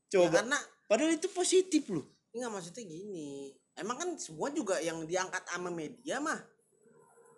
Ya, 0.08 0.24
coba 0.24 0.40
karena 0.40 0.58
padahal 0.88 1.12
itu 1.12 1.28
positif 1.28 1.84
loh 1.92 2.06
Enggak 2.32 2.48
maksudnya 2.48 2.84
gini. 2.84 3.52
Emang 3.78 3.96
kan 3.96 4.10
semua 4.14 4.50
juga 4.50 4.76
yang 4.78 5.02
diangkat 5.02 5.42
sama 5.44 5.70
media 5.70 6.18
mah 6.18 6.38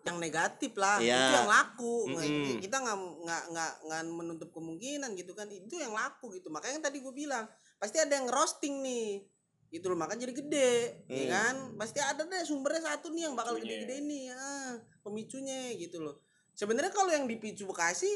yang 0.01 0.17
negatif 0.17 0.73
lah 0.75 0.97
Iya. 0.97 1.13
itu 1.13 1.33
yang 1.37 1.51
laku 1.51 1.95
Nggak- 2.09 2.25
Mm-mm. 2.27 2.57
kita 2.59 2.77
nggak 2.79 2.97
nggak 3.21 3.43
nggak 3.51 3.73
nggak 3.85 4.03
menutup 4.09 4.49
kemungkinan 4.51 5.13
gitu 5.13 5.33
kan 5.33 5.45
itu 5.47 5.77
yang 5.77 5.93
laku 5.93 6.33
gitu 6.33 6.49
makanya 6.49 6.81
kan 6.81 6.89
tadi 6.89 6.99
gue 6.99 7.13
bilang 7.13 7.45
pasti 7.77 8.01
ada 8.01 8.09
yang 8.11 8.25
roasting 8.27 8.81
nih 8.81 9.29
gitu 9.69 9.87
loh 9.87 9.95
makanya 9.95 10.25
jadi 10.25 10.35
gede 10.35 10.73
ya 11.07 11.21
Hmm. 11.21 11.29
kan 11.31 11.55
pasti 11.77 12.01
ada 12.01 12.25
deh 12.25 12.43
sumbernya 12.43 12.81
satu 12.87 13.13
nih 13.13 13.23
yang 13.23 13.37
bakal 13.37 13.55
Pemicunya. 13.55 13.77
gede-gede 13.77 13.97
nih 14.03 14.25
ah, 14.33 14.73
pemicunya 15.01 15.59
gitu 15.77 15.97
loh 16.01 16.17
sebenarnya 16.51 16.91
kalau 16.91 17.13
yang 17.13 17.25
dipicu 17.25 17.69
Bekasi 17.69 18.09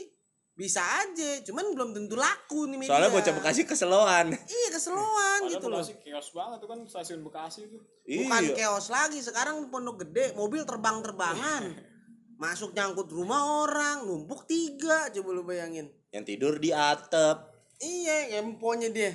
bisa 0.55 0.79
aja 0.79 1.43
cuman 1.43 1.75
belum 1.75 1.91
tentu 1.99 2.15
laku 2.15 2.71
nih 2.71 2.87
media. 2.87 2.95
Soalnya 2.95 3.11
bocah 3.11 3.35
Bekasi 3.35 3.63
keseloan. 3.67 4.27
Iya 4.31 4.69
keseluan 4.71 5.41
Padahal 5.43 5.55
gitu 5.59 5.67
loh. 5.67 5.83
Bekasi 5.83 5.95
kios 5.99 6.29
banget 6.31 6.59
tuh 6.63 6.69
kan 6.71 6.79
stasiun 6.87 7.21
Bekasi 7.27 7.61
tuh. 7.67 7.83
bukan 8.05 8.43
iya 8.45 8.55
chaos 8.55 8.87
lagi 8.93 9.19
sekarang 9.19 9.67
pondok 9.67 10.07
gede 10.07 10.31
mobil 10.39 10.63
terbang-terbangan. 10.63 11.75
Masuk 12.43 12.71
nyangkut 12.71 13.11
rumah 13.11 13.67
orang 13.67 14.07
numpuk 14.07 14.47
tiga 14.47 15.11
coba 15.11 15.31
lu 15.35 15.43
bayangin. 15.43 15.91
Yang 16.15 16.25
tidur 16.35 16.63
di 16.63 16.71
atap. 16.71 17.51
Iya 17.83 18.39
emponya 18.39 18.95
dia. 18.95 19.11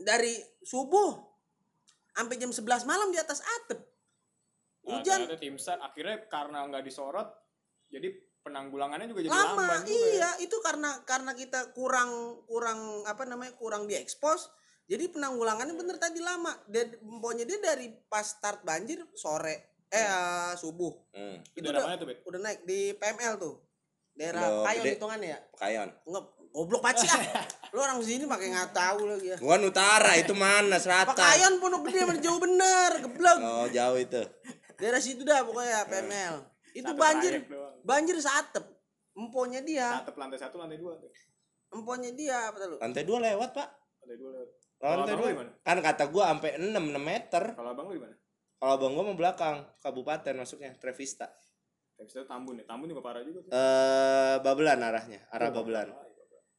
Dari 0.00 0.32
subuh 0.64 1.12
sampai 2.16 2.40
jam 2.40 2.48
11 2.48 2.88
malam 2.88 3.12
di 3.12 3.20
atas 3.20 3.44
atap. 3.44 3.84
Nah, 4.88 5.04
hujan. 5.04 5.28
SAR 5.60 5.84
akhirnya 5.84 6.24
karena 6.32 6.64
nggak 6.64 6.88
disorot 6.88 7.28
jadi 7.88 8.08
penanggulangannya 8.42 9.06
juga 9.10 9.20
jadi 9.26 9.32
lama 9.32 9.60
lamban 9.60 9.80
juga 9.84 9.92
ya. 9.92 10.06
iya. 10.14 10.30
Itu 10.42 10.56
karena 10.64 10.90
karena 11.04 11.32
kita 11.34 11.72
kurang 11.76 12.10
kurang 12.46 13.04
apa 13.04 13.22
namanya 13.28 13.52
kurang 13.58 13.86
diekspos. 13.90 14.50
Jadi 14.88 15.12
penanggulangannya 15.12 15.76
bener 15.76 16.00
tadi 16.00 16.20
lama. 16.24 16.52
Dan 16.64 16.96
emponya 17.04 17.44
dia 17.44 17.60
dari 17.60 17.92
pas 18.08 18.24
start 18.24 18.64
banjir 18.64 19.04
sore 19.12 19.84
eh 19.88 20.04
eh, 20.04 20.52
subuh. 20.56 20.92
Hmm. 21.12 21.40
Itu 21.56 21.68
daerah 21.68 21.84
udah 21.84 21.88
mana 21.88 21.96
tuh, 22.00 22.08
udah 22.28 22.40
naik 22.40 22.60
di 22.64 22.92
PML 22.96 23.34
tuh. 23.40 23.54
Daerah 24.18 24.42
Loh, 24.50 24.64
Kayon 24.66 24.84
hitungannya 24.98 25.28
ya. 25.30 25.38
Pekayon. 25.54 25.88
Enggak, 26.10 26.24
goblok 26.50 26.82
sih. 26.98 27.08
Ah. 27.08 27.22
Lu 27.74 27.78
orang 27.84 28.00
sini 28.02 28.24
pakai 28.26 28.48
nggak 28.50 28.72
tahu 28.74 29.00
lagi 29.06 29.28
ya. 29.30 29.36
bukan 29.38 29.60
utara 29.68 30.12
itu 30.18 30.32
mana? 30.34 30.76
Selatan. 30.80 31.12
Pakayon 31.14 31.52
Pondok 31.60 31.86
Gede 31.86 32.08
mana 32.08 32.18
jauh 32.18 32.40
bener, 32.40 32.90
geblek. 33.04 33.38
oh 33.44 33.66
jauh 33.70 33.98
itu. 34.00 34.22
Daerah 34.78 35.00
situ 35.02 35.22
dah 35.22 35.44
pokoknya 35.44 35.86
PML. 35.86 36.57
Itu 36.78 36.86
Satu 36.88 36.96
banjir, 36.96 37.32
banjir 37.82 38.16
satep. 38.18 38.64
Emponya 39.12 39.58
dia, 39.60 39.98
Atap 39.98 40.14
lantai 40.14 40.38
satu, 40.38 40.56
lantai 40.56 40.78
dua 40.78 40.94
emponya 41.68 42.10
dia 42.12 42.48
apa 42.48 42.56
tuh? 42.56 42.78
lantai 42.80 43.04
dua 43.04 43.18
lewat 43.20 43.50
pak 43.52 43.68
Lantai 44.00 44.16
dua 44.16 44.30
lewat. 44.32 44.48
lantai 44.78 45.12
abang 45.12 45.18
dua 45.20 45.44
kan 45.60 45.76
kata 45.82 46.04
gua 46.08 46.24
sampai 46.30 46.50
6 46.56 46.70
6 46.70 46.96
meter 46.96 47.44
Kalau 47.52 47.70
abang 47.74 47.86
lu 47.90 47.94
di 47.94 48.02
mana? 48.06 48.14
kalau 48.56 48.74
bang 48.74 48.92
gua 48.94 49.04
mau 49.04 49.14
belakang 49.14 49.56
kabupaten 49.78 50.34
masuknya 50.34 50.72
Trevista 50.74 51.28
itu 51.98 52.22
Tambun 52.24 52.56
ya. 52.56 52.64
Tambun 52.64 52.86
juga 52.86 53.02
parah 53.02 53.20
juga 53.20 53.42
tuh. 53.42 53.50
eh 53.50 54.36
Babelan 54.38 54.78
arahnya 54.80 55.18
arah 55.28 55.50
Oh, 55.50 55.54
Babelan 55.60 55.88
iya. 55.90 56.06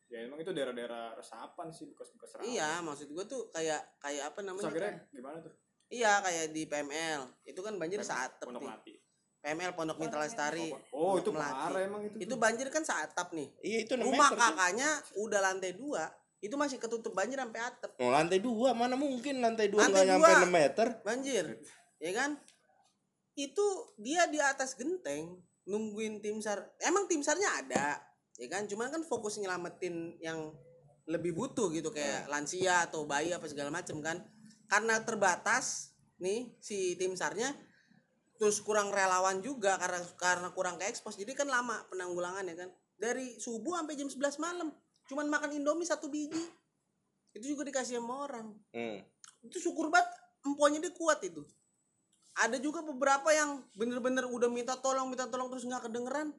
Ya 0.10 0.17
emang 0.25 0.38
itu 0.38 0.51
daerah-daerah 0.51 1.15
resapan 1.15 1.69
sih 1.69 1.86
bekas-bekas 1.88 2.29
rawa. 2.34 2.43
Iya, 2.43 2.69
maksud 2.82 3.08
gua 3.10 3.23
tuh 3.23 3.47
kayak 3.49 3.82
kayak 3.97 4.23
apa 4.27 4.36
Terus 4.36 4.47
namanya? 4.51 4.69
akhirnya 4.69 4.93
gimana 5.10 5.38
tuh? 5.39 5.53
Iya, 5.88 6.12
kayak 6.19 6.45
di 6.49 6.62
PML. 6.65 7.21
Itu 7.45 7.62
kan 7.62 7.73
banjir 7.77 8.01
satep 8.03 8.45
Pondok 8.45 8.62
nih. 8.84 8.97
PML 9.39 9.71
Pondok 9.75 9.97
Mitra 10.04 10.23
Lestari. 10.28 10.69
Oh, 10.91 11.15
itu 11.15 11.32
parah 11.32 11.80
emang 11.80 12.04
itu. 12.04 12.28
Itu 12.28 12.36
banjir 12.36 12.67
kan 12.67 12.84
satap 12.84 13.32
nih. 13.32 13.47
iya 13.63 13.78
itu 13.88 13.95
6 13.95 14.04
Rumah 14.04 14.30
meter 14.30 14.36
tuh. 14.36 14.39
kakaknya 14.39 14.89
udah 15.15 15.39
lantai 15.39 15.71
dua, 15.80 16.04
itu 16.43 16.56
masih 16.60 16.78
ketutup 16.80 17.15
banjir 17.15 17.39
sampai 17.39 17.60
atap. 17.63 17.91
Oh, 17.99 18.12
lantai 18.12 18.39
dua 18.43 18.75
mana 18.75 18.99
mungkin 18.99 19.39
lantai 19.39 19.71
dua 19.71 19.88
Lantai 19.88 20.04
nggak 20.04 20.08
nyampe 20.12 20.32
dua. 20.32 20.43
6 20.43 20.52
meter 20.52 20.88
banjir 21.04 21.45
ya 21.99 22.12
kan 22.15 22.39
itu 23.36 23.67
dia 23.99 24.28
di 24.32 24.39
atas 24.39 24.75
genteng 24.80 25.39
nungguin 25.67 26.23
tim 26.23 26.39
sar 26.39 26.71
emang 26.80 27.06
tim 27.12 27.19
sarnya 27.19 27.47
ada 27.60 27.99
ya 28.39 28.47
kan 28.47 28.65
cuman 28.65 28.88
kan 28.88 29.04
fokus 29.04 29.38
nyelamatin 29.38 30.15
yang 30.23 30.56
lebih 31.06 31.36
butuh 31.36 31.67
gitu 31.75 31.91
kayak 31.91 32.32
lansia 32.32 32.88
atau 32.88 33.04
bayi 33.04 33.36
apa 33.36 33.45
segala 33.52 33.69
macem 33.69 33.99
kan 33.99 34.23
karena 34.71 35.04
terbatas 35.04 35.91
nih 36.23 36.56
si 36.63 36.95
tim 36.95 37.15
sarnya 37.19 37.52
terus 38.39 38.63
kurang 38.63 38.88
relawan 38.95 39.43
juga 39.43 39.75
karena 39.75 39.99
karena 40.15 40.47
kurang 40.56 40.80
ke 40.80 40.88
expose. 40.88 41.19
Jadi 41.19 41.36
kan 41.36 41.52
lama 41.52 41.75
penanggulangannya 41.91 42.56
kan. 42.56 42.69
Dari 42.95 43.36
subuh 43.36 43.75
sampai 43.75 43.99
jam 43.99 44.08
11 44.08 44.39
malam 44.39 44.71
cuman 45.12 45.28
makan 45.28 45.60
indomie 45.60 45.84
satu 45.84 46.08
biji. 46.08 46.39
Itu 47.36 47.45
juga 47.54 47.67
dikasih 47.67 47.99
sama 47.99 48.25
orang. 48.25 48.47
Hmm. 48.73 49.04
itu 49.39 49.56
syukur 49.56 49.88
banget 49.88 50.12
emponya 50.43 50.84
dia 50.84 50.91
kuat 50.95 51.23
itu. 51.23 51.43
Ada 52.36 52.60
juga 52.60 52.84
beberapa 52.84 53.32
yang 53.32 53.63
bener-bener 53.71 54.28
udah 54.28 54.52
minta 54.52 54.75
tolong 54.75 55.08
minta 55.08 55.28
tolong 55.28 55.52
terus 55.52 55.67
nggak 55.67 55.91
kedengeran. 55.91 56.36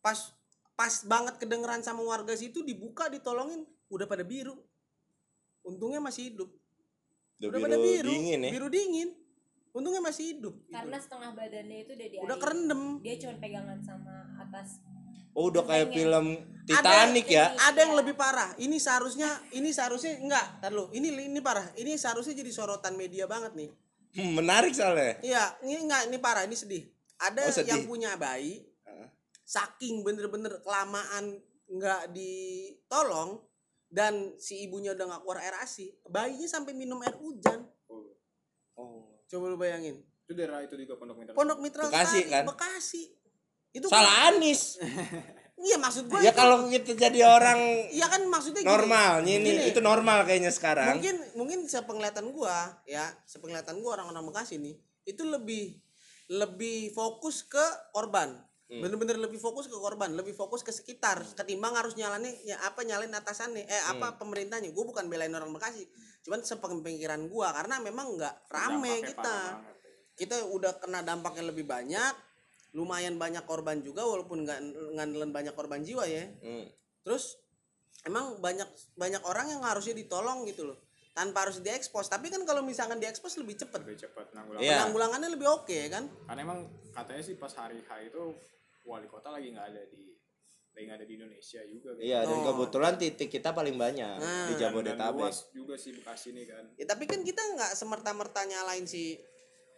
Pas 0.00 0.32
pas 0.76 1.04
banget 1.04 1.36
kedengeran 1.36 1.84
sama 1.84 2.04
warga 2.04 2.32
situ 2.36 2.64
dibuka 2.64 3.08
ditolongin 3.12 3.64
udah 3.92 4.04
pada 4.08 4.24
biru. 4.24 4.56
Untungnya 5.64 6.00
masih 6.00 6.32
hidup. 6.32 6.48
Udah 7.40 7.48
udah 7.48 7.58
biru, 7.60 7.64
pada 7.68 7.76
biru. 7.80 8.08
dingin 8.08 8.40
ya? 8.40 8.50
Biru 8.52 8.68
dingin 8.68 9.08
untungnya 9.70 10.02
masih 10.02 10.24
hidup 10.36 10.54
gitu. 10.56 10.72
karena 10.72 10.96
setengah 10.98 11.30
badannya 11.32 11.78
itu 11.82 11.92
udah 11.94 12.08
di 12.10 12.16
udah 12.18 12.36
air. 12.36 12.42
kerendem 12.42 12.82
dia 13.00 13.14
cuma 13.22 13.34
pegangan 13.38 13.78
sama 13.80 14.14
atas 14.38 14.68
oh 15.30 15.44
udah 15.46 15.62
kayak 15.62 15.88
film 15.94 16.26
Titanic 16.66 17.26
ya 17.26 17.46
ini. 17.54 17.58
ada 17.62 17.78
yang 17.82 17.94
lebih 17.94 18.14
parah 18.14 18.50
ini 18.58 18.76
seharusnya 18.78 19.30
ini 19.54 19.70
seharusnya 19.70 20.18
enggak 20.18 20.46
tar 20.58 20.70
lu 20.70 20.90
ini 20.90 21.10
ini 21.30 21.40
parah 21.40 21.66
ini 21.74 21.94
seharusnya 21.94 22.34
jadi 22.34 22.50
sorotan 22.50 22.94
media 22.94 23.26
banget 23.30 23.54
nih 23.54 23.70
Hmm, 24.10 24.42
menarik 24.42 24.74
soalnya 24.74 25.22
Iya, 25.22 25.54
ini 25.62 25.86
enggak 25.86 26.10
ini 26.10 26.18
parah, 26.18 26.42
ini 26.42 26.58
sedih. 26.58 26.82
Ada 27.14 27.46
Oh, 27.46 27.54
sedih. 27.54 27.78
yang 27.78 27.82
punya 27.86 28.18
bayi, 28.18 28.58
Heeh. 28.82 29.06
saking 29.46 30.02
bener-bener 30.02 30.58
kelamaan 30.66 31.38
nggak 31.70 32.10
ditolong 32.10 33.38
dan 33.86 34.34
si 34.34 34.66
ibunya 34.66 34.98
udah 34.98 35.14
nggak 35.14 35.22
keluar 35.22 35.38
air 35.38 35.54
asi, 35.62 35.94
bayinya 36.10 36.50
sampai 36.50 36.74
minum 36.74 36.98
air 37.06 37.14
hujan. 37.14 37.70
Oh. 38.74 39.09
Coba 39.30 39.44
lu 39.46 39.56
bayangin. 39.56 40.02
Itu 40.26 40.34
daerah 40.34 40.58
itu 40.60 40.74
juga 40.74 40.98
Pondok 40.98 41.16
Mitra. 41.22 41.32
Pondok 41.38 41.58
Mitra 41.62 41.86
Bekasi, 41.86 42.26
Lestari, 42.26 42.32
kan? 42.34 42.44
Bekasi. 42.50 43.02
Itu 43.70 43.86
salah 43.86 44.34
Anis 44.34 44.82
Iya 45.60 45.76
maksud 45.76 46.08
gue 46.08 46.24
ya 46.24 46.32
kalau 46.32 46.72
kita 46.72 46.96
jadi 46.96 47.20
orang 47.20 47.60
Iya 47.92 48.08
kan 48.08 48.24
maksudnya 48.26 48.64
gini, 48.64 48.72
normal 48.72 49.12
ini 49.28 49.44
gini, 49.44 49.62
itu 49.68 49.78
normal 49.84 50.24
kayaknya 50.24 50.48
sekarang 50.48 50.96
mungkin 50.96 51.16
mungkin 51.36 51.58
sepenglihatan 51.68 52.32
gua 52.32 52.80
ya 52.88 53.04
sepenglihatan 53.28 53.76
gua 53.84 54.00
orang-orang 54.00 54.24
Bekasi 54.32 54.56
nih 54.56 54.72
itu 55.04 55.20
lebih 55.22 55.76
lebih 56.32 56.90
fokus 56.96 57.44
ke 57.44 57.60
korban 57.92 58.40
Hmm. 58.70 58.86
bener-bener 58.86 59.18
lebih 59.18 59.42
fokus 59.42 59.66
ke 59.66 59.74
korban 59.74 60.14
lebih 60.14 60.30
fokus 60.30 60.62
ke 60.62 60.70
sekitar 60.70 61.26
ketimbang 61.34 61.74
harus 61.74 61.98
nyalain 61.98 62.22
ya 62.46 62.54
apa 62.62 62.86
nyalain 62.86 63.10
atasannya 63.10 63.66
eh 63.66 63.82
Hmm. 63.82 63.98
apa 63.98 64.14
pemerintahnya 64.22 64.70
gua 64.70 64.86
bukan 64.94 65.10
belain 65.10 65.34
orang 65.34 65.50
Bekasi 65.50 65.90
cuman 66.20 66.40
sepemikiran 66.40 67.26
gua 67.26 67.50
karena 67.50 67.78
memang 67.78 68.14
nggak 68.14 68.34
rame 68.46 68.76
Dampaknya 68.92 69.08
kita 69.08 69.34
banget. 69.50 69.76
kita 70.14 70.36
udah 70.46 70.72
kena 70.76 71.00
dampaknya 71.00 71.44
lebih 71.44 71.64
banyak 71.64 72.12
lumayan 72.70 73.16
banyak 73.16 73.42
korban 73.42 73.80
juga 73.80 74.04
walaupun 74.04 74.44
nggak 74.44 74.58
ngandelin 74.94 75.30
banyak 75.30 75.52
korban 75.52 75.80
jiwa 75.80 76.04
ya 76.04 76.28
Hmm. 76.38 76.68
terus 77.00 77.40
emang 78.02 78.38
banyak 78.38 78.68
banyak 78.94 79.22
orang 79.22 79.50
yang 79.50 79.62
harusnya 79.62 79.92
ditolong 79.92 80.44
gitu 80.44 80.64
loh 80.66 80.78
tanpa 81.10 81.42
harus 81.42 81.58
diekspos 81.58 82.06
tapi 82.06 82.28
kan 82.28 82.44
kalau 82.44 82.62
misalkan 82.62 82.96
diekspos 82.96 83.34
lebih 83.36 83.58
cepet 83.58 83.80
Lebih 83.82 83.98
cepat 84.00 84.30
nanggulangan. 84.30 84.62
Iya. 84.62 84.72
penanggulangannya 84.78 85.30
lebih 85.30 85.48
oke 85.50 85.78
kan 85.90 86.04
Karena 86.24 86.40
emang 86.40 86.60
katanya 86.90 87.20
sih 87.20 87.34
pas 87.34 87.50
hari 87.52 87.82
H 87.82 87.90
itu 88.04 88.22
wali 88.82 89.04
kota 89.06 89.28
lagi 89.28 89.50
nggak 89.50 89.66
ada 89.66 89.82
di 89.86 90.14
nggak 90.72 90.96
ada 90.96 91.04
di 91.04 91.14
Indonesia 91.14 91.60
juga. 91.62 91.90
gitu. 91.92 92.00
iya 92.00 92.22
dan 92.22 92.36
Oh. 92.36 92.44
kebetulan 92.46 92.94
titik 92.96 93.28
kita 93.28 93.50
paling 93.50 93.74
banyak 93.74 94.16
Nah. 94.16 94.46
di 94.46 94.54
Jabodetabek. 94.54 95.20
luas 95.20 95.38
juga 95.50 95.74
sih 95.74 95.92
Bekasi 95.92 96.30
ini 96.30 96.42
kan. 96.44 96.64
ya 96.74 96.84
tapi 96.84 97.04
kan 97.04 97.20
kita 97.20 97.42
nggak 97.50 97.72
semerta-merta 97.74 98.40
nyalain 98.42 98.84
si 98.84 99.18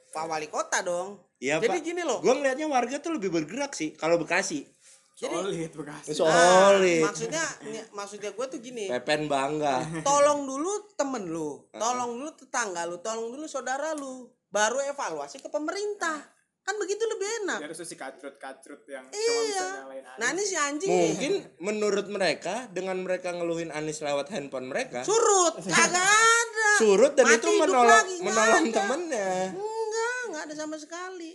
Pak 0.08 0.24
Wali 0.24 0.46
Kota 0.46 0.78
dong. 0.80 1.24
Iya 1.38 1.56
jadi 1.56 1.72
pak. 1.72 1.82
gini 1.82 2.02
loh. 2.02 2.20
Gue 2.20 2.32
ngelihatnya 2.32 2.68
warga 2.68 2.96
tuh 2.98 3.12
lebih 3.12 3.32
bergerak 3.32 3.72
sih 3.72 3.92
kalau 3.92 4.16
Bekasi. 4.16 4.68
Jadi 5.12 5.32
solid 5.32 5.72
bekasi. 5.72 6.08
Nah, 6.10 6.16
solid. 6.18 7.02
Maksudnya 7.04 7.44
ny- 7.62 7.88
maksudnya 7.92 8.30
gue 8.30 8.46
tuh 8.46 8.58
gini. 8.58 8.90
Pepen 8.90 9.24
bangga. 9.24 9.80
Tolong 10.04 10.44
dulu 10.44 10.68
temen 10.92 11.24
lu. 11.24 11.64
Tolong 11.70 12.12
dulu 12.12 12.30
tetangga 12.34 12.84
lu. 12.84 12.98
Tolong 12.98 13.30
dulu 13.30 13.44
saudara 13.44 13.94
lu. 13.94 14.26
Baru 14.48 14.82
evaluasi 14.82 15.38
ke 15.38 15.48
pemerintah 15.48 16.20
kan 16.62 16.74
begitu 16.78 17.02
lebih 17.02 17.28
enak. 17.42 17.58
Tuh 17.68 17.82
si 17.82 17.98
kacrut 17.98 18.38
kacrut 18.38 18.86
yang 18.86 19.02
cuma 19.04 19.18
Iya. 19.18 19.42
bisa 19.44 19.64
nyalain 19.82 20.04
nah 20.14 20.28
ini 20.30 20.42
si 20.42 20.54
anjing 20.54 20.90
mungkin 20.90 21.32
menurut 21.58 22.06
mereka 22.06 22.70
dengan 22.70 23.02
mereka 23.02 23.34
ngeluhin 23.34 23.74
Anis 23.74 23.98
lewat 23.98 24.30
handphone 24.30 24.70
mereka 24.70 25.02
surut. 25.02 25.58
Kagak 25.58 26.06
ada. 26.06 26.70
Surut 26.78 27.12
dan 27.12 27.26
Mati 27.26 27.36
itu 27.36 27.48
hidup 27.48 27.62
menolong 27.66 27.90
lagi, 27.90 28.16
menolong 28.20 28.64
ada. 28.64 28.74
temennya. 28.74 29.32
Enggak 29.52 30.18
enggak 30.28 30.42
ada 30.46 30.54
sama 30.54 30.76
sekali. 30.78 31.32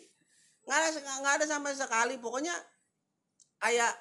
Enggak 0.63 0.77
ada 0.79 0.89
enggak 0.95 1.33
ada 1.37 1.45
sama 1.45 1.69
sekali. 1.71 2.15
Pokoknya 2.17 2.55
kayak 3.57 3.91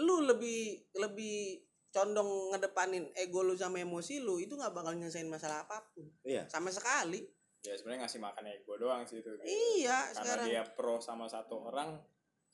lu 0.00 0.24
lebih 0.24 0.82
lebih 0.96 1.60
condong 1.92 2.50
ngedepanin 2.50 3.12
ego 3.12 3.44
lu 3.44 3.52
sama 3.52 3.76
emosi 3.76 4.18
lu 4.18 4.40
itu 4.40 4.56
nggak 4.56 4.72
bakal 4.72 4.96
nyelesain 4.96 5.28
masalah 5.28 5.62
apa 5.62 5.84
pun. 5.92 6.08
Iya. 6.24 6.48
Sama 6.48 6.72
sekali 6.72 7.22
ya 7.62 7.78
sebenarnya 7.78 8.00
ngasih 8.06 8.20
makan 8.20 8.44
ego 8.50 8.74
doang 8.74 9.06
sih 9.06 9.22
itu 9.22 9.30
iya 9.46 10.10
karena 10.10 10.18
sekarang. 10.18 10.46
dia 10.50 10.62
pro 10.66 10.98
sama 10.98 11.30
satu 11.30 11.62
orang 11.62 11.94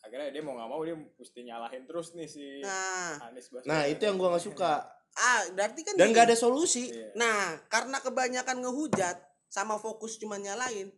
akhirnya 0.04 0.28
dia 0.30 0.42
mau 0.44 0.54
nggak 0.54 0.68
mau 0.68 0.80
dia 0.84 0.94
mesti 0.94 1.40
nyalahin 1.48 1.88
terus 1.88 2.12
nih 2.12 2.28
si 2.28 2.62
nah. 2.62 3.18
Anies 3.32 3.50
Baswedan. 3.50 3.72
Nah 3.72 3.82
itu 3.90 4.02
yang 4.06 4.14
gua 4.14 4.36
nggak 4.36 4.46
suka. 4.46 4.72
Ah 5.18 5.42
berarti 5.50 5.80
kan 5.82 5.98
dan 5.98 6.14
nggak 6.14 6.30
ada 6.30 6.36
solusi. 6.38 6.92
Iya. 6.92 7.10
nah 7.18 7.58
karena 7.66 7.98
kebanyakan 7.98 8.62
ngehujat 8.62 9.16
sama 9.50 9.80
fokus 9.80 10.20
cuma 10.20 10.38
nyalain 10.38 10.92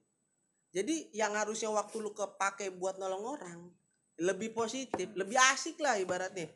jadi 0.70 1.10
yang 1.16 1.32
harusnya 1.34 1.70
waktu 1.70 1.98
lu 2.02 2.12
kepake 2.12 2.74
buat 2.76 2.98
nolong 2.98 3.38
orang 3.38 3.72
lebih 4.20 4.52
positif 4.52 5.08
lebih 5.16 5.38
asik 5.54 5.80
lah 5.80 5.96
ibaratnya. 5.96 6.50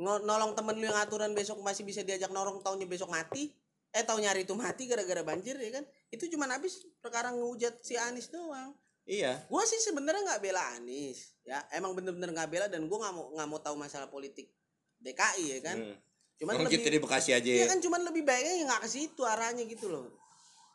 Nolong 0.00 0.56
temen 0.56 0.80
lu 0.80 0.88
yang 0.88 0.96
aturan 0.96 1.36
besok 1.36 1.60
masih 1.60 1.84
bisa 1.84 2.00
diajak 2.00 2.32
nolong 2.32 2.64
taunya 2.64 2.88
besok 2.88 3.12
mati 3.12 3.52
eh 3.90 4.02
tau 4.02 4.16
nyari 4.16 4.42
itu 4.42 4.54
mati 4.54 4.86
gara-gara 4.86 5.20
banjir 5.20 5.54
ya 5.54 5.70
kan 5.72 5.84
itu 6.08 6.26
cuma 6.28 6.46
habis 6.46 6.86
perkara 6.98 7.30
ngehujat 7.30 7.78
si 7.80 7.94
Anis 7.94 8.28
doang 8.28 8.70
iya 9.02 9.42
gue 9.42 9.62
sih 9.64 9.80
sebenarnya 9.80 10.22
nggak 10.24 10.40
bela 10.40 10.62
Anies 10.74 11.34
ya 11.42 11.58
emang 11.70 11.92
bener-bener 11.92 12.30
nggak 12.30 12.48
bela 12.48 12.66
dan 12.66 12.84
gue 12.84 12.94
nggak 12.94 13.10
mau 13.10 13.26
nggak 13.32 13.48
mau 13.48 13.58
tahu 13.58 13.74
masalah 13.74 14.06
politik 14.06 14.50
DKI 14.98 15.44
ya 15.48 15.60
kan 15.64 15.78
Hmm. 15.80 15.96
cuman 16.38 16.54
Orang 16.54 16.66
lebih 16.66 16.78
kita 16.78 16.88
di 16.88 17.00
Bekasi 17.00 17.30
aja 17.32 17.44
Iya 17.46 17.64
ya. 17.64 17.68
kan 17.68 17.78
cuman 17.78 18.00
lebih 18.02 18.22
baiknya 18.22 18.54
ya 18.54 18.64
nggak 18.64 18.80
ke 18.80 18.88
situ 18.88 19.22
arahnya 19.22 19.64
gitu 19.66 19.86
loh. 19.88 20.08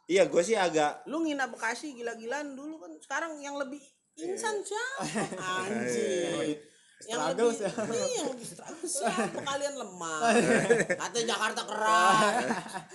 iya 0.06 0.22
gue 0.24 0.42
sih 0.42 0.54
agak 0.54 1.02
Lu 1.06 1.24
ngina 1.24 1.48
Bekasi 1.48 1.96
gila-gilaan 1.96 2.54
dulu 2.54 2.78
kan 2.78 2.92
sekarang 3.00 3.40
yang 3.40 3.56
lebih 3.56 3.82
insan 4.16 4.62
Iya. 4.66 4.84
siapa? 5.88 6.44
Anjir. 6.96 7.12
Yang 7.12 7.20
struggle 7.20 7.52
lebih, 7.52 8.00
iya, 8.00 8.16
yang 8.16 8.30
lebih 8.32 8.48
struggle 8.48 8.88
siapa 8.88 9.40
kalian 9.52 9.76
lemah? 9.76 10.20
Katanya 11.04 11.26
Jakarta 11.36 11.62
keras. 11.68 12.46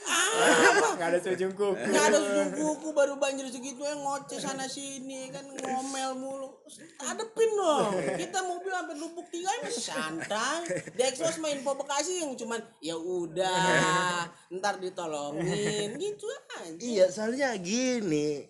Apa? 0.08 0.88
Nggak 0.96 1.08
ada 1.12 1.18
sujung 1.20 1.52
kuku. 1.52 1.84
Nggak 1.84 2.04
ada 2.08 2.18
ujung 2.18 2.50
kuku 2.56 2.88
baru 2.96 3.14
banjir 3.20 3.46
segitu 3.52 3.82
yang 3.84 4.00
ngoceh 4.00 4.40
sana 4.40 4.64
sini 4.64 5.28
kan 5.28 5.44
ngomel 5.44 6.10
mulu. 6.16 6.48
Hadepin 6.96 7.50
dong. 7.60 7.92
Kita 8.16 8.38
mobil 8.40 8.72
sampai 8.72 8.96
lubuk 8.96 9.26
tiga 9.28 9.52
masih 9.60 9.84
santai. 9.84 10.64
Di 10.96 11.02
eksos 11.04 11.36
main 11.44 11.60
info 11.60 11.76
bekasi 11.76 12.24
yang 12.24 12.32
cuman 12.40 12.60
ya 12.80 12.96
udah 12.96 14.24
ntar 14.48 14.80
ditolongin. 14.80 16.00
Gitu 16.00 16.24
aja. 16.56 16.72
Iya 16.80 17.06
soalnya 17.12 17.52
gini. 17.60 18.48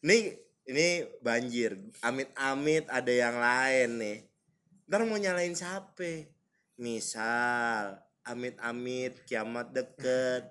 Nih 0.00 0.32
ini 0.64 1.04
banjir. 1.20 1.76
Amit-amit 2.00 2.88
ada 2.88 3.12
yang 3.12 3.36
lain 3.36 3.90
nih 4.00 4.27
ntar 4.88 5.04
mau 5.04 5.20
nyalain 5.20 5.52
siapa? 5.52 6.32
Misal 6.80 8.00
amit-amit 8.24 9.24
kiamat 9.28 9.72
deket 9.72 10.48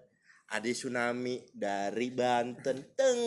ada 0.48 0.70
tsunami 0.72 1.42
dari 1.52 2.08
Banten 2.14 2.78
teng. 2.96 3.22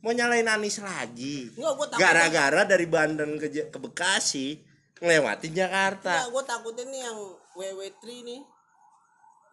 Mau 0.00 0.12
nyalain 0.12 0.48
Anis 0.48 0.80
lagi? 0.80 1.50
Enggak, 1.54 1.72
gua 1.76 1.86
takut 1.86 2.00
gara-gara 2.02 2.62
dari 2.64 2.86
Banten 2.88 3.36
ke, 3.36 3.48
ke 3.68 3.78
Bekasi 3.78 4.60
ngelewatin 4.98 5.52
Jakarta. 5.52 6.24
Enggak, 6.24 6.28
gue 6.32 6.44
takutnya 6.48 6.84
nih 6.88 7.00
yang 7.04 7.18
WW3 7.58 8.04
nih. 8.24 8.40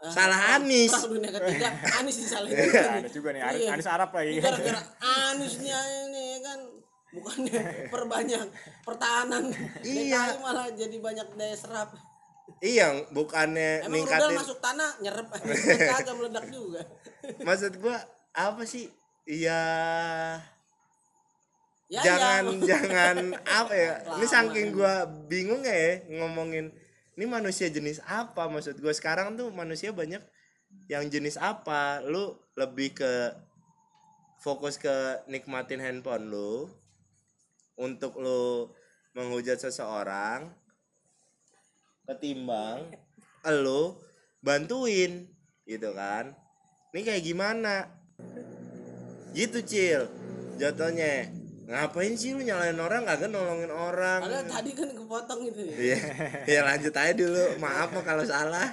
Ah, 0.03 0.11
Salah 0.11 0.41
Anis. 0.59 0.91
Dunia 0.91 1.31
ketiga 1.31 1.67
Anis 1.99 2.15
disalahin 2.19 2.55
ada 2.75 3.07
juga 3.07 3.29
nih 3.31 3.41
Anis, 3.41 3.61
Iya. 3.63 3.69
Anis 3.71 3.87
Arab 3.87 4.09
lagi. 4.11 4.29
Ini 4.35 4.41
gara-gara 4.43 4.81
Anisnya 5.31 5.79
ini 6.07 6.23
ya 6.37 6.39
kan 6.43 6.59
bukannya 7.13 7.87
perbanyak 7.93 8.47
pertahanan. 8.81 9.53
Iya. 9.85 10.33
DKI 10.33 10.41
malah 10.41 10.67
jadi 10.73 10.97
banyak 10.97 11.27
daya 11.37 11.55
serap. 11.55 11.89
Iya 12.59 13.07
bukannya 13.11 13.87
emang 13.87 14.03
rudal 14.03 14.29
ningkatin 14.29 14.35
masuk 14.39 14.59
tanah 14.59 14.91
nyerep. 14.99 15.27
Kagak 15.93 16.15
meledak 16.17 16.45
juga. 16.49 16.81
Maksud 17.43 17.79
gua 17.79 17.97
apa 18.35 18.63
sih? 18.67 18.89
Iya. 19.23 19.61
Ya 21.91 22.01
jangan 22.01 22.43
ya. 22.63 22.75
jangan 22.75 23.15
apa 23.45 23.73
ya? 23.75 23.93
Ini 24.17 24.25
Lama 24.25 24.33
saking 24.33 24.67
emang. 24.71 24.77
gua 24.79 24.93
bingung 25.29 25.61
ya 25.63 26.01
ngomongin 26.09 26.73
ini 27.13 27.25
manusia 27.29 27.69
jenis 27.69 28.01
apa? 28.09 28.49
Maksud 28.49 28.81
gua 28.81 28.91
sekarang 28.91 29.37
tuh 29.37 29.53
manusia 29.53 29.93
banyak 29.93 30.23
yang 30.89 31.05
jenis 31.07 31.37
apa? 31.37 32.01
Lu 32.03 32.35
lebih 32.57 32.97
ke 32.97 33.31
fokus 34.43 34.75
ke 34.75 35.23
nikmatin 35.31 35.79
handphone 35.79 36.27
lu 36.27 36.67
untuk 37.83 38.15
lu 38.23 38.71
menghujat 39.11 39.59
seseorang 39.59 40.47
ketimbang 42.07 42.87
lu 43.51 43.99
bantuin 44.39 45.27
gitu 45.67 45.91
kan? 45.91 46.31
Ini 46.95 47.01
kayak 47.03 47.23
gimana? 47.27 47.91
Gitu 49.35 49.59
cil. 49.67 50.07
Jatuhnya 50.55 51.27
ngapain 51.67 52.15
sih 52.15 52.31
lu 52.31 52.43
nyalain 52.45 52.79
orang? 52.79 53.03
Kagak 53.03 53.27
nolongin 53.27 53.71
orang. 53.71 54.23
Padahal 54.23 54.47
tadi 54.47 54.71
kan 54.71 54.89
kepotong 54.95 55.41
itu 55.51 55.61
ya. 55.67 55.75
Iya. 55.75 55.99
Ya 56.47 56.59
lanjut 56.63 56.93
aja 56.95 57.11
dulu. 57.11 57.43
Maaf 57.59 57.91
mah 57.91 58.03
kalau 58.07 58.23
salah. 58.23 58.71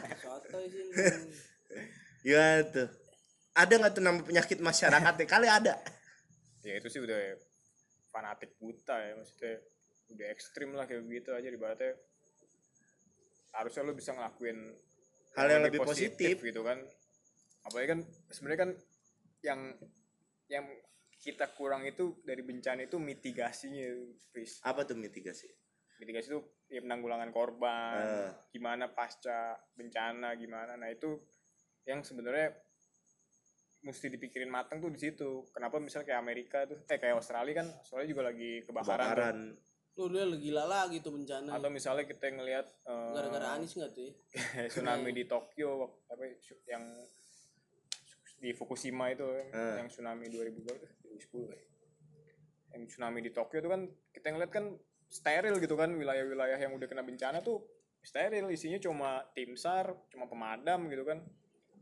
Gimana 2.23 2.62
tuh 2.68 2.88
ada 3.57 3.73
nggak 3.75 3.92
tuh 3.96 4.03
nama 4.05 4.20
penyakit 4.23 4.59
masyarakat 4.62 5.14
ya 5.18 5.27
kali 5.27 5.49
ada. 5.51 5.75
Ya 6.62 6.77
itu 6.79 6.88
sih 6.92 7.01
udah 7.03 7.16
fanatik 8.11 8.59
buta 8.59 8.96
ya 9.01 9.14
maksudnya 9.14 9.62
udah 10.11 10.27
ekstrim 10.29 10.75
lah 10.75 10.85
kayak 10.85 11.07
begitu 11.07 11.31
aja 11.31 11.49
ibaratnya 11.49 11.94
harusnya 13.53 13.83
lu 13.83 13.94
bisa 13.94 14.11
ngelakuin 14.12 14.59
Hal 15.31 15.46
yang 15.46 15.62
lebih 15.62 15.81
positif. 15.81 16.42
gitu 16.42 16.62
kan 16.62 16.79
apalagi 17.62 17.88
kan 17.88 18.01
sebenarnya 18.29 18.61
kan 18.61 18.70
yang 19.40 19.61
yang 20.49 20.66
kita 21.16 21.53
kurang 21.53 21.85
itu 21.85 22.18
dari 22.25 22.40
bencana 22.40 22.83
itu 22.83 22.96
mitigasinya 22.96 23.92
Fris. 24.33 24.59
apa 24.64 24.83
tuh 24.83 24.96
mitigasi 24.96 25.46
mitigasi 26.01 26.27
itu 26.29 26.40
ya 26.66 26.81
penanggulangan 26.81 27.31
korban 27.31 28.01
Eh. 28.01 28.31
gimana 28.51 28.88
pasca 28.88 29.55
bencana 29.77 30.35
gimana 30.35 30.75
nah 30.75 30.88
itu 30.88 31.20
yang 31.85 32.01
sebenarnya 32.01 32.57
mesti 33.81 34.07
dipikirin 34.09 34.49
matang 34.49 34.77
tuh 34.79 34.88
di 34.88 35.01
situ 35.01 35.49
kenapa 35.51 35.81
misalnya 35.81 36.07
kayak 36.07 36.21
Amerika 36.21 36.59
tuh 36.64 36.79
eh 36.85 36.97
kayak 36.97 37.16
Australia 37.16 37.55
kan 37.57 37.66
Australia 37.73 38.07
juga 38.07 38.23
lagi 38.29 38.61
kebakaran, 38.61 38.85
tuh. 38.85 39.09
kebakaran 39.09 39.38
Tuh 39.90 40.07
dia 40.07 40.23
gila 40.25 40.64
lagi 40.64 41.03
tuh 41.03 41.12
bencana 41.12 41.51
atau 41.51 41.69
misalnya 41.69 42.05
kita 42.05 42.31
ngelihat 42.31 42.66
eh, 42.87 43.11
gara-gara 43.11 43.59
Anis 43.59 43.75
nggak 43.75 43.90
tuh 43.90 44.05
ya? 44.07 44.12
tsunami 44.73 45.11
di 45.11 45.25
Tokyo 45.25 45.71
apa 46.07 46.23
ya, 46.23 46.37
yang 46.71 46.85
di 48.38 48.51
Fukushima 48.53 49.11
itu 49.11 49.27
Eh. 49.29 49.75
yang 49.77 49.88
tsunami 49.88 50.29
2000 50.29 50.57
berapa 50.57 50.79
tuh? 50.79 50.90
2010 51.11 51.53
ya. 51.53 51.59
yang 52.71 52.83
tsunami 52.87 53.19
di 53.21 53.31
Tokyo 53.31 53.59
tuh 53.61 53.71
kan 53.71 53.83
kita 54.14 54.27
ngeliat 54.31 54.53
kan 54.53 54.64
steril 55.11 55.59
gitu 55.59 55.75
kan 55.75 55.90
wilayah-wilayah 55.90 56.57
yang 56.57 56.71
udah 56.71 56.87
kena 56.87 57.03
bencana 57.03 57.43
tuh 57.43 57.66
steril 58.01 58.47
isinya 58.49 58.79
cuma 58.79 59.27
tim 59.35 59.59
sar 59.59 59.90
cuma 60.09 60.25
pemadam 60.25 60.87
gitu 60.87 61.03
kan 61.03 61.21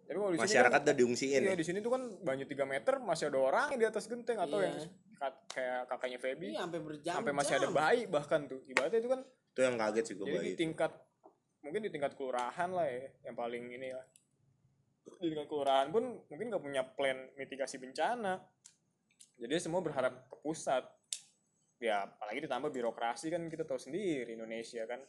tapi 0.09 0.17
kalau 0.17 0.33
di 0.33 0.41
sini 0.41 0.47
masyarakat 0.49 0.73
kan, 0.73 0.87
udah 0.89 0.97
diungsiin 0.97 1.41
iya 1.45 1.53
ya? 1.53 1.59
di 1.61 1.67
sini 1.69 1.79
tuh 1.79 1.93
kan 1.93 2.03
banyak 2.25 2.49
3 2.49 2.65
meter 2.65 2.95
masih 2.97 3.29
ada 3.29 3.39
orang 3.39 3.67
di 3.77 3.85
atas 3.85 4.09
genteng 4.09 4.41
atau 4.41 4.57
Iya. 4.57 4.73
yang 4.73 4.77
ka- 5.13 5.45
kayak 5.53 5.81
kakaknya 5.85 6.19
Feby. 6.19 6.47
Iya 6.49 6.61
sampai 6.65 6.81
berjam 6.81 7.13
sampai 7.13 7.33
masih 7.37 7.55
ada 7.55 7.69
bayi 7.69 8.03
bahkan 8.09 8.41
tuh. 8.49 8.65
Ibaratnya 8.65 8.99
itu 8.99 9.11
kan 9.13 9.21
itu 9.29 9.61
yang 9.61 9.77
kaget 9.77 10.05
sih 10.09 10.15
gue 10.17 10.25
jadi 10.25 10.41
di 10.41 10.53
tingkat 10.57 10.93
mungkin 11.61 11.81
di 11.85 11.91
tingkat 11.93 12.17
kelurahan 12.17 12.71
lah 12.73 12.89
ya 12.89 13.05
yang 13.23 13.37
paling 13.37 13.65
ini 13.69 13.89
lah. 13.93 14.07
Di 15.05 15.29
tingkat 15.29 15.45
kelurahan 15.47 15.93
pun 15.93 16.05
mungkin 16.25 16.47
nggak 16.49 16.63
punya 16.63 16.83
plan 16.89 17.29
mitigasi 17.37 17.77
bencana. 17.77 18.41
Jadi 19.37 19.53
semua 19.61 19.85
berharap 19.85 20.25
ke 20.25 20.37
pusat. 20.41 20.89
Ya 21.79 22.09
apalagi 22.09 22.43
ditambah 22.43 22.73
birokrasi 22.73 23.29
kan 23.29 23.45
kita 23.47 23.63
tahu 23.63 23.77
sendiri 23.77 24.33
Indonesia 24.33 24.89
kan. 24.89 25.05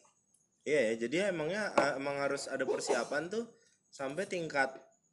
Iya 0.68 0.92
ya 0.92 1.08
jadi 1.08 1.32
emangnya 1.32 1.72
eh, 1.72 1.94
emang 1.96 2.20
harus 2.20 2.46
ada 2.46 2.62
persiapan 2.62 3.32
tuh 3.32 3.48
sampai 3.88 4.28
tingkat 4.28 4.70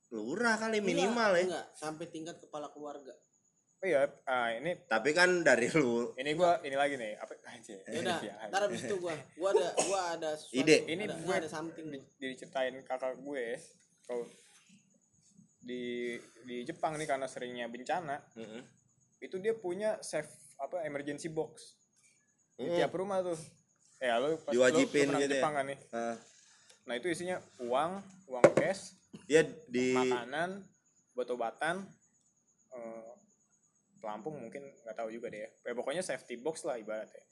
lurah 0.09 0.55
kali 0.57 0.79
minimal 0.79 1.35
ya. 1.35 1.45
enggak. 1.45 1.67
Sampai 1.73 2.07
tingkat 2.07 2.39
kepala 2.39 2.71
keluarga. 2.71 3.13
Oh 3.77 3.85
iya 3.85 4.09
ah, 4.25 4.49
ini 4.51 4.73
Tapi 4.83 5.13
kan 5.13 5.43
dari 5.43 5.69
lu. 5.69 6.09
ini 6.15 6.33
gua 6.33 6.57
ini 6.61 6.73
lagi 6.73 6.97
nih 6.97 7.13
apa? 7.15 7.37
Aja 7.45 7.77
Ya 7.77 7.99
udah, 8.01 8.19
ntar 8.49 8.61
abis 8.65 8.83
itu 8.83 8.97
gua, 8.97 9.13
gua 9.35 9.53
ada, 9.53 9.69
gua 9.83 10.01
ada 10.11 10.31
sesuatu, 10.33 10.57
Ide. 10.57 10.77
Ini 10.87 11.03
ada, 11.05 11.17
gue- 11.19 11.37
ada 11.37 11.45
something 11.47 11.87
nih. 11.91 12.03
diceritain 12.17 12.73
kakak 12.81 13.15
gue 13.17 13.61
kalau 14.03 14.25
di 15.61 16.15
di 16.43 16.63
Jepang 16.63 16.95
nih 16.95 17.05
karena 17.05 17.27
seringnya 17.27 17.67
bencana 17.67 18.17
Heeh. 18.33 18.63
itu 19.19 19.37
dia 19.37 19.53
punya 19.53 19.99
safe 20.01 20.31
apa 20.57 20.81
emergency 20.83 21.29
box. 21.29 21.77
Di 22.55 22.65
Mm. 22.65 22.77
tiap 22.79 22.93
rumah 22.95 23.21
tuh. 23.21 23.37
Ya 23.99 24.17
lo 24.17 24.39
pas 24.39 24.53
Diwajibin 24.53 24.87
lo 25.07 25.11
pernah 25.11 25.21
gitu 25.21 25.27
ya? 25.27 25.37
Jepang 25.37 25.53
kan 25.53 25.65
nih? 25.67 25.79
Ah, 25.91 26.17
nah 26.87 26.95
itu 26.95 27.07
isinya 27.09 27.37
uang 27.59 27.93
uang 28.27 28.45
cash 28.55 28.97
ya 29.27 29.41
di 29.67 29.93
makanan 29.93 30.63
obat-obatan 31.13 31.89
eh, 32.71 33.13
pelampung 33.97 34.37
mungkin 34.39 34.63
nggak 34.63 34.95
tahu 34.95 35.09
juga 35.09 35.27
deh 35.29 35.41
ya. 35.43 35.51
pokoknya 35.73 36.01
safety 36.01 36.37
box 36.37 36.63
lah 36.63 36.77
ibaratnya 36.77 37.25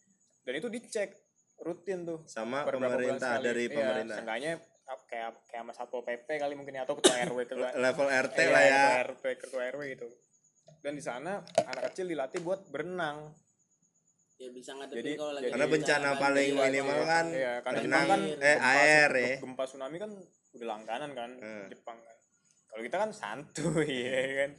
dan 0.42 0.52
itu 0.54 0.68
dicek 0.68 1.12
rutin 1.56 2.02
tuh 2.02 2.24
sama 2.24 2.64
pemerintah 2.64 3.38
dari 3.38 3.64
Iya, 3.64 3.74
pemerintah. 3.74 4.16
seenggaknya 4.18 4.52
ap- 4.84 5.06
kayak 5.06 5.30
kayak 5.46 5.62
sama 5.62 5.72
satpol 5.72 6.02
pp 6.02 6.26
kali 6.26 6.52
mungkin 6.52 6.74
ya, 6.74 6.82
atau 6.82 6.98
ketua 6.98 7.14
rw 7.24 7.38
ketua 7.46 7.68
Level 7.74 8.08
RT 8.10 8.38
Iya, 8.38 8.50
lah 8.50 8.62
ya. 8.62 8.74
ketua 8.74 8.98
RT 9.06 9.24
ketua 9.38 9.62
rw 9.70 9.80
gitu 9.86 10.08
dan 10.80 10.92
di 10.92 11.00
sana 11.00 11.32
anak 11.62 11.82
kecil 11.88 12.06
dilatih 12.06 12.40
buat 12.40 12.68
berenang 12.68 13.32
Ya 14.34 14.50
bisa 14.50 14.74
ngadepin 14.74 14.98
Jadi- 14.98 15.14
kalau 15.14 15.30
lagi 15.30 15.40
jadi- 15.40 15.52
Karena 15.54 15.66
bencana 15.70 16.08
paling 16.18 16.50
minimal 16.58 17.00
kan 17.06 17.26
Iya, 17.30 17.52
karena 17.62 17.78
renang, 17.78 18.02
Jepang 18.02 18.08
kan 18.10 18.20
eh 18.42 18.56
gempa 18.56 18.72
air 18.74 19.10
ya. 19.14 19.34
gempa 19.38 19.62
tsunami 19.64 19.96
kan 19.96 20.10
udah 20.54 20.66
langganan 20.68 21.10
kan 21.12 21.30
Hmm. 21.34 21.66
Jepang 21.66 21.98
kan. 21.98 22.16
Kalau 22.66 22.82
kita 22.82 22.96
kan 22.96 23.10
santuy 23.10 23.90
ya 24.08 24.22
kan. 24.40 24.50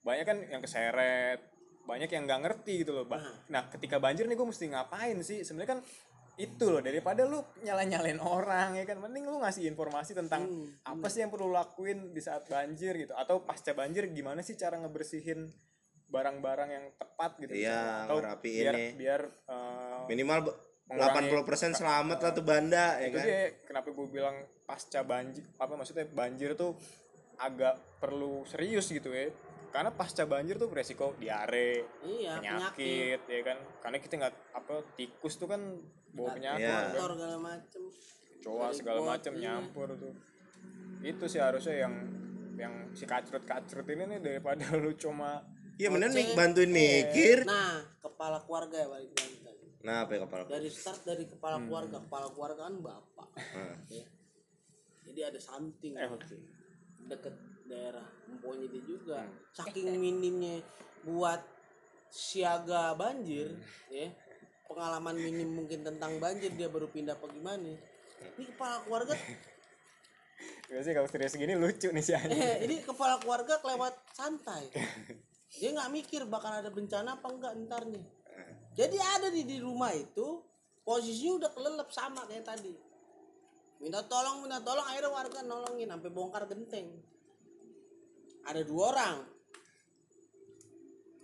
Banyak 0.00 0.24
kan 0.24 0.38
yang 0.46 0.60
keseret 0.60 1.40
banyak 1.80 2.08
yang 2.08 2.22
nggak 2.22 2.40
ngerti 2.40 2.72
gitu 2.78 2.92
loh 2.92 3.02
Ba- 3.02 3.18
nah 3.48 3.66
ketika 3.66 3.96
banjir 3.96 4.24
nih 4.24 4.34
gue 4.34 4.46
mesti 4.46 4.64
ngapain 4.66 5.16
sih? 5.20 5.40
Sebenarnya 5.40 5.70
kan 5.74 5.80
itu 6.36 6.64
loh 6.66 6.80
daripada 6.80 7.20
lu 7.22 7.36
nyala 7.60 7.84
nyalain 7.84 8.16
orang 8.16 8.72
ya 8.74 8.84
kan. 8.84 8.96
Mending 8.96 9.24
lu 9.24 9.38
ngasih 9.38 9.66
informasi 9.66 10.14
tentang 10.14 10.44
Hmm, 10.44 10.72
apa 10.82 11.06
sih 11.06 11.20
yang 11.20 11.28
perlu 11.28 11.46
lu 11.46 11.52
lakuin 11.52 12.10
di 12.10 12.20
saat 12.20 12.46
banjir 12.46 12.96
gitu. 12.96 13.12
Atau 13.12 13.42
pasca 13.42 13.72
banjir 13.72 14.08
gimana 14.08 14.40
sih 14.40 14.54
cara 14.54 14.76
ngebersihin 14.76 15.52
barang-barang 16.06 16.70
yang 16.70 16.86
tepat 16.92 17.38
gitu 17.38 17.54
Iya, 17.54 17.70
misalnya. 18.02 18.04
atau 18.04 18.16
biar 18.40 18.74
nih. 18.74 18.90
biar 18.94 19.20
eh, 19.46 20.02
Minimal 20.08 20.38
Mengurangi- 20.90 21.30
80% 21.30 21.72
selamat 21.72 22.18
lah 22.18 22.30
tuh 22.32 22.42
banda 22.42 22.98
ya 22.98 23.06
itu 23.06 23.14
kan. 23.14 23.24
dia 23.24 23.42
kenapa 23.62 23.88
gue 23.88 24.06
bilang 24.06 24.36
pasca 24.64 25.00
banjir 25.00 25.46
apa 25.54 25.72
maksudnya 25.72 26.02
banjir 26.04 26.52
tuh 26.52 26.74
agak 27.36 27.78
perlu 27.96 28.42
serius 28.44 28.90
gitu 28.90 29.08
ya 29.08 29.30
karena 29.70 29.88
pasca 29.88 30.26
banjir 30.26 30.58
tuh 30.58 30.66
beresiko 30.66 31.14
diare 31.14 31.86
Iya, 32.02 32.36
penyakit. 32.36 32.74
penyakit 32.74 33.20
ya 33.22 33.40
kan 33.44 33.58
karena 33.78 33.96
kita 33.96 34.14
nggak 34.18 34.34
apa 34.50 34.74
tikus 34.92 35.38
tuh 35.38 35.46
kan 35.46 35.62
bawa 36.10 36.34
penyakit 36.34 36.58
Iya. 36.60 36.74
kan. 36.74 36.90
Kotor 36.90 37.10
segala 37.14 37.36
macem. 37.38 37.82
segala 38.72 38.98
got, 38.98 39.08
macam 39.08 39.32
iya. 39.32 39.42
nyampur 39.46 39.88
tuh 39.94 40.14
itu 41.00 41.24
sih 41.24 41.38
harusnya 41.38 41.76
yang 41.78 41.94
yang 42.56 42.74
si 42.90 43.04
kacrut 43.04 43.44
kacrut 43.44 43.86
ini 43.86 44.04
nih 44.06 44.20
daripada 44.20 44.64
lu 44.76 44.90
cuma 44.92 45.38
Iya 45.76 45.88
bener 45.88 46.12
nih 46.12 46.36
bantuin 46.36 46.68
mikir. 46.68 47.48
Nah, 47.48 47.80
kepala 48.04 48.36
keluarga 48.44 48.76
ya 48.76 48.84
balik 48.86 49.16
lagi. 49.16 49.39
Nah, 49.80 50.04
apa 50.04 50.10
ya 50.16 50.20
kepala? 50.28 50.42
Dari 50.44 50.68
start 50.68 51.00
dari 51.08 51.24
kepala 51.24 51.56
keluarga, 51.64 51.96
kepala 52.04 52.26
keluarga 52.32 52.68
kan 52.68 52.76
bapak. 52.84 53.28
Nah. 53.56 53.76
Ya. 53.88 54.04
Jadi 55.08 55.20
ada 55.24 55.40
something 55.40 55.92
Eh, 55.96 56.06
gitu. 56.06 56.36
deket 57.08 57.34
daerah 57.64 58.06
emponya 58.28 58.66
dia 58.68 58.82
juga. 58.84 59.24
Hmm. 59.24 59.34
Saking 59.56 59.96
minimnya 59.96 60.60
buat 61.02 61.40
siaga 62.12 62.92
banjir, 62.92 63.56
ya. 63.88 64.12
Pengalaman 64.68 65.16
minim 65.18 65.50
mungkin 65.50 65.82
tentang 65.82 66.20
banjir 66.22 66.52
dia 66.54 66.68
baru 66.70 66.86
pindah 66.92 67.16
apa 67.18 67.26
gimana. 67.32 67.74
Ini 68.36 68.44
kepala 68.52 68.84
keluarga 68.84 69.16
biasanya 70.70 71.02
kalau 71.02 71.08
serius 71.10 71.34
gini 71.34 71.54
lucu 71.58 71.90
nih 71.90 72.04
si 72.04 72.12
anjing 72.14 72.38
eh, 72.38 72.62
ini 72.62 72.78
kepala 72.80 73.18
keluarga 73.18 73.58
kelewat 73.58 73.90
santai 74.14 74.70
dia 75.58 75.68
nggak 75.74 75.90
mikir 75.90 76.22
bakal 76.30 76.54
ada 76.54 76.70
bencana 76.70 77.18
apa 77.18 77.26
enggak 77.26 77.52
ntar 77.66 77.82
nih 77.90 78.04
jadi 78.80 78.96
ada 78.96 79.28
di 79.28 79.44
di 79.44 79.60
rumah 79.60 79.92
itu 79.92 80.40
posisinya 80.80 81.44
udah 81.44 81.50
kelelep 81.52 81.88
sama 81.92 82.24
kayak 82.24 82.48
tadi. 82.48 82.72
Minta 83.76 84.00
tolong 84.08 84.40
minta 84.40 84.56
tolong 84.64 84.88
akhirnya 84.88 85.12
warga 85.12 85.44
nolongin 85.44 85.92
sampai 85.92 86.08
bongkar 86.08 86.48
genteng. 86.48 86.88
Ada 88.48 88.64
dua 88.64 88.96
orang. 88.96 89.16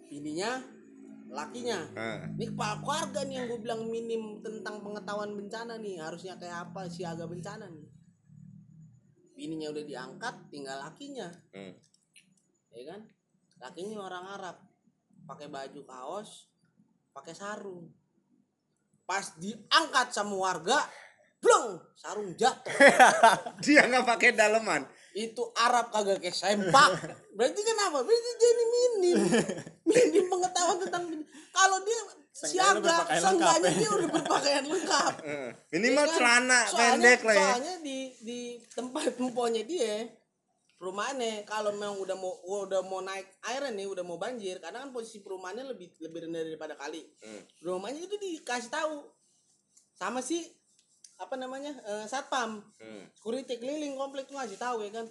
Bininya 0.05 0.61
lakinya. 1.33 1.81
Nah, 1.97 2.29
ini 2.37 2.45
kepala 2.53 2.85
keluarga 2.85 3.21
nih 3.25 3.35
yang 3.41 3.47
gue 3.49 3.61
bilang 3.65 3.83
minim 3.89 4.45
tentang 4.45 4.85
pengetahuan 4.85 5.33
bencana 5.33 5.81
nih. 5.81 5.97
Harusnya 5.97 6.37
kayak 6.37 6.71
apa 6.71 6.93
siaga 6.93 7.25
bencana 7.25 7.73
nih. 7.73 7.89
Bininya 9.33 9.73
udah 9.73 9.85
diangkat 9.85 10.35
tinggal 10.53 10.77
lakinya. 10.77 11.33
Hmm. 11.57 11.73
ya 12.77 12.85
kan? 12.85 13.01
Lakinya 13.65 14.05
orang 14.05 14.25
Arab. 14.37 14.57
Pakai 15.25 15.49
baju 15.49 15.81
kaos 15.89 16.53
pakai 17.17 17.33
sarung 17.33 17.89
pas 19.03 19.25
diangkat 19.35 20.13
sama 20.13 20.37
warga 20.37 20.77
blong 21.39 21.81
sarung 21.95 22.35
jatuh 22.35 22.75
Dia 23.65 23.87
nggak 23.87 24.05
pakai 24.05 24.35
daleman. 24.35 24.85
itu 25.17 25.41
Arab 25.57 25.89
kagak 25.89 26.21
kayak 26.21 26.37
sempak 26.37 26.93
berarti 27.33 27.61
kan 27.63 27.77
apa 27.89 28.05
berarti 28.05 28.31
dia 28.37 28.51
ini 28.53 28.65
minim 28.69 29.19
minim 29.89 30.25
pengetahuan 30.29 30.77
tentang 30.77 31.09
kalau 31.51 31.79
dia 31.81 32.01
siaga 32.37 33.09
seenggaknya 33.09 33.65
ya. 33.65 33.79
dia 33.81 33.91
udah 33.97 34.09
berpakaian 34.13 34.65
lengkap. 34.69 35.13
Minimal 35.73 36.05
Ya 36.05 36.11
kan? 36.13 36.17
celana 36.21 36.61
Soalnya- 36.61 36.77
pendek 37.01 37.21
lah 37.25 37.33
ya. 37.33 37.49
Soalnya 37.49 37.75
di 37.81 37.99
di 38.21 38.41
tempat 38.69 39.17
emponya 39.17 39.63
dia 39.65 40.05
perumahannya 40.77 41.45
kalau 41.45 41.73
memang 41.73 41.97
udah 41.97 42.15
mau 42.15 42.33
udah 42.63 42.81
mau 42.85 43.01
naik 43.01 43.25
air 43.47 43.65
nih 43.71 43.89
udah 43.89 44.05
mau 44.05 44.17
banjir 44.17 44.61
karena 44.61 44.85
kan 44.85 44.93
posisi 44.93 45.21
perumahannya 45.21 45.73
lebih 45.73 45.89
lebih 45.99 46.29
rendah 46.29 46.43
daripada 46.45 46.75
kali. 46.77 47.01
Hmm. 47.21 47.43
rumahnya 47.61 48.05
itu 48.05 48.17
dikasih 48.17 48.69
tahu. 48.69 49.09
Sama 49.93 50.21
si 50.21 50.45
apa 51.17 51.33
namanya 51.35 51.73
eh, 51.73 52.05
satpam. 52.05 52.61
Hmm. 52.77 53.05
security 53.17 53.57
keliling 53.57 53.97
komplek 53.97 54.29
tuh 54.29 54.37
ngasih 54.37 54.61
tahu 54.61 54.85
ya 54.85 54.93
kan. 54.93 55.07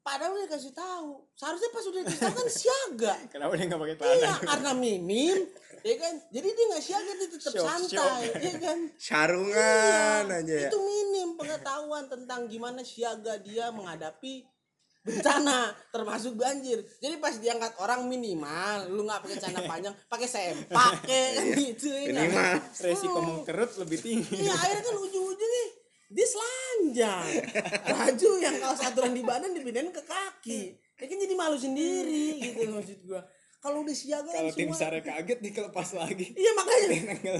Padahal 0.00 0.36
udah 0.36 0.44
dikasih 0.48 0.72
tahu. 0.72 1.24
Seharusnya 1.32 1.70
pas 1.72 1.84
udah 1.84 2.00
dikasih 2.02 2.20
tahu 2.20 2.34
kan 2.36 2.48
siaga. 2.48 3.14
Kenapa 3.32 3.52
dia 3.56 3.64
nggak 3.68 3.80
pakai 3.80 3.96
iya 4.16 4.32
karena 4.40 4.70
minim 4.72 5.38
ya 5.84 5.96
kan. 6.00 6.14
Jadi 6.32 6.48
dia 6.48 6.64
nggak 6.72 6.84
siaga 6.84 7.12
dia 7.12 7.28
tetap 7.28 7.52
Shock, 7.52 7.66
santai 7.68 8.22
ya 8.40 8.54
kan. 8.56 8.78
Sarungan 8.96 10.22
Iya, 10.28 10.36
aja. 10.40 10.54
ya. 10.64 10.68
Itu 10.72 10.78
minim 10.80 11.36
pengetahuan 11.36 12.08
tentang 12.08 12.48
gimana 12.48 12.80
siaga 12.80 13.36
dia 13.36 13.68
menghadapi 13.68 14.48
bencana 15.04 15.68
termasuk 15.92 16.32
banjir. 16.34 16.80
Jadi 16.98 17.20
pas 17.20 17.36
diangkat 17.36 17.76
orang 17.76 18.08
minimal 18.08 18.88
lu 18.88 19.04
nggak 19.04 19.20
pakai 19.20 19.36
celana 19.36 19.62
panjang, 19.70 19.94
pakai 20.08 20.24
sempak 20.24 21.04
kayak 21.04 21.30
kan 21.36 21.46
gitu 21.54 21.88
ya. 21.92 22.08
Minimal. 22.10 22.52
resiko 22.84 23.18
mengkerut 23.20 23.72
lebih 23.78 23.98
tinggi 24.00 24.36
Iya, 24.40 24.52
akhirnya 24.52 24.82
kan 24.82 24.96
ujung-ujungnya 24.98 25.64
dia 26.08 26.26
selanjang. 26.26 27.26
Baju 27.92 28.30
yang 28.38 28.56
kaos 28.58 28.80
aturan 28.80 29.12
di 29.12 29.20
badan 29.20 29.52
dipindahin 29.52 29.92
ke 29.92 30.00
kaki. 30.00 30.62
Ya 30.94 31.04
kan 31.04 31.18
jadi 31.18 31.34
malu 31.34 31.58
sendiri 31.58 32.40
gitu 32.40 32.64
maksud 32.70 33.04
gua. 33.04 33.20
Kalau 33.58 33.80
udah 33.80 33.96
siaga 33.96 34.28
kan 34.28 34.40
kalau 34.40 34.52
tim 34.52 34.68
semua- 34.68 34.76
sare 34.78 35.00
kaget 35.00 35.40
dikelepas 35.40 35.88
lagi 35.96 36.36
Iya 36.36 36.52
makanya 36.52 36.88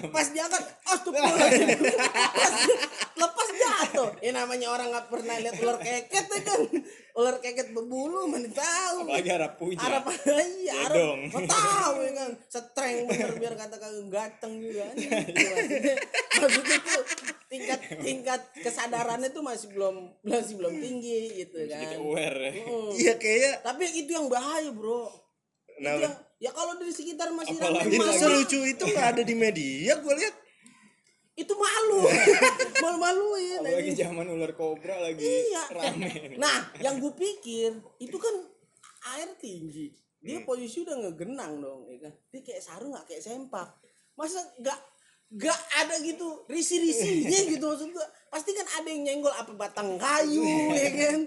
pas 0.09 0.24
diangkat 0.24 0.62
astagfirullahaladzim 0.83 1.68
pas 3.12 3.33
jatuh. 4.10 4.24
Ya 4.24 4.30
namanya 4.36 4.66
orang 4.68 4.88
nggak 4.92 5.06
pernah 5.08 5.34
lihat 5.40 5.56
ular 5.62 5.78
keket 5.80 6.26
ya 6.28 6.40
kan. 6.44 6.60
Ular 7.14 7.36
keket 7.40 7.68
berbulu 7.72 8.28
mana 8.28 8.50
tahu. 8.50 8.96
apalagi 9.06 9.30
harap 9.30 9.52
punya 9.56 9.78
Arab 9.80 10.04
iya 10.60 10.72
Arab 10.84 10.94
Gedong. 10.94 11.20
mau 11.30 11.42
tahu 11.46 11.94
ya 12.02 12.12
kan 12.14 12.30
setreng 12.50 12.96
bener 13.06 13.30
biar 13.38 13.54
kata 13.54 13.76
kagak 13.78 14.06
ganteng 14.10 14.52
juga 14.58 14.84
maksudnya, 14.90 15.94
maksudnya 16.42 16.78
tuh 16.82 17.02
tingkat 17.46 17.80
tingkat 18.02 18.40
kesadarannya 18.58 19.28
tuh 19.30 19.42
masih 19.46 19.68
belum 19.70 19.96
masih 20.26 20.54
belum 20.58 20.74
tinggi 20.82 21.46
gitu 21.46 21.58
kan 21.70 21.80
kita 21.86 21.96
aware. 22.02 22.50
Iya 22.98 23.14
kayak 23.18 23.62
tapi 23.62 23.82
itu 23.94 24.10
yang 24.10 24.26
bahaya 24.26 24.70
bro 24.74 25.24
itu 25.74 25.82
Kenapa? 25.82 26.00
yang 26.06 26.14
ya 26.38 26.50
kalau 26.54 26.72
di 26.78 26.94
sekitar 26.94 27.28
masih 27.34 27.58
Apalagi 27.58 27.74
ramai 27.74 27.90
Ini 27.90 27.98
malu 27.98 28.14
selucu 28.14 28.58
itu 28.62 28.85
nggak 28.87 29.06
ada 29.18 29.22
di 29.26 29.35
media 29.35 29.92
gue 29.98 30.14
lihat. 30.14 30.35
Itu 31.35 31.50
malu. 31.54 32.06
Malu 32.85 32.98
maluin 33.00 33.58
apalagi 33.58 33.92
zaman 33.96 34.26
ular 34.30 34.52
kobra 34.54 35.02
lagi 35.02 35.24
iya. 35.24 35.66
rame. 35.72 36.38
Nah 36.38 36.70
yang 36.78 37.02
gue 37.02 37.10
pikir 37.10 37.74
itu 37.98 38.16
kan 38.18 38.35
air 39.18 39.35
tinggi. 39.42 39.90
Dia 40.24 40.40
posisi 40.46 40.80
udah 40.87 40.94
ngegenang 40.94 41.58
dong 41.58 41.90
ya 41.90 42.06
kan? 42.06 42.12
Dia 42.30 42.40
kayak 42.40 42.62
sarung 42.62 42.94
nggak 42.94 43.06
kayak 43.10 43.22
sempak. 43.22 43.68
Masa 44.14 44.40
nggak 44.62 44.78
nggak 45.35 45.60
ada 45.82 45.94
gitu 46.06 46.46
risi 46.46 46.78
risinya 46.78 47.40
gitu 47.56 47.64
maksud 47.66 47.90
gue 47.90 48.06
pasti 48.30 48.54
kan 48.54 48.66
ada 48.78 48.87
yang 48.87 49.02
nyenggol 49.02 49.35
apa 49.35 49.50
batang 49.58 49.98
kayu 49.98 50.46
ya 50.70 50.90
kan? 50.94 51.18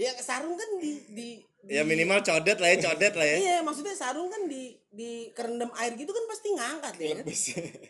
Ya 0.00 0.10
sarung 0.24 0.56
kan 0.56 0.70
di, 0.80 1.04
di 1.12 1.28
Ya 1.68 1.84
minimal 1.84 2.24
codet 2.24 2.56
lah 2.56 2.72
ya, 2.72 2.78
codet 2.80 3.12
lah 3.12 3.26
ya. 3.26 3.36
iya 3.36 3.56
maksudnya 3.60 3.92
sarung 3.92 4.32
kan 4.32 4.48
di 4.48 4.72
di 4.88 5.28
kerendam 5.36 5.68
air 5.76 5.92
gitu 5.92 6.08
kan 6.08 6.24
pasti 6.24 6.48
ngangkat 6.56 6.94
ya. 6.96 7.08
Kan 7.20 7.26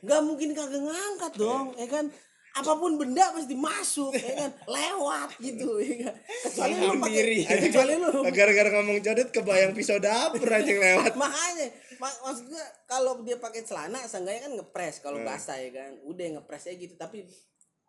nggak 0.03 0.21
mungkin 0.27 0.49
kagak 0.59 0.83
ngangkat 0.83 1.33
dong 1.39 1.75
ya 1.79 1.87
kan? 1.87 2.11
Apa 2.51 2.83
pun 2.83 2.99
benda 2.99 3.31
pasti 3.31 3.55
masuk 3.55 4.11
ya 4.19 4.33
kan? 4.43 4.51
Lewat 4.67 5.39
gitu 5.39 5.79
ya 5.79 6.11
kan? 6.11 6.15
Kecuali 6.51 6.75
lu 6.83 6.95
pakai 6.99 7.23
kecuali 7.71 7.95
lu. 7.95 8.11
Gara-gara 8.35 8.69
ngomong 8.75 8.99
codet 9.07 9.29
kebayang 9.31 9.73
pisau 9.73 10.03
dapur 10.03 10.51
aja 10.51 10.67
yang 10.67 10.83
lewat. 10.83 11.15
makanya 11.15 11.67
mak 12.03 12.15
maksud 12.27 12.51
gua 12.51 12.65
kalau 12.91 13.23
dia 13.23 13.39
pakai 13.39 13.63
celana 13.63 14.03
seenggaknya 14.03 14.51
kan 14.51 14.53
ngepres 14.59 14.99
kalau 14.99 15.23
basah 15.23 15.63
ya 15.63 15.71
kan? 15.71 15.95
Udah 16.03 16.27
ngepres 16.43 16.67
aja 16.67 16.75
gitu 16.75 16.99
tapi 16.99 17.23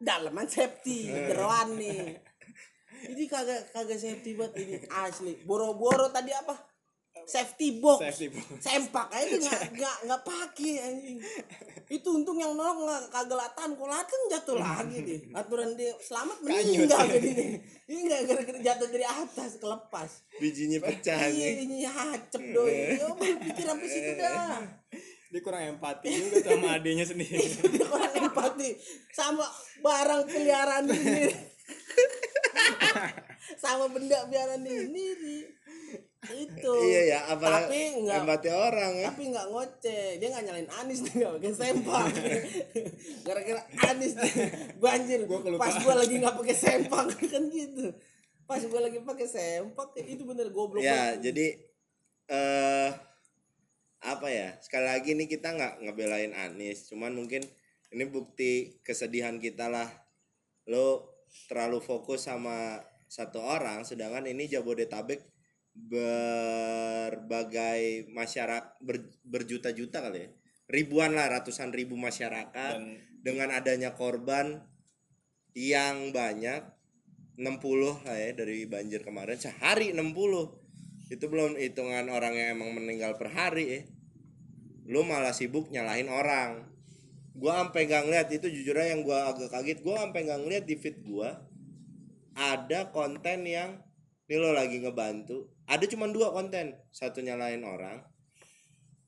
dalaman 0.01 0.45
safety 0.49 1.09
jeroan 1.09 1.77
nih 1.77 2.17
ini 3.09 3.25
kagak 3.25 3.73
kagak 3.73 3.97
safety 3.97 4.37
buat 4.37 4.53
ini. 4.53 4.77
Asli. 4.91 5.41
Boro-boro 5.41 6.13
tadi 6.13 6.29
apa? 6.35 6.71
Safety 7.27 7.77
box. 7.83 7.99
Safety 8.01 8.27
box. 8.33 8.47
sempak 8.63 9.07
aja 9.13 9.35
nggak 9.43 9.61
nggak 9.77 9.97
nggak 10.07 10.21
pakai 10.25 10.73
anjing. 10.79 11.17
Itu 11.91 12.17
untung 12.17 12.39
yang 12.39 12.55
nolong 12.55 12.87
nggak 12.87 13.03
kagak 13.11 13.37
latan. 13.37 13.69
Kalau 13.75 13.91
latan 13.91 14.19
jatuh 14.31 14.57
lagi 14.57 14.97
deh 15.03 15.19
aturan 15.35 15.75
dia 15.75 15.91
selamat 16.01 16.37
meninggal 16.41 17.03
jadi 17.11 17.31
ini 17.91 17.99
nggak 18.07 18.21
gara-gara 18.31 18.59
jatuh 18.63 18.87
dari 18.89 19.05
atas 19.05 19.51
kelepas. 19.59 20.09
Bijinya 20.39 20.79
pecah 20.81 21.19
iya 21.29 21.47
ini 21.61 21.83
hacep 21.85 22.43
doi. 22.55 22.95
Baru 23.19 23.35
pikir 23.43 23.65
sampai 23.67 23.87
situ 23.91 24.11
dah. 24.17 24.63
Dia 25.31 25.39
kurang 25.39 25.63
empati 25.77 26.11
juga 26.11 26.43
sama 26.43 26.75
adiknya 26.75 27.05
sendiri. 27.07 27.39
Dia 27.75 27.85
kurang 27.87 28.13
empati. 28.19 28.75
Sama 29.15 29.47
barang 29.79 30.27
peliharaan 30.27 30.91
sendiri 30.91 31.50
sama 33.57 33.85
benda 33.89 34.17
dia 34.27 34.45
sendiri 34.51 35.49
itu 36.21 36.73
Iya 36.85 37.01
ya, 37.01 37.19
apalagi 37.33 37.65
tapi 37.65 37.81
nggak 38.05 38.17
empati 38.21 38.49
orang 38.53 38.91
ya. 38.93 39.09
tapi 39.09 39.23
nggak 39.33 39.47
ngoceh 39.49 40.05
dia 40.21 40.27
nggak 40.29 40.43
nyalain 40.45 40.69
Anis 40.77 40.99
nih 41.01 41.13
nggak 41.17 41.33
pakai 41.41 41.53
sempak 41.57 42.05
gara-gara 43.25 43.61
Anis 43.89 44.11
banjir 44.77 45.19
pas 45.57 45.73
gua 45.81 45.95
lagi 45.97 46.15
nggak 46.21 46.35
pakai 46.37 46.55
sempak 46.55 47.05
kan 47.33 47.43
gitu 47.49 47.85
pas 48.45 48.61
gua 48.69 48.81
lagi 48.85 49.01
pakai 49.01 49.27
sempak 49.27 49.87
itu 49.97 50.21
bener 50.21 50.53
goblok 50.53 50.85
Ya, 50.85 51.17
banget. 51.17 51.17
jadi 51.25 51.47
eh 52.29 52.89
apa 54.01 54.27
ya? 54.33 54.57
Sekali 54.57 54.85
lagi 54.89 55.13
nih 55.13 55.29
kita 55.29 55.53
nggak 55.53 55.73
ngebelain 55.85 56.33
Anis, 56.33 56.89
cuman 56.89 57.13
mungkin 57.13 57.45
ini 57.93 58.03
bukti 58.09 58.81
kesedihan 58.81 59.37
kita 59.37 59.69
lah. 59.69 59.85
Lo 60.65 61.10
terlalu 61.49 61.79
fokus 61.83 62.27
sama 62.27 62.79
satu 63.11 63.43
orang, 63.43 63.83
sedangkan 63.83 64.23
ini 64.27 64.47
Jabodetabek 64.47 65.19
berbagai 65.71 66.91
masyarakat 68.11 68.79
ber- 68.83 69.19
berjuta-juta 69.23 69.99
kali 70.03 70.27
ya. 70.27 70.29
Ribuan 70.71 71.11
lah, 71.15 71.27
ratusan 71.27 71.75
ribu 71.75 71.99
masyarakat. 71.99 72.79
Dan 72.79 72.95
dengan 73.21 73.51
adanya 73.51 73.91
korban 73.93 74.63
yang 75.51 76.15
banyak 76.15 76.63
60 77.35 78.07
lah 78.07 78.15
ya 78.15 78.31
dari 78.31 78.63
banjir 78.67 79.03
kemarin 79.03 79.35
sehari 79.35 79.91
60 79.91 81.11
itu 81.11 81.25
belum 81.27 81.59
hitungan 81.59 82.07
orang 82.07 82.39
yang 82.39 82.55
emang 82.55 82.71
meninggal 82.71 83.19
per 83.19 83.35
hari 83.35 83.65
ya. 83.67 83.81
Lu 84.87 85.03
malah 85.03 85.35
sibuk 85.35 85.67
nyalahin 85.67 86.07
orang 86.07 86.70
gua 87.35 87.63
sampai 87.63 87.87
gak 87.87 88.03
ngeliat 88.07 88.27
itu 88.31 88.47
jujur 88.51 88.75
aja 88.75 88.93
yang 88.95 89.01
gua 89.03 89.31
agak 89.31 89.49
kaget. 89.51 89.79
Gua 89.83 90.03
sampai 90.03 90.27
gak 90.27 90.41
ngeliat 90.43 90.63
di 90.67 90.75
feed 90.75 91.03
gua 91.03 91.41
ada 92.35 92.89
konten 92.95 93.43
yang 93.43 93.83
ini 94.31 94.39
lo 94.39 94.55
lagi 94.55 94.79
ngebantu. 94.79 95.51
Ada 95.67 95.91
cuma 95.91 96.07
dua 96.07 96.31
konten 96.31 96.71
satu 96.91 97.19
nyalahin 97.19 97.67
orang 97.67 97.99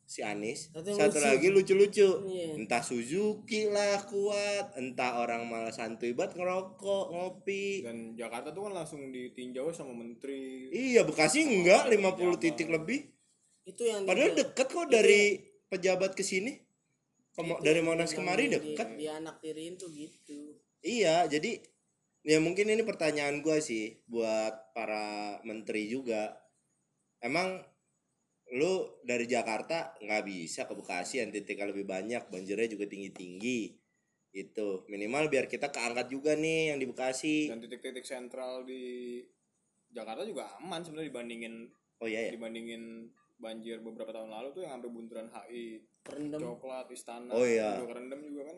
si 0.04 0.20
Anis 0.20 0.68
Satu 0.70 0.94
satu 0.94 1.18
lucu. 1.18 1.26
lagi 1.26 1.48
lucu-lucu. 1.48 2.10
Iya. 2.28 2.60
entah 2.60 2.84
Suzuki 2.84 3.72
lah 3.72 4.04
kuat 4.04 4.76
entah 4.76 5.24
orang 5.24 5.48
malah 5.48 5.72
santuy 5.72 6.12
banget 6.12 6.38
ngerokok 6.38 7.06
ngopi. 7.16 7.88
Dan 7.88 8.20
Jakarta 8.20 8.52
tuh 8.52 8.68
kan 8.68 8.84
langsung 8.84 9.10
ditinjau 9.16 9.72
sama 9.72 9.96
menteri. 9.96 10.70
Iya 10.76 11.08
Bekasi 11.08 11.48
enggak 11.48 11.88
50 11.88 12.44
titik 12.44 12.68
lebih. 12.68 13.08
Itu 13.64 13.88
yang 13.88 14.04
padahal 14.04 14.36
deket 14.36 14.68
kok 14.68 14.88
dari 14.92 15.40
pejabat 15.72 16.14
ke 16.14 16.22
sini 16.22 16.60
Ke 17.34 17.42
Mo- 17.42 17.62
dari 17.66 17.82
Monas 17.82 18.14
yang 18.14 18.22
kemari 18.22 18.46
di- 18.46 18.56
deket. 18.62 18.88
di 18.94 19.08
anak 19.10 19.42
tirin 19.42 19.74
tuh 19.74 19.90
gitu. 19.90 20.58
Iya 20.86 21.26
jadi 21.26 21.58
ya 22.24 22.38
mungkin 22.40 22.70
ini 22.70 22.86
pertanyaan 22.86 23.42
gua 23.42 23.58
sih 23.58 24.00
buat 24.06 24.74
para 24.78 25.42
menteri 25.42 25.90
juga. 25.90 26.38
Emang 27.24 27.58
lu 28.54 29.02
dari 29.02 29.26
Jakarta 29.26 29.98
nggak 29.98 30.24
bisa 30.30 30.70
ke 30.70 30.74
Bekasi 30.78 31.26
yang 31.26 31.34
titiknya 31.34 31.74
lebih 31.74 31.90
banyak 31.90 32.30
banjirnya 32.30 32.70
juga 32.70 32.86
tinggi 32.86 33.10
tinggi 33.10 33.62
itu 34.34 34.82
minimal 34.90 35.30
biar 35.30 35.46
kita 35.46 35.70
keangkat 35.70 36.10
juga 36.10 36.34
nih 36.38 36.74
yang 36.74 36.78
di 36.82 36.86
Bekasi. 36.90 37.50
Dan 37.50 37.62
titik-titik 37.62 38.06
sentral 38.06 38.66
di 38.66 39.22
Jakarta 39.94 40.26
juga 40.26 40.50
aman 40.58 40.82
sebenarnya 40.82 41.10
dibandingin 41.14 41.54
oh 42.02 42.08
iya 42.10 42.28
ya 42.28 42.32
dibandingin 42.34 43.14
banjir 43.38 43.78
beberapa 43.80 44.10
tahun 44.10 44.34
lalu 44.34 44.50
tuh 44.58 44.62
yang 44.66 44.82
sampai 44.82 44.90
bundaran 44.90 45.30
HI 45.30 45.86
kerendam 46.04 46.40
coklat 46.44 46.88
istana 46.92 47.32
Oh, 47.32 47.48
iya. 47.48 47.80
juga 47.80 47.96
kerendam 47.96 48.20
juga 48.22 48.44
kan 48.52 48.58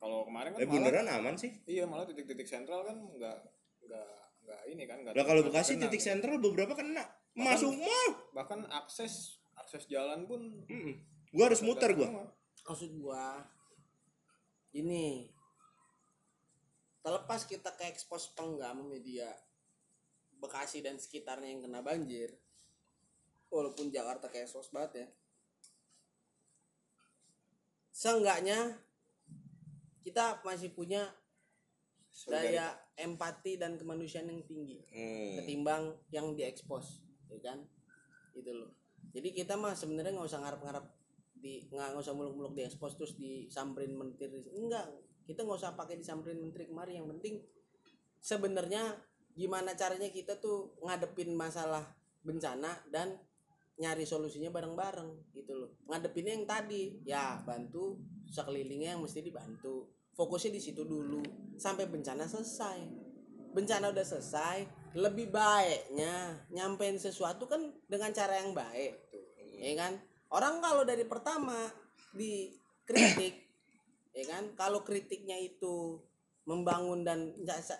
kalau 0.00 0.24
kemarin 0.26 0.50
kan 0.56 0.58
eh 0.58 0.66
malah 0.66 0.74
beneran 0.80 1.06
aman 1.08 1.34
sih 1.38 1.50
iya 1.68 1.84
malah 1.86 2.04
titik-titik 2.08 2.48
sentral 2.48 2.82
kan 2.82 2.96
nggak 2.98 3.38
nggak 3.86 4.08
nggak 4.44 4.60
ini 4.72 4.82
kan 4.88 4.98
nggak 5.04 5.12
lah 5.14 5.24
kalau 5.28 5.42
Bekasi 5.46 5.76
kena, 5.76 5.86
titik 5.86 6.00
gitu. 6.02 6.08
sentral 6.10 6.36
beberapa 6.40 6.72
kena 6.74 7.04
masuk 7.36 7.76
mall 7.76 8.08
bahkan 8.34 8.66
akses 8.72 9.38
akses 9.54 9.86
jalan 9.86 10.24
pun 10.26 10.40
Mm-mm. 10.66 10.94
gua 11.30 11.52
harus 11.52 11.60
muter 11.62 11.92
gua 11.94 12.08
semua. 12.08 12.26
maksud 12.66 12.90
gua 12.98 13.24
ini 14.72 15.30
terlepas 17.00 17.44
kita 17.44 17.70
ke 17.76 17.88
ekspos 17.88 18.32
penggam 18.34 18.84
media 18.88 19.30
Bekasi 20.40 20.80
dan 20.80 20.96
sekitarnya 20.96 21.52
yang 21.52 21.60
kena 21.60 21.84
banjir 21.84 22.32
walaupun 23.52 23.92
Jakarta 23.92 24.32
kayak 24.32 24.48
ekspos 24.48 24.72
banget 24.72 25.04
ya 25.04 25.06
seenggaknya 28.00 28.80
kita 30.00 30.40
masih 30.40 30.72
punya 30.72 31.04
daya 32.32 32.72
empati 32.96 33.60
dan 33.60 33.76
kemanusiaan 33.76 34.32
yang 34.32 34.40
tinggi 34.48 34.80
Hmm. 34.88 35.44
ketimbang 35.44 35.92
yang 36.08 36.32
diekspos 36.32 37.04
ya 37.28 37.38
kan? 37.44 37.60
Itu 38.32 38.50
loh. 38.56 38.72
Jadi 39.12 39.36
kita 39.36 39.60
mah 39.60 39.76
sebenarnya 39.76 40.16
nggak 40.16 40.28
usah 40.32 40.40
ngarep-ngarep 40.40 40.86
di 41.40 41.68
nggak 41.68 42.00
usah 42.00 42.16
muluk-muluk 42.16 42.56
diekspos 42.56 42.96
terus 42.96 43.12
disamperin 43.20 43.92
menteri 43.92 44.48
enggak. 44.48 44.88
Kita 45.28 45.44
nggak 45.44 45.60
usah 45.60 45.76
pakai 45.76 46.00
disamperin 46.00 46.40
menteri 46.40 46.72
kemari. 46.72 46.96
Yang 46.96 47.08
penting 47.18 47.34
sebenarnya 48.18 48.96
gimana 49.36 49.76
caranya 49.76 50.08
kita 50.10 50.40
tuh 50.40 50.74
ngadepin 50.82 51.36
masalah 51.36 51.84
bencana 52.24 52.80
dan 52.88 53.16
nyari 53.80 54.04
solusinya 54.04 54.52
bareng-bareng 54.52 55.32
gitu 55.32 55.56
loh. 55.56 55.70
Ngadepinnya 55.88 56.36
yang 56.36 56.46
tadi 56.46 57.00
ya 57.02 57.40
bantu 57.40 57.96
sekelilingnya 58.28 58.94
yang 58.94 59.02
mesti 59.02 59.24
dibantu. 59.24 59.88
Fokusnya 60.12 60.52
di 60.52 60.60
situ 60.60 60.84
dulu 60.84 61.24
sampai 61.56 61.88
bencana 61.88 62.28
selesai. 62.28 62.78
Bencana 63.50 63.90
udah 63.90 64.04
selesai 64.04 64.68
lebih 64.94 65.32
baiknya 65.32 66.46
nyampein 66.52 66.98
sesuatu 67.00 67.48
kan 67.48 67.72
dengan 67.88 68.12
cara 68.12 68.38
yang 68.44 68.52
baik 68.52 68.94
ya 69.58 69.74
kan? 69.74 69.96
Orang 70.30 70.62
kalau 70.62 70.84
dari 70.84 71.08
pertama 71.08 71.56
dikritik 72.14 73.34
ya 74.14 74.24
kan? 74.28 74.52
Kalau 74.54 74.84
kritiknya 74.84 75.40
itu 75.40 75.98
membangun 76.44 77.02
dan 77.02 77.32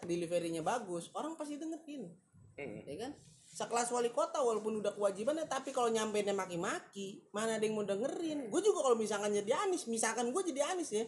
deliverynya 0.07 0.65
bagus 0.65 1.11
orang 1.13 1.35
pasti 1.35 1.59
dengerin 1.59 2.09
Hmm. 2.61 2.85
ya 2.85 2.97
kan 3.01 3.13
sekelas 3.51 3.91
wali 3.91 4.15
kota 4.15 4.39
walaupun 4.39 4.79
udah 4.79 4.95
kewajibannya 4.95 5.51
tapi 5.51 5.75
kalau 5.75 5.91
nyampeinnya 5.91 6.31
maki-maki 6.31 7.27
mana 7.35 7.59
ada 7.59 7.65
yang 7.67 7.75
mau 7.75 7.87
dengerin. 7.87 8.47
Gue 8.47 8.61
juga 8.63 8.87
kalau 8.87 8.97
misalkan 8.97 9.35
jadi 9.35 9.67
Anis 9.67 9.91
misalkan 9.91 10.31
gue 10.31 10.43
jadi 10.47 10.71
Anis 10.71 10.95
ya 10.95 11.05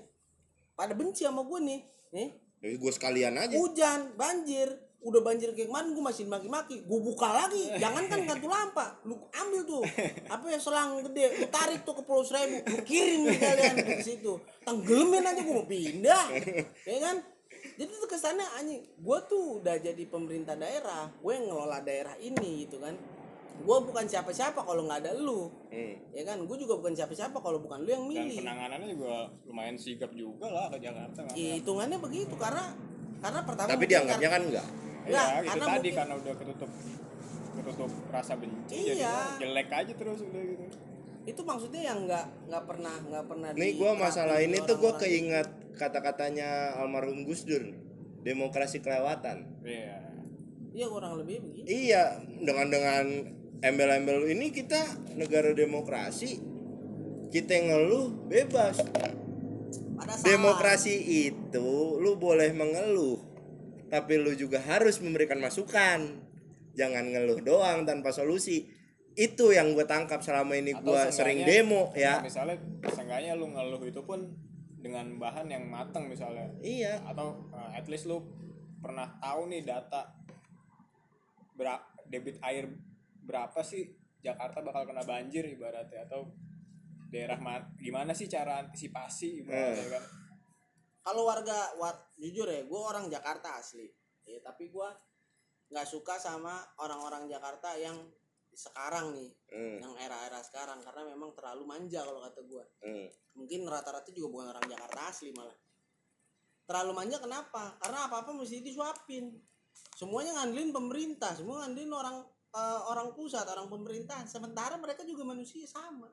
pada 0.74 0.92
benci 0.98 1.22
sama 1.22 1.46
gue 1.46 1.58
nih 1.62 1.80
nih. 2.10 2.28
Jadi 2.62 2.74
gue 2.78 2.92
sekalian 2.94 3.34
aja. 3.38 3.54
hujan 3.58 4.14
banjir 4.14 4.70
udah 5.02 5.18
banjir 5.18 5.50
kayak 5.50 5.66
kemarin 5.66 5.98
gue 5.98 6.04
masih 6.06 6.24
maki-maki 6.30 6.76
gue 6.82 6.98
buka 7.02 7.26
lagi. 7.30 7.74
Jangan 7.78 8.06
kan 8.06 8.20
kartu 8.26 8.46
lampa 8.46 8.86
lu 9.06 9.18
ambil 9.34 9.62
tuh. 9.66 9.82
Apa 10.30 10.46
ya 10.50 10.58
selang 10.58 11.02
gede 11.02 11.42
lu 11.42 11.46
tarik 11.50 11.82
tuh 11.82 11.94
ke 11.98 12.02
pulau 12.06 12.22
seribu 12.22 12.62
lu 12.70 12.78
kirim 12.86 13.26
kalian 13.34 13.74
ke 13.82 14.02
situ. 14.02 14.38
Tenggelamin 14.62 15.26
aja 15.26 15.40
gue 15.42 15.54
mau 15.54 15.66
pindah. 15.66 16.26
Ya 16.90 16.98
kan 16.98 17.16
jadi 17.74 17.90
tuh 17.90 18.06
kesannya 18.06 18.46
anjing 18.54 18.80
gue 18.82 19.18
tuh 19.24 19.58
udah 19.58 19.76
jadi 19.76 20.04
pemerintah 20.04 20.54
daerah 20.54 21.08
gue 21.10 21.32
yang 21.32 21.46
ngelola 21.46 21.78
daerah 21.80 22.14
ini 22.16 22.64
gitu 22.64 22.78
kan 22.78 22.94
gue 23.54 23.76
bukan 23.80 24.04
siapa-siapa 24.04 24.58
kalau 24.58 24.82
nggak 24.82 25.00
ada 25.00 25.12
lu 25.14 25.48
Hmm. 25.68 25.94
ya 26.10 26.22
kan 26.22 26.36
gue 26.38 26.56
juga 26.58 26.74
bukan 26.74 26.92
siapa-siapa 26.92 27.36
kalau 27.36 27.58
bukan 27.58 27.80
lu 27.80 27.90
yang 27.90 28.04
dan 28.04 28.10
milih 28.24 28.36
penanganannya 28.38 28.88
juga 28.90 29.14
lumayan 29.44 29.76
sigap 29.76 30.12
juga 30.12 30.46
lah 30.46 30.68
ke 30.68 30.78
Jakarta 30.78 31.20
Ya, 31.32 31.56
hitungannya 31.56 31.98
begitu 31.98 32.34
karena 32.34 32.76
karena 33.18 33.40
pertama 33.42 33.68
Tapi 33.68 33.84
dianggapnya 33.86 34.18
karena- 34.20 34.34
kan 34.34 34.42
enggak. 34.42 34.66
Iya, 35.02 35.22
itu 35.22 35.48
karena 35.48 35.64
tadi 35.64 35.72
mungkin- 35.78 35.96
karena 35.96 36.14
udah 36.16 36.34
ketutup 36.36 36.70
ketutup 37.52 37.90
rasa 38.08 38.32
benci 38.34 38.74
Iya. 38.74 38.94
jadi 38.94 39.04
jelek 39.40 39.68
aja 39.70 39.92
terus 39.94 40.20
udah 40.22 40.42
gitu. 40.42 40.64
itu 41.22 41.40
maksudnya 41.40 41.82
yang 41.84 41.98
nggak 42.02 42.26
nggak 42.48 42.64
pernah 42.64 42.96
nggak 43.00 43.24
pernah 43.24 43.48
nih 43.52 43.72
diterapin 43.72 43.98
masalah 44.00 44.38
ini 44.38 44.56
tuh 44.58 44.74
orang-orang. 44.74 44.98
keinget 44.98 45.48
kata-katanya 45.76 46.78
almarhum 46.78 47.24
Gus 47.24 47.44
Dur 47.48 47.62
demokrasi 48.22 48.78
kelewatan. 48.78 49.50
Iya. 49.66 49.98
iya 50.72 50.86
kurang 50.88 51.18
lebih 51.20 51.42
begitu. 51.42 51.66
Iya 51.68 52.22
dengan 52.40 52.66
dengan 52.70 53.04
embel-embel 53.62 54.30
ini 54.30 54.54
kita 54.54 54.80
negara 55.18 55.52
demokrasi 55.52 56.38
kita 57.32 57.50
yang 57.56 57.66
ngeluh 57.72 58.06
bebas. 58.28 58.78
Demokrasi 60.26 60.94
itu 61.30 61.96
lu 61.98 62.18
boleh 62.18 62.50
mengeluh 62.52 63.32
tapi 63.92 64.16
lu 64.16 64.32
juga 64.32 64.60
harus 64.64 64.96
memberikan 65.04 65.36
masukan. 65.36 66.24
Jangan 66.72 67.12
ngeluh 67.12 67.44
doang 67.44 67.84
tanpa 67.84 68.08
solusi. 68.08 68.68
Itu 69.12 69.52
yang 69.52 69.76
gue 69.76 69.84
tangkap 69.84 70.24
selama 70.24 70.56
ini 70.56 70.72
gue 70.72 71.02
sering 71.12 71.44
demo 71.44 71.92
ya. 71.92 72.24
misalnya 72.24 72.56
seenggaknya 72.88 73.36
lu 73.36 73.52
ngeluh 73.52 73.84
itu 73.84 74.00
pun 74.00 74.32
dengan 74.82 75.16
bahan 75.16 75.46
yang 75.46 75.64
matang 75.70 76.10
misalnya. 76.10 76.50
Iya. 76.58 76.98
Atau 77.06 77.48
uh, 77.48 77.70
at 77.70 77.86
least 77.86 78.10
lu 78.10 78.18
pernah 78.82 79.06
tahu 79.16 79.46
nih 79.46 79.62
data 79.62 80.10
bera- 81.54 81.86
debit 82.04 82.42
air 82.42 82.66
berapa 83.22 83.62
sih 83.62 83.86
Jakarta 84.18 84.58
bakal 84.60 84.82
kena 84.84 85.06
banjir 85.06 85.46
ibaratnya? 85.46 86.02
Atau 86.04 86.34
daerah 87.08 87.38
ma- 87.38 87.70
gimana 87.78 88.10
sih 88.10 88.26
cara 88.26 88.58
antisipasi 88.60 89.40
ibaratnya 89.40 89.86
Eh. 89.86 89.90
kan? 89.90 90.04
Kalau 91.02 91.26
warga 91.26 91.74
war, 91.78 91.94
jujur 92.14 92.46
ya 92.46 92.62
gue 92.62 92.80
orang 92.82 93.06
Jakarta 93.06 93.58
asli. 93.58 93.86
Ya 94.22 94.38
tapi 94.38 94.70
gue 94.70 94.88
nggak 95.70 95.88
suka 95.88 96.14
sama 96.14 96.62
orang-orang 96.78 97.26
Jakarta 97.26 97.74
yang 97.74 97.96
sekarang 98.52 99.16
nih 99.16 99.32
Hmm, 99.48 99.80
yang 99.80 99.94
era-era 99.96 100.36
sekarang 100.44 100.76
karena 100.80 101.08
memang 101.08 101.32
terlalu 101.32 101.64
manja 101.64 102.04
kalau 102.04 102.20
kata 102.20 102.40
gue 102.44 102.64
hmm. 102.84 103.08
Mungkin 103.32 103.64
rata-rata 103.64 104.12
juga 104.12 104.28
bukan 104.28 104.46
orang 104.52 104.64
Jakarta 104.68 105.00
asli 105.08 105.32
malah. 105.32 105.56
Terlalu 106.68 106.92
manja 106.94 107.18
kenapa? 107.18 107.76
Karena 107.80 108.06
apa 108.06 108.22
apa 108.22 108.30
mesti 108.32 108.62
disuapin. 108.62 109.34
Semuanya 109.96 110.40
ngandelin 110.40 110.70
pemerintah 110.72 111.32
semua 111.36 111.64
ngandelin 111.64 111.92
orang 111.92 112.16
eh, 112.54 112.80
orang 112.88 113.12
pusat 113.16 113.44
orang 113.48 113.68
pemerintah. 113.68 114.24
Sementara 114.28 114.78
mereka 114.78 115.02
juga 115.04 115.26
manusia 115.26 115.64
sama. 115.68 116.08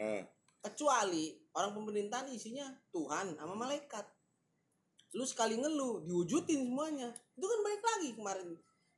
Hmm. 0.00 0.24
kecuali 0.60 1.36
orang 1.56 1.72
pemerintahan 1.76 2.28
isinya 2.32 2.68
Tuhan 2.92 3.36
sama 3.36 3.52
malaikat. 3.56 4.04
Lu 5.16 5.24
sekali 5.24 5.56
ngeluh 5.56 6.04
diwujudin 6.04 6.68
semuanya. 6.68 7.12
Itu 7.36 7.48
kan 7.48 7.60
balik 7.64 7.82
lagi 7.84 8.08
kemarin. 8.16 8.48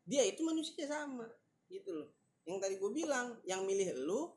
Dia 0.03 0.27
itu 0.27 0.43
manusia 0.43 0.87
sama 0.87 1.27
gitu 1.71 1.91
loh. 1.91 2.09
Yang 2.45 2.59
tadi 2.67 2.75
gue 2.83 2.91
bilang 2.91 3.39
yang 3.47 3.63
milih 3.63 3.95
lu 4.03 4.31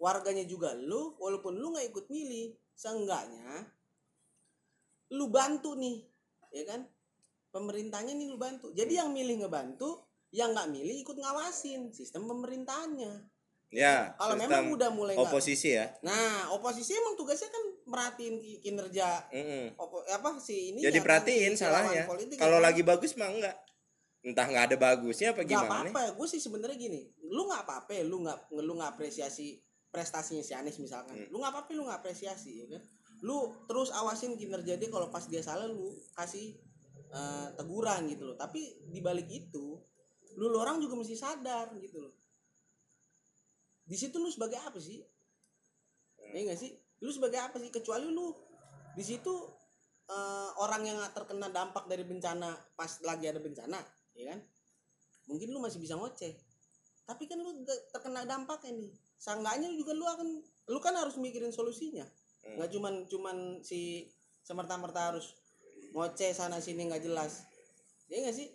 warganya 0.00 0.48
juga 0.48 0.72
lu 0.72 1.14
walaupun 1.20 1.60
lu 1.60 1.76
nggak 1.76 1.92
ikut 1.92 2.06
milih 2.08 2.56
seenggaknya 2.72 3.68
lu 5.12 5.28
bantu 5.28 5.76
nih 5.76 6.00
ya 6.50 6.64
kan? 6.66 6.80
Pemerintahnya 7.50 8.14
nih 8.14 8.30
lu 8.30 8.38
bantu. 8.38 8.70
Jadi 8.70 8.96
yang 8.98 9.10
milih 9.10 9.42
ngebantu 9.44 10.06
yang 10.30 10.54
nggak 10.54 10.70
milih 10.70 11.02
ikut 11.02 11.18
ngawasin 11.18 11.90
sistem 11.90 12.30
pemerintahannya. 12.30 13.26
Ya 13.70 14.14
kalau 14.18 14.34
memang 14.34 14.74
udah 14.74 14.90
mulai 14.90 15.14
oposisi 15.14 15.78
ya. 15.78 15.86
Nah, 16.02 16.50
oposisi 16.54 16.90
emang 16.94 17.14
tugasnya 17.14 17.54
kan 17.54 17.64
merhatiin 17.86 18.34
ki- 18.42 18.58
kinerja 18.62 19.30
Mm-mm. 19.30 19.78
opo, 19.78 20.02
apa 20.10 20.38
sih 20.42 20.74
ini 20.74 20.82
jadi 20.82 20.98
perhatiin 20.98 21.54
salahnya. 21.54 22.06
kalau 22.34 22.58
lagi 22.58 22.82
bagus 22.82 23.14
mah 23.14 23.30
enggak. 23.30 23.54
Entah 24.26 24.46
nggak 24.46 24.74
ada 24.74 24.76
bagusnya 24.78 25.34
apa 25.34 25.46
nggak 25.46 25.50
gimana 25.54 25.86
apa-apa. 25.86 26.02
Gue 26.18 26.26
sih 26.26 26.42
sebenarnya 26.42 26.78
gini 26.78 27.14
lu 27.30 27.46
nggak 27.46 27.62
apa-apa 27.62 27.90
ya, 27.94 28.02
lu 28.02 28.26
nggak 28.26 28.38
lu 28.58 28.72
nggak 28.74 28.98
apresiasi 28.98 29.62
prestasinya 29.90 30.40
si 30.40 30.54
Anies 30.54 30.78
misalkan. 30.78 31.18
Hmm. 31.18 31.28
lu 31.34 31.42
nggak 31.42 31.52
apa-apa 31.52 31.70
lu 31.74 31.82
nggak 31.86 32.00
apresiasi 32.00 32.62
ya 32.62 32.66
kan? 32.70 32.82
Lu 33.26 33.52
terus 33.66 33.90
awasin 33.92 34.38
kinerja 34.38 34.78
dia 34.78 34.88
kalau 34.88 35.10
pas 35.10 35.26
dia 35.26 35.42
salah 35.42 35.66
lu 35.66 35.92
kasih 36.14 36.56
eh, 37.10 37.48
teguran 37.58 38.06
gitu 38.08 38.32
loh. 38.32 38.36
Tapi 38.38 38.86
dibalik 38.88 39.26
itu 39.28 39.76
lu, 40.38 40.46
lu 40.46 40.56
orang 40.62 40.78
juga 40.78 40.94
mesti 40.94 41.18
sadar 41.18 41.74
gitu 41.82 42.06
loh. 42.06 42.14
Di 43.84 43.98
situ 43.98 44.16
lu 44.22 44.30
sebagai 44.30 44.62
apa 44.62 44.78
sih? 44.78 45.02
Hmm. 46.16 46.32
ya 46.38 46.40
nggak 46.48 46.58
sih? 46.58 46.70
Lu 47.02 47.10
sebagai 47.10 47.42
apa 47.42 47.58
sih? 47.58 47.68
Kecuali 47.74 48.06
lu 48.06 48.30
di 48.94 49.02
situ 49.02 49.34
eh, 50.06 50.50
orang 50.62 50.86
yang 50.86 50.98
terkena 51.10 51.50
dampak 51.50 51.90
dari 51.90 52.06
bencana 52.06 52.54
pas 52.78 53.02
lagi 53.02 53.26
ada 53.26 53.42
bencana 53.42 53.82
ya 54.14 54.32
kan? 54.32 54.40
Mungkin 55.26 55.50
lu 55.50 55.58
masih 55.58 55.82
bisa 55.82 55.98
ngoceh. 55.98 56.30
Tapi 57.10 57.26
kan 57.26 57.42
lu 57.42 57.66
te- 57.66 57.90
terkena 57.90 58.22
dampaknya 58.22 58.86
nih 58.86 59.09
seenggaknya 59.20 59.68
juga 59.76 59.92
lu 59.92 60.08
akan 60.08 60.28
lu 60.72 60.78
kan 60.80 60.96
harus 60.96 61.20
mikirin 61.20 61.52
solusinya. 61.52 62.08
Hmm. 62.40 62.56
nggak 62.56 62.70
cuman 62.72 62.94
cuman 63.04 63.36
si 63.60 64.08
semerta-merta 64.40 65.12
harus 65.12 65.36
ngoceh 65.92 66.32
sana 66.32 66.56
sini 66.56 66.88
nggak 66.88 67.04
jelas. 67.04 67.44
Ya 68.08 68.24
nggak 68.24 68.32
sih? 68.34 68.48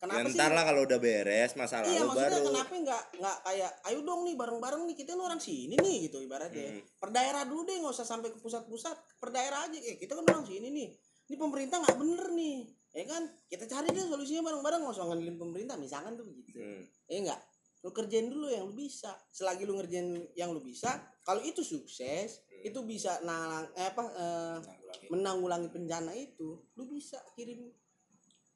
Ya, 0.00 0.08
kenapa 0.08 0.32
sih 0.32 0.40
ntar 0.40 0.56
lah 0.56 0.64
kalau 0.64 0.88
udah 0.88 0.96
beres 0.96 1.52
masalah 1.60 1.84
iya 1.84 2.00
lu 2.00 2.08
maksudnya 2.08 2.40
baru. 2.40 2.48
kenapa 2.48 2.72
nggak 2.72 3.02
nggak 3.20 3.36
kayak 3.44 3.70
ayo 3.92 3.98
dong 4.00 4.24
nih 4.24 4.32
bareng-bareng 4.40 4.82
nih 4.88 4.96
kita 4.96 5.12
kan 5.12 5.20
orang 5.20 5.40
sini 5.44 5.76
nih 5.76 6.08
gitu 6.08 6.24
ibaratnya. 6.24 6.72
Hmm. 6.72 6.82
per 6.96 7.10
daerah 7.12 7.44
dulu 7.44 7.68
deh 7.68 7.76
nggak 7.84 7.92
usah 7.92 8.08
sampai 8.08 8.32
ke 8.32 8.40
pusat-pusat 8.40 8.96
per 9.20 9.28
daerah 9.28 9.68
aja. 9.68 9.76
Eh 9.76 10.00
kita 10.00 10.16
kan 10.16 10.24
orang 10.24 10.48
sini 10.48 10.72
nih 10.72 10.88
ini 11.28 11.36
pemerintah 11.36 11.76
nggak 11.84 11.96
bener 12.00 12.26
nih. 12.32 12.56
Ya 12.90 13.04
kan? 13.06 13.22
Kita 13.46 13.68
cari 13.68 13.92
deh 13.92 14.02
solusinya 14.08 14.48
bareng-bareng 14.48 14.80
nggak 14.80 14.96
usah 14.96 15.04
ngandelin 15.12 15.36
pemerintah 15.36 15.76
misalkan 15.76 16.16
tuh 16.16 16.24
begitu 16.24 16.56
Hmm. 16.56 16.82
ya 17.06 17.16
enggak 17.20 17.40
lu 17.80 17.90
kerjain 17.96 18.28
dulu 18.28 18.48
yang 18.52 18.68
lu 18.68 18.74
bisa. 18.76 19.12
Selagi 19.32 19.64
lu 19.64 19.76
ngerjain 19.80 20.08
yang 20.36 20.52
lu 20.52 20.60
bisa 20.60 21.00
kalau 21.24 21.40
itu 21.44 21.62
sukses 21.62 22.42
itu 22.60 22.76
bisa 22.84 23.22
nalang 23.24 23.64
eh, 23.72 23.88
apa 23.88 24.04
eh, 24.12 24.56
Tanggulangi. 24.60 25.06
menanggulangi 25.08 25.68
bencana 25.72 26.12
itu 26.12 26.60
lu 26.76 26.84
bisa 26.90 27.16
kirim 27.32 27.72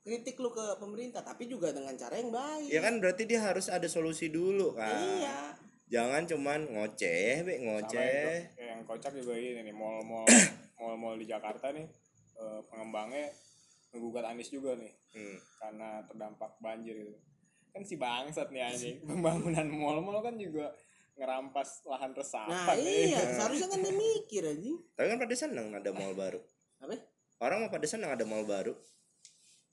kritik 0.05 0.37
lu 0.37 0.53
ke 0.53 0.77
pemerintah 0.77 1.25
tapi 1.25 1.49
juga 1.49 1.72
dengan 1.72 1.97
cara 1.97 2.20
yang 2.20 2.29
baik. 2.29 2.68
Ya 2.68 2.85
kan 2.85 3.01
berarti 3.01 3.25
dia 3.25 3.41
harus 3.41 3.72
ada 3.72 3.89
solusi 3.89 4.29
dulu 4.29 4.77
kan? 4.77 4.93
Iya. 4.93 5.39
Jangan 5.89 6.29
cuman 6.29 6.61
ngoceh 6.68 7.47
be 7.47 7.57
Sama 7.57 7.57
yang, 7.57 7.64
ngoceh. 7.64 8.33
Yang 8.61 8.81
kocak 8.85 9.12
juga 9.16 9.33
ini 9.41 9.61
nih 9.64 9.75
mall-mall 9.77 10.29
mall-mall 10.81 11.16
di 11.16 11.25
Jakarta 11.25 11.72
nih 11.72 11.89
eh, 12.37 12.61
pengembangnya 12.68 13.33
menggugat 13.95 14.29
Anies 14.29 14.53
juga 14.53 14.77
nih. 14.77 14.93
Hmm. 15.14 15.39
karena 15.62 16.03
terdampak 16.11 16.59
banjir 16.59 16.99
gitu 16.99 17.14
kan 17.75 17.83
si 17.83 17.99
bangsat 17.99 18.49
nih 18.55 18.62
anjing. 18.62 18.97
Pembangunan 19.11 19.66
mall-mall 19.66 20.22
kan 20.22 20.39
juga 20.39 20.70
ngerampas 21.14 21.87
lahan 21.87 22.11
nah 22.11 22.18
resapan 22.18 22.75
iya 22.83 23.22
seharusnya 23.39 23.70
kan 23.70 23.79
dia 23.87 23.95
mikir 23.95 24.43
aja 24.51 24.75
tapi 24.99 25.07
kan 25.14 25.18
pada 25.22 25.35
seneng 25.35 25.66
ada 25.75 25.91
mall 25.95 26.14
baru. 26.14 26.43
Apa? 26.83 26.95
Orang 27.39 27.66
mah 27.66 27.70
pada 27.70 27.87
seneng 27.87 28.11
ada 28.11 28.27
mall 28.27 28.43
baru. 28.47 28.75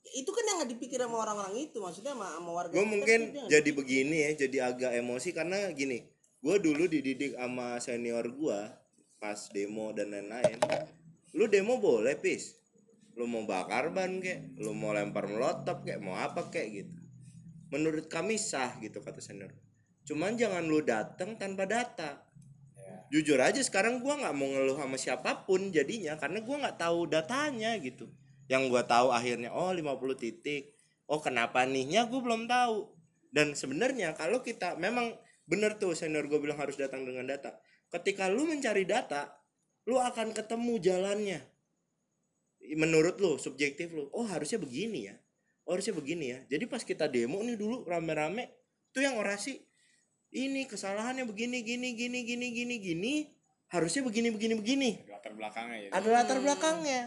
Itu 0.02 0.30
kan 0.30 0.42
yang 0.46 0.56
nggak 0.62 0.70
dipikir 0.78 1.02
sama 1.02 1.18
orang-orang 1.18 1.66
itu 1.66 1.78
maksudnya 1.82 2.14
sama, 2.14 2.30
sama 2.38 2.50
warga 2.50 2.74
gue 2.74 2.86
mungkin 2.86 3.20
jadi 3.46 3.70
begini 3.70 4.16
ya 4.18 4.30
jadi 4.46 4.56
agak 4.74 4.92
emosi 4.98 5.30
karena 5.30 5.70
gini 5.74 6.02
gue 6.42 6.56
dulu 6.58 6.90
dididik 6.90 7.38
sama 7.38 7.78
senior 7.78 8.26
gue 8.26 8.60
pas 9.22 9.38
demo 9.50 9.90
dan 9.94 10.14
lain-lain. 10.14 10.58
Lu 11.34 11.50
demo 11.50 11.78
boleh 11.78 12.18
pis. 12.18 12.58
Lu 13.18 13.26
mau 13.26 13.42
bakar 13.46 13.90
ban 13.90 14.22
kek 14.22 14.58
lu 14.62 14.74
mau 14.78 14.94
lempar 14.94 15.26
melotop 15.26 15.82
kek 15.82 15.98
mau 15.98 16.14
apa 16.14 16.50
kek 16.54 16.66
gitu 16.70 17.01
menurut 17.72 18.06
kami 18.12 18.36
sah 18.36 18.76
gitu 18.84 19.00
kata 19.00 19.24
senior. 19.24 19.56
Cuman 20.04 20.36
jangan 20.36 20.60
lu 20.68 20.84
datang 20.84 21.40
tanpa 21.40 21.64
data. 21.64 22.28
Ya. 22.76 22.98
jujur 23.14 23.38
aja 23.40 23.62
sekarang 23.64 24.04
gua 24.04 24.18
nggak 24.20 24.34
mau 24.36 24.48
ngeluh 24.48 24.74
sama 24.74 24.98
siapa 25.00 25.46
pun 25.48 25.70
jadinya 25.72 26.18
karena 26.20 26.44
gua 26.44 26.68
nggak 26.68 26.76
tahu 26.76 27.08
datanya 27.08 27.80
gitu. 27.80 28.12
Yang 28.52 28.62
gua 28.68 28.82
tahu 28.84 29.08
akhirnya 29.08 29.48
oh 29.56 29.72
50 29.72 29.88
titik. 30.20 30.76
Oh 31.08 31.20
kenapa 31.20 31.64
nihnya? 31.64 32.08
Gue 32.08 32.24
belum 32.24 32.48
tahu. 32.48 32.88
Dan 33.28 33.52
sebenarnya 33.52 34.16
kalau 34.16 34.40
kita 34.40 34.80
memang 34.80 35.12
bener 35.44 35.76
tuh 35.76 35.92
senior 35.92 36.24
gue 36.24 36.40
bilang 36.40 36.56
harus 36.56 36.80
datang 36.80 37.04
dengan 37.04 37.28
data. 37.28 37.60
Ketika 37.92 38.32
lu 38.32 38.48
mencari 38.48 38.88
data 38.88 39.28
lu 39.84 40.00
akan 40.00 40.32
ketemu 40.32 40.72
jalannya. 40.80 41.40
Menurut 42.80 43.20
lu 43.20 43.36
subjektif 43.36 43.92
lu 43.92 44.08
oh 44.14 44.24
harusnya 44.24 44.56
begini 44.56 45.12
ya 45.12 45.16
oh, 45.72 45.74
harusnya 45.74 45.96
begini 45.96 46.24
ya. 46.28 46.38
Jadi 46.46 46.68
pas 46.68 46.84
kita 46.84 47.08
demo 47.08 47.40
nih 47.40 47.56
dulu 47.56 47.88
rame-rame 47.88 48.52
tuh 48.92 49.00
yang 49.00 49.16
orasi 49.16 49.56
ini 50.30 50.68
kesalahannya 50.68 51.24
begini 51.24 51.64
gini 51.64 51.96
gini 51.96 52.24
gini 52.24 52.46
gini 52.52 52.76
gini 52.76 53.14
harusnya 53.68 54.04
begini 54.04 54.28
begini 54.28 54.54
begini. 54.54 54.90
Di 55.00 55.08
latar 55.08 55.32
belakangnya 55.32 55.78
ya. 55.80 55.88
Ada 55.90 56.08
latar 56.12 56.38
belakangnya. 56.38 57.00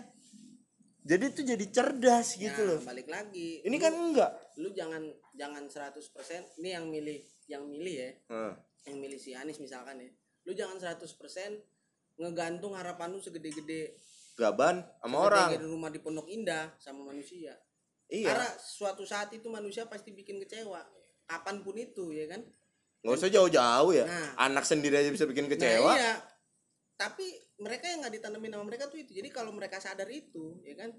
Jadi 1.05 1.23
itu 1.29 1.41
jadi 1.45 1.65
cerdas 1.69 2.33
gitu 2.33 2.61
Nah, 2.65 2.69
loh. 2.73 2.79
balik 2.81 3.05
lagi. 3.05 3.61
Ini 3.61 3.69
Lu- 3.71 3.77
kan 3.79 3.93
enggak. 3.93 4.31
lu 4.57 4.73
jangan 4.73 5.05
jangan 5.31 5.63
100% 5.69 6.57
ini 6.57 6.73
yang 6.73 6.89
milih 6.89 7.21
yang 7.45 7.61
milih 7.63 7.93
ya. 7.95 8.09
Heeh. 8.25 8.53
yang 8.85 9.01
milih 9.01 9.17
si 9.17 9.33
Anies 9.33 9.57
misalkan 9.57 9.97
ya. 9.97 10.09
Lu 10.45 10.53
jangan 10.53 10.77
100% 10.77 11.57
ngegantung 12.17 12.73
harapan 12.73 13.09
lu 13.09 13.17
segede-gede. 13.17 13.97
Gaban 14.35 14.81
sama 14.99 15.25
segede-gede 15.25 15.57
orang. 15.57 15.73
rumah 15.73 15.89
di 15.89 15.99
Pondok 15.99 16.27
Indah 16.27 16.73
sama 16.77 17.01
manusia 17.05 17.53
Iya. 18.09 18.27
Karena 18.33 18.49
suatu 18.57 19.03
saat 19.03 19.33
itu 19.33 19.47
manusia 19.49 19.89
pasti 19.89 20.13
bikin 20.13 20.37
kecewa. 20.43 20.81
Kapan 21.25 21.65
pun 21.65 21.75
itu 21.77 22.13
ya 22.13 22.29
kan. 22.29 22.41
nggak 23.05 23.21
usah 23.21 23.29
jauh-jauh 23.29 23.93
ya 23.93 24.01
Nah. 24.09 24.49
anak 24.49 24.65
sendiri 24.65 24.97
aja 24.97 25.13
bisa 25.13 25.29
bikin 25.29 25.45
kecewa 25.45 25.93
Nah, 25.93 25.97
iya. 25.97 26.13
Tapi 26.97 27.27
mereka 27.61 27.85
yang 27.85 28.01
nggak 28.01 28.17
ditanemin 28.17 28.57
sama 28.57 28.65
mereka 28.65 28.89
tuh 28.89 28.97
itu. 28.97 29.13
Jadi 29.13 29.29
kalau 29.29 29.53
mereka 29.53 29.77
sadar 29.77 30.09
itu, 30.09 30.57
ya 30.65 30.73
kan, 30.73 30.89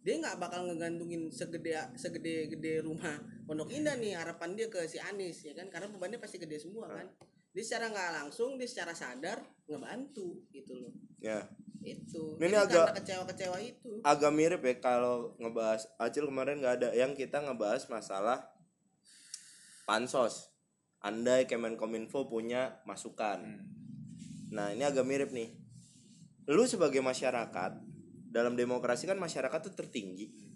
dia 0.00 0.14
nggak 0.16 0.40
bakal 0.40 0.64
ngegantungin 0.64 1.28
segede 1.28 1.76
segede 1.92 2.48
gede 2.48 2.80
rumah 2.80 3.20
Pondok 3.44 3.68
Indah 3.68 4.00
nih 4.00 4.16
harapan 4.16 4.56
dia 4.56 4.72
ke 4.72 4.80
si 4.88 4.96
Anis 4.96 5.44
ya 5.44 5.52
kan 5.52 5.68
karena 5.68 5.92
bebannya 5.92 6.16
pasti 6.16 6.40
gede 6.40 6.56
semua 6.56 6.88
kan 6.88 7.04
dia 7.50 7.62
secara 7.66 7.90
nggak 7.90 8.10
langsung 8.22 8.54
dia 8.54 8.68
secara 8.68 8.94
sadar 8.94 9.42
ngebantu 9.66 10.46
gitu 10.50 10.72
loh. 10.78 10.92
Ya. 11.18 11.46
Itu. 11.80 12.36
Ini 12.36 12.52
Jadi 12.52 12.56
agak- 12.60 12.86
karena 12.92 12.98
kecewa-kecewa 13.00 13.58
itu. 13.64 13.90
agak 14.04 14.32
mirip 14.36 14.60
ya 14.60 14.74
kalau 14.78 15.32
ngebahas 15.40 15.88
Acil 15.96 16.28
kemarin 16.28 16.60
nggak 16.60 16.74
ada. 16.82 16.88
Yang 16.92 17.24
kita 17.26 17.40
ngebahas 17.40 17.88
masalah 17.88 18.38
pansos. 19.88 20.52
Andai 21.00 21.48
Kemenkominfo 21.48 22.28
punya 22.28 22.84
masukan. 22.84 23.64
Nah 24.52 24.76
ini 24.76 24.84
agak 24.84 25.08
mirip 25.08 25.32
nih. 25.32 25.56
Lu 26.52 26.68
sebagai 26.68 27.00
masyarakat 27.00 27.80
dalam 28.28 28.54
demokrasi 28.54 29.08
kan 29.08 29.16
masyarakat 29.16 29.58
tuh 29.64 29.74
tertinggi 29.74 30.49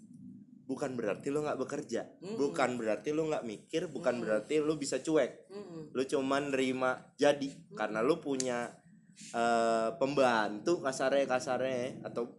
bukan 0.65 0.97
berarti 0.97 1.29
lu 1.29 1.45
nggak 1.45 1.61
bekerja. 1.61 2.09
Bukan 2.35 2.75
berarti 2.77 3.13
lu 3.13 3.29
nggak 3.29 3.45
mikir 3.45 3.87
bukan 3.87 4.17
berarti 4.21 4.59
lu 4.59 4.75
bisa 4.75 4.99
cuek. 4.99 5.45
Mm-mm. 5.53 5.93
lu 5.95 6.03
cuman 6.03 6.51
nerima 6.51 7.13
jadi 7.15 7.47
karena 7.71 8.01
lu 8.01 8.19
punya 8.19 8.73
eh, 9.31 9.89
pembantu 9.95 10.81
kasarnya 10.83 11.25
kasarnya 11.29 12.03
atau 12.03 12.33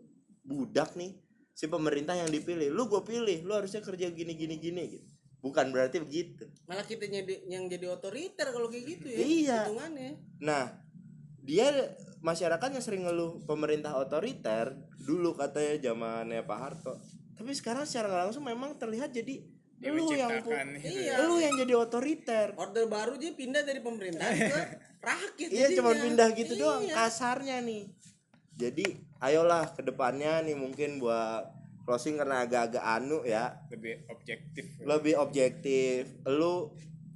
budak 0.45 0.93
nih 0.99 1.17
si 1.57 1.71
pemerintah 1.71 2.19
yang 2.19 2.29
dipilih. 2.29 2.69
Lu 2.69 2.91
gue 2.91 3.01
pilih 3.01 3.47
lu 3.47 3.57
harusnya 3.57 3.81
kerja 3.81 4.11
gini 4.13 4.35
gini 4.37 4.59
gini 4.61 4.83
gitu. 4.91 5.07
Bukan 5.41 5.71
berarti 5.71 6.03
begitu. 6.03 6.51
Malah 6.67 6.83
kita 6.85 7.07
jadi 7.07 7.47
yang 7.47 7.71
jadi 7.71 7.87
otoriter 7.95 8.51
kalau 8.51 8.67
kayak 8.67 8.85
gitu 8.91 9.07
ya 9.09 9.17
Iya. 9.23 9.59
hitungannya. 9.71 10.11
Nah 10.43 10.65
dia 11.47 11.71
masyarakatnya 12.27 12.83
sering 12.83 13.07
ngeluh 13.07 13.47
pemerintah 13.47 13.95
otoriter? 13.95 14.75
Dulu 14.99 15.39
katanya 15.39 15.79
zamannya 15.79 16.43
Pak 16.43 16.59
Harto 16.59 16.99
tapi 17.37 17.53
sekarang 17.53 17.85
secara 17.85 18.09
nggak 18.09 18.25
langsung 18.27 18.45
memang 18.45 18.75
terlihat 18.75 19.13
jadi 19.13 19.45
Dia 19.77 19.93
lu 19.93 20.09
yang 20.09 20.33
gitu 20.33 20.57
Iya. 20.83 21.29
lu 21.29 21.37
yang 21.37 21.53
jadi 21.55 21.75
otoriter 21.77 22.57
order 22.57 22.89
baru 22.89 23.15
dia 23.15 23.31
pindah 23.31 23.61
dari 23.61 23.79
pemerintah 23.79 24.25
ke 24.25 24.57
rakyat 25.05 25.49
Iya 25.53 25.67
cuma 25.77 25.93
pindah 25.93 26.29
gitu 26.33 26.57
doang 26.57 26.81
Iya. 26.83 26.97
kasarnya 26.97 27.61
nih. 27.61 27.93
Jadi 28.57 28.87
ayolah 29.21 29.69
ke 29.71 29.85
depannya 29.85 30.41
nih 30.41 30.57
mungkin 30.57 30.97
buat 30.97 31.45
closing 31.85 32.17
karena 32.17 32.43
agak-agak 32.43 32.81
anu 32.81 33.21
ya, 33.23 33.53
lebih 33.69 34.01
objektif 34.09 34.65
lebih 34.81 35.15
objektif. 35.21 36.09
Lu 36.25 36.73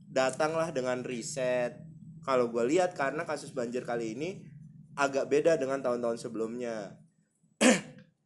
datanglah 0.07 0.69
dengan 0.69 1.01
riset. 1.01 1.81
Kalau 2.21 2.53
gue 2.53 2.61
lihat 2.69 2.93
karena 2.93 3.25
kasus 3.25 3.51
banjir 3.51 3.83
kali 3.83 4.13
ini 4.13 4.45
agak 4.93 5.33
beda 5.33 5.57
dengan 5.57 5.81
tahun-tahun 5.81 6.21
sebelumnya. 6.21 7.00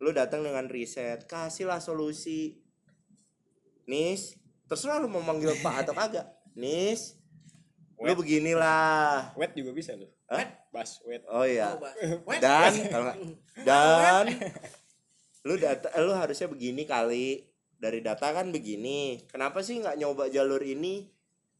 Lu 0.04 0.12
datang 0.12 0.44
dengan 0.44 0.68
riset, 0.68 1.24
kasihlah 1.24 1.80
solusi. 1.80 2.60
Nis, 3.88 4.36
terserah 4.68 5.00
lu 5.00 5.08
mau 5.08 5.24
manggil 5.24 5.56
Pak 5.64 5.88
atau 5.88 5.96
kagak. 5.96 6.28
Nis, 6.52 7.16
lu 7.96 8.12
Wet. 8.12 8.18
beginilah. 8.20 9.32
wet 9.38 9.54
juga 9.54 9.70
bisa 9.72 9.94
loh 9.94 10.10
Hah? 10.26 10.44
bas 10.74 10.98
wet 11.06 11.22
Oh 11.30 11.46
iya. 11.46 11.78
Oh. 11.78 11.80
Wet. 12.26 12.42
dan 12.42 12.72
kalau 12.90 13.12
dan 13.62 14.26
lu 15.46 15.54
data 15.56 15.88
lu 16.02 16.12
harusnya 16.12 16.48
begini 16.50 16.84
kali 16.84 17.46
dari 17.76 18.00
data 18.00 18.32
kan 18.32 18.48
begini 18.50 19.24
kenapa 19.28 19.60
sih 19.60 19.80
nggak 19.80 20.00
nyoba 20.00 20.32
jalur 20.32 20.60
ini 20.64 21.04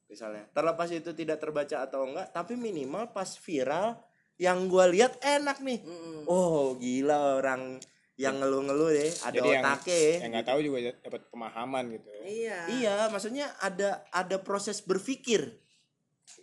misalnya 0.09 0.49
terlepas 0.57 0.89
itu 0.91 1.13
tidak 1.13 1.39
terbaca 1.41 1.85
atau 1.85 2.09
enggak 2.09 2.33
tapi 2.33 2.57
minimal 2.57 3.13
pas 3.13 3.29
viral 3.45 4.01
yang 4.41 4.67
gua 4.67 4.89
lihat 4.89 5.21
enak 5.21 5.61
nih 5.61 5.85
Mm-mm. 5.85 6.25
oh 6.27 6.75
gila 6.81 7.39
orang 7.45 7.77
yang 8.15 8.39
ngeluh-ngeluh 8.39 8.95
deh 8.95 9.11
ada 9.27 9.35
jadi 9.35 9.49
yang 9.59 9.65
otaknya. 9.67 9.99
ya. 9.99 10.15
yang 10.23 10.31
nggak 10.39 10.47
tahu 10.47 10.61
juga 10.63 10.79
dapat 11.03 11.23
pemahaman 11.35 11.85
gitu 11.99 12.09
iya. 12.23 12.59
Iya 12.71 12.97
maksudnya 13.11 13.51
ada 13.59 14.07
ada 14.15 14.37
proses 14.39 14.79
berpikir. 14.79 15.51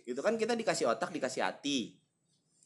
Gitu 0.04 0.20
kan 0.20 0.36
kita 0.36 0.52
dikasih 0.52 0.92
otak 0.92 1.16
dikasih 1.16 1.40
hati. 1.40 1.96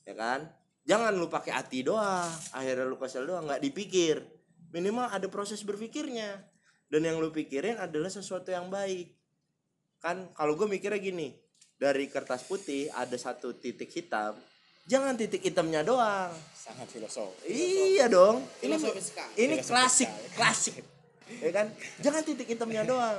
Ya 0.02 0.18
kan? 0.18 0.50
Jangan 0.86 1.14
lu 1.14 1.30
pakai 1.30 1.54
hati 1.54 1.86
doang 1.86 2.26
akhirnya 2.50 2.82
lu 2.82 2.98
kesel 2.98 3.30
doang 3.30 3.46
nggak 3.46 3.62
dipikir. 3.62 4.26
Minimal 4.74 5.06
ada 5.14 5.30
proses 5.30 5.62
berpikirnya. 5.62 6.42
Dan 6.90 7.06
yang 7.06 7.22
lu 7.22 7.30
pikirin 7.30 7.78
adalah 7.78 8.10
sesuatu 8.10 8.50
yang 8.50 8.70
baik. 8.70 9.14
Kan 10.02 10.34
kalau 10.34 10.58
gue 10.58 10.66
mikirnya 10.66 10.98
gini 10.98 11.30
dari 11.78 12.10
kertas 12.10 12.42
putih 12.42 12.90
ada 12.90 13.14
satu 13.14 13.54
titik 13.54 13.92
hitam 13.92 14.34
jangan 14.86 15.14
titik 15.18 15.42
hitamnya 15.42 15.82
doang. 15.82 16.32
Sangat 16.54 16.86
filosof. 16.90 17.34
Iya 17.46 18.06
dong. 18.06 18.42
Ini 18.62 18.74
sekali. 18.78 19.32
ini 19.38 19.54
Filosofis 19.60 19.68
klasik 19.68 20.10
klasik. 20.34 20.76
Ya 21.26 21.50
kan? 21.50 21.66
Jangan 21.98 22.22
titik 22.22 22.46
hitamnya 22.46 22.86
doang. 22.86 23.18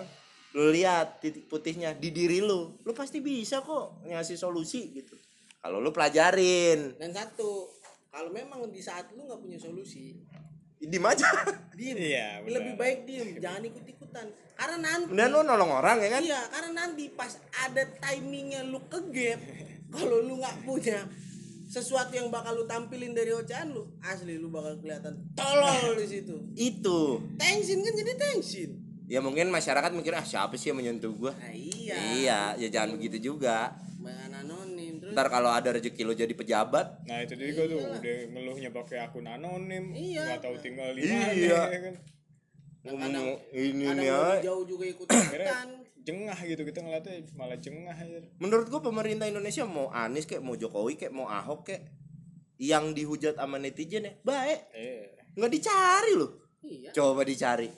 Lu 0.55 0.71
lihat 0.71 1.19
titik 1.19 1.43
putihnya 1.51 1.91
di 1.91 2.15
diri 2.15 2.39
lu. 2.39 2.79
Lu 2.87 2.95
pasti 2.95 3.19
bisa 3.19 3.59
kok 3.59 3.99
ngasih 4.07 4.39
solusi 4.39 4.95
gitu. 4.95 5.19
Kalau 5.59 5.83
lu 5.83 5.91
pelajarin. 5.91 6.95
Dan 6.95 7.11
satu 7.11 7.67
kalau 8.07 8.31
memang 8.31 8.63
di 8.71 8.79
saat 8.79 9.11
lu 9.11 9.27
nggak 9.27 9.43
punya 9.43 9.59
solusi 9.59 10.15
di 10.77 10.97
aja. 11.01 11.27
diem. 11.77 11.97
Iya, 11.97 12.27
benar. 12.45 12.53
lebih 12.61 12.73
baik 12.77 12.99
diem 13.09 13.29
jangan 13.41 13.61
ikut 13.65 13.85
ikutan 13.85 14.25
karena 14.57 14.77
nanti 14.77 15.09
dan 15.13 15.27
lu 15.33 15.41
nolong 15.41 15.71
orang 15.73 15.97
ya 16.01 16.09
kan? 16.17 16.21
Iya 16.21 16.41
karena 16.53 16.71
nanti 16.73 17.03
pas 17.13 17.33
ada 17.65 17.83
timingnya 17.85 18.61
lu 18.65 18.81
ke 18.85 18.99
gap 19.09 19.41
kalau 19.89 20.21
lu 20.21 20.37
nggak 20.37 20.55
punya 20.65 21.01
sesuatu 21.67 22.15
yang 22.15 22.31
bakal 22.31 22.55
lu 22.55 22.63
tampilin 22.63 23.11
dari 23.11 23.35
ocehan 23.35 23.75
lu 23.75 23.91
asli 23.99 24.39
lu 24.39 24.47
bakal 24.47 24.79
kelihatan 24.79 25.19
tolol 25.35 25.99
di 25.99 26.07
situ. 26.07 26.35
Itu. 26.55 27.19
Tensin 27.35 27.83
kan 27.83 27.93
jadi 27.93 28.13
tensin 28.15 28.87
ya 29.07 29.23
mungkin 29.23 29.47
masyarakat 29.47 29.95
mikir 29.95 30.11
ah 30.11 30.23
siapa 30.23 30.59
sih 30.59 30.71
yang 30.71 30.83
menyentuh 30.83 31.11
gua? 31.15 31.31
Nah 31.31 31.55
iya. 31.55 31.95
Iya 31.95 32.39
ya 32.59 32.67
jangan 32.67 32.99
begitu 32.99 33.31
juga. 33.31 33.71
Bahan 34.03 34.43
anonim 34.43 34.99
terus? 34.99 35.15
Ntar 35.15 35.27
kalau 35.31 35.51
ada 35.51 35.71
rezeki 35.71 36.03
lu 36.03 36.11
jadi 36.15 36.31
pejabat. 36.35 37.07
Nah 37.07 37.23
itu 37.23 37.35
juga 37.39 37.71
tuh 37.71 37.79
udah 37.83 38.17
ngeluhnya 38.35 38.69
pakai 38.75 38.97
akun 39.07 39.27
anonim. 39.27 39.95
Iya. 39.95 40.35
nggak 40.35 40.43
tahu 40.43 40.55
tinggal 40.59 40.91
di 40.91 41.07
Iya. 41.07 41.15
mana 41.15 41.71
ya 41.71 41.79
kan. 41.87 41.95
Ngomong 42.87 43.15
ini 43.51 43.83
ada 43.83 43.99
nih 43.99 44.47
jauh 44.47 44.63
juga 44.63 44.85
ikut 44.87 45.07
ikutan 45.07 45.67
jengah 46.07 46.39
gitu 46.39 46.63
kita 46.63 46.79
ngeliatnya 46.79 47.19
malah 47.35 47.59
jengah 47.59 47.91
aja 47.91 48.23
menurut 48.39 48.71
gua 48.71 48.79
pemerintah 48.79 49.27
Indonesia 49.27 49.67
mau 49.67 49.91
Anies 49.91 50.23
kayak 50.23 50.39
mau 50.39 50.55
Jokowi 50.55 50.95
kayak 50.95 51.11
mau 51.11 51.27
Ahok 51.27 51.67
kayak 51.67 51.83
yang 52.57 52.95
dihujat 52.95 53.37
sama 53.37 53.59
netizen 53.59 54.07
ya 54.07 54.13
baik. 54.23 54.59
Eh 54.73 55.13
nggak 55.37 55.51
dicari 55.51 56.13
loh. 56.17 56.31
Iya. 56.65 56.89
Coba 56.89 57.21
dicari. 57.21 57.69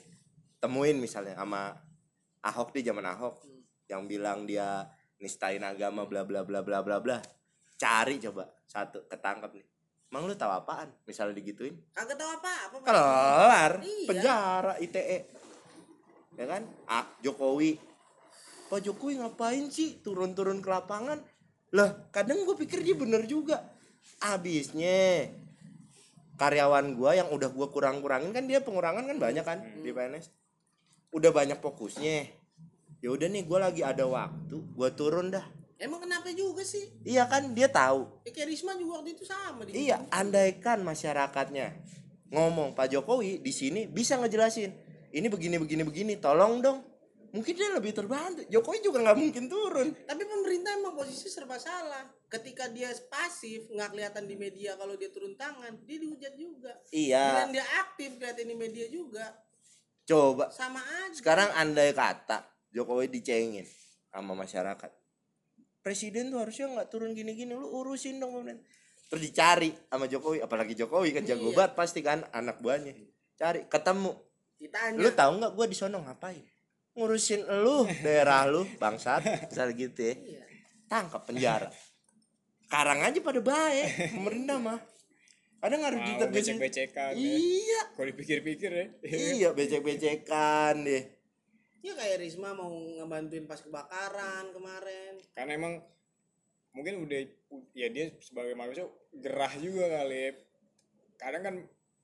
Temuin 0.56 0.96
misalnya 0.96 1.36
sama 1.36 1.76
Ahok 2.40 2.72
di 2.72 2.80
zaman 2.80 3.04
Ahok 3.04 3.44
Hmm. 3.44 3.60
yang 3.84 4.08
bilang 4.08 4.48
dia 4.48 4.88
nistain 5.18 5.60
agama 5.60 6.08
bla 6.08 6.24
bla 6.24 6.40
bla 6.48 6.64
bla 6.64 6.80
bla 6.80 6.96
bla. 6.96 7.20
Cari 7.76 8.16
coba 8.16 8.48
satu 8.64 9.04
ketangkap 9.04 9.52
nih. 9.52 9.66
Emang 10.08 10.24
lu 10.24 10.32
tahu 10.32 10.48
apaan? 10.48 10.88
Misalnya 11.04 11.36
digituin. 11.36 11.76
Kagak 11.92 12.16
tahu 12.16 12.30
apa 12.40 12.52
apa 12.66 12.76
kelar 12.80 13.72
Iya. 13.84 14.06
penjara 14.08 14.72
ITE 14.80 15.18
ya 16.40 16.44
kan? 16.48 16.62
Ah 16.88 17.04
Jokowi 17.20 17.76
Pak 18.70 18.86
Jokowi 18.86 19.18
ngapain 19.18 19.66
sih 19.66 19.98
turun-turun 19.98 20.62
ke 20.62 20.70
lapangan? 20.70 21.18
Lah 21.74 22.06
kadang 22.14 22.46
gue 22.46 22.54
pikir 22.54 22.86
dia 22.86 22.94
bener 22.94 23.26
juga. 23.26 23.66
Abisnya 24.22 25.26
karyawan 26.40 26.96
gua 26.96 27.12
yang 27.12 27.28
udah 27.28 27.52
gua 27.52 27.68
kurang-kurangin 27.68 28.32
kan 28.32 28.48
dia 28.48 28.64
pengurangan 28.64 29.04
kan 29.04 29.16
banyak 29.20 29.44
kan 29.44 29.60
di 29.84 29.92
PNS 29.92 30.32
udah 31.12 31.30
banyak 31.36 31.60
fokusnya. 31.60 32.32
Ya 33.04 33.08
udah 33.12 33.28
nih 33.28 33.44
gua 33.44 33.68
lagi 33.68 33.84
ada 33.84 34.08
waktu 34.08 34.56
gua 34.72 34.88
turun 34.88 35.28
dah. 35.28 35.44
Emang 35.76 36.00
kenapa 36.00 36.32
juga 36.32 36.64
sih? 36.64 36.88
Iya 37.04 37.28
kan 37.28 37.52
dia 37.52 37.68
tahu. 37.68 38.08
Ya, 38.24 38.32
kayak 38.32 38.48
Risma 38.52 38.76
juga 38.76 39.00
waktu 39.00 39.16
itu 39.16 39.24
sama 39.24 39.64
di 39.64 39.88
Iya, 39.88 40.04
andaikan 40.12 40.84
masyarakatnya 40.84 41.72
ngomong 42.28 42.76
Pak 42.76 42.92
Jokowi 42.92 43.40
di 43.40 43.52
sini 43.52 43.88
bisa 43.88 44.20
ngejelasin 44.20 44.70
ini 45.10 45.26
begini 45.26 45.56
begini 45.56 45.82
begini, 45.82 46.12
tolong 46.20 46.60
dong. 46.60 46.78
Mungkin 47.30 47.54
dia 47.54 47.70
lebih 47.70 47.94
terbantu. 47.94 48.42
Jokowi 48.46 48.78
juga 48.80 48.98
nggak 49.00 49.18
mungkin 49.18 49.44
turun. 49.46 49.88
tapi 50.02 50.22
pemerintah 50.24 50.74
emang 50.74 50.94
posisi 50.94 51.26
serba 51.26 51.56
salah 51.56 52.02
ketika 52.26 52.66
dia 52.66 52.90
pasif 53.06 53.70
nggak 53.70 53.88
kelihatan 53.88 54.24
di 54.24 54.34
media 54.34 54.74
kalau 54.74 54.94
dia 54.94 55.08
turun 55.08 55.34
tangan 55.34 55.78
dia 55.82 55.98
dihujat 55.98 56.34
juga 56.34 56.74
Iya. 56.90 57.46
dan 57.46 57.48
dia 57.50 57.66
aktif 57.78 58.14
kelihatan 58.16 58.46
di 58.46 58.56
media 58.56 58.86
juga 58.86 59.26
Coba 60.02 60.50
sama 60.50 60.82
aja 60.82 61.14
sekarang 61.14 61.54
andai 61.54 61.90
kata 61.90 62.42
Jokowi 62.70 63.06
dicengin 63.08 63.66
sama 64.08 64.34
masyarakat. 64.34 64.90
Presiden 65.80 66.28
tuh 66.28 66.42
harusnya 66.42 66.66
nggak 66.68 66.88
turun 66.88 67.14
gini-gini, 67.14 67.50
lu 67.50 67.66
urusin 67.72 68.18
dong 68.18 68.34
pemerintah. 68.34 68.66
Terus 69.06 69.22
dicari 69.24 69.70
sama 69.86 70.06
Jokowi, 70.06 70.38
apalagi 70.38 70.74
Jokowi 70.74 71.10
kan 71.10 71.22
jago 71.24 71.50
Iya. 71.50 71.56
banget 71.56 71.72
pasti 71.74 72.00
kan 72.00 72.26
anak 72.30 72.58
buahnya. 72.58 72.94
Cari, 73.34 73.64
ketemu. 73.66 74.12
ditanya 74.60 75.00
lu 75.00 75.08
tahu 75.08 75.30
nggak 75.40 75.52
gue 75.56 75.66
di 75.66 75.76
sono 75.78 76.04
ngapain 76.04 76.44
ngurusin 76.92 77.40
lu 77.44 77.86
daerah 78.00 78.44
lu 78.44 78.66
bangsat 78.76 79.22
misal 79.46 79.70
gitu 79.72 80.00
ya 80.02 80.14
Iya. 80.14 80.42
tangkap 80.86 81.22
penjara 81.22 81.70
karang 82.66 83.00
aja 83.00 83.18
pada 83.18 83.40
baik 83.40 84.12
pemerintah 84.12 84.58
mah 84.58 84.80
ada 85.60 85.74
nggak 85.76 85.92
Mau 85.92 85.98
rujukan 85.98 86.28
becek-becekan 86.30 87.12
ya. 87.12 87.20
iya 87.20 87.80
Kalau 87.92 88.06
dipikir-pikir 88.08 88.70
ya. 88.70 88.86
iya 89.04 89.48
becek-becekan 89.56 90.74
deh 90.82 91.04
ya 91.80 91.92
kayak 91.94 92.16
Risma 92.18 92.52
mau 92.52 92.68
ngebantuin 92.68 93.44
pas 93.44 93.56
kebakaran 93.56 94.50
kemarin 94.50 95.16
Karena 95.32 95.52
emang 95.54 95.74
mungkin 96.70 97.02
udah 97.02 97.20
ya 97.72 97.88
dia 97.88 98.12
sebagai 98.18 98.52
manusia 98.52 98.84
gerah 99.12 99.50
juga 99.56 99.90
kali 99.90 100.16
ya. 100.18 100.30
Kadang 101.16 101.42
kan 101.42 101.54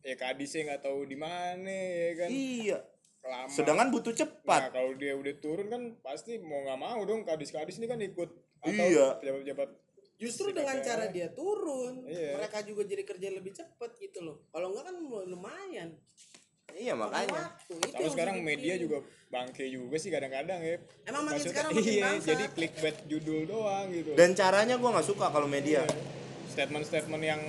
ya 0.00 0.14
kadisnya 0.14 0.60
nggak 0.66 0.82
tahu 0.82 1.04
di 1.04 1.14
mana 1.14 1.70
ya 1.70 2.12
kan. 2.16 2.28
iya 2.28 2.78
Lama. 3.26 3.48
sedangkan 3.48 3.88
butuh 3.88 4.12
Nah, 4.12 4.18
cepat 4.18 4.62
kalau 4.70 4.92
dia 4.94 5.12
udah 5.12 5.34
turun 5.36 5.66
kan 5.66 5.82
pasti 6.00 6.38
mau 6.38 6.62
nggak 6.62 6.78
mau 6.78 7.00
dong 7.02 7.22
kadis-kadis 7.22 7.76
ini 7.76 7.86
kan 7.86 7.98
ikut 7.98 8.30
atau 8.58 8.72
Iya. 8.84 9.18
pejabat-pejabat 9.18 9.68
justru 10.16 10.48
dengan 10.48 10.74
DPR. 10.74 10.86
cara 10.86 11.04
dia 11.08 11.28
turun 11.30 12.04
Iya. 12.04 12.34
mereka 12.34 12.58
juga 12.60 12.82
jadi 12.82 13.02
kerja 13.02 13.28
lebih 13.30 13.52
cepat 13.52 13.90
gitu 13.96 14.18
loh 14.20 14.46
kalau 14.48 14.70
enggak 14.70 14.84
kan 14.86 14.96
lumayan 15.26 15.88
iya 16.72 16.92
makanya 16.92 17.56
yang 17.94 18.10
sekarang 18.10 18.36
media 18.38 18.74
dipikirin. 18.74 18.82
juga 18.82 18.98
bangke 19.26 19.64
juga 19.66 19.96
sih 19.96 20.08
kadang-kadang 20.08 20.60
ya. 20.60 20.76
Emang 21.04 21.22
makin 21.24 21.34
Maksudnya, 21.34 21.50
sekarang 21.50 21.70
makin 21.72 21.88
iya, 21.90 22.02
bangsat. 22.04 22.28
jadi 22.28 22.44
clickbait 22.48 22.96
judul 23.06 23.40
doang 23.44 23.86
gitu. 23.90 24.10
dan 24.12 24.30
caranya 24.32 24.74
gue 24.74 24.86
nggak 24.86 25.06
suka 25.06 25.26
kalau 25.28 25.46
media 25.46 25.82
statement-statement 26.46 27.22
yang 27.22 27.40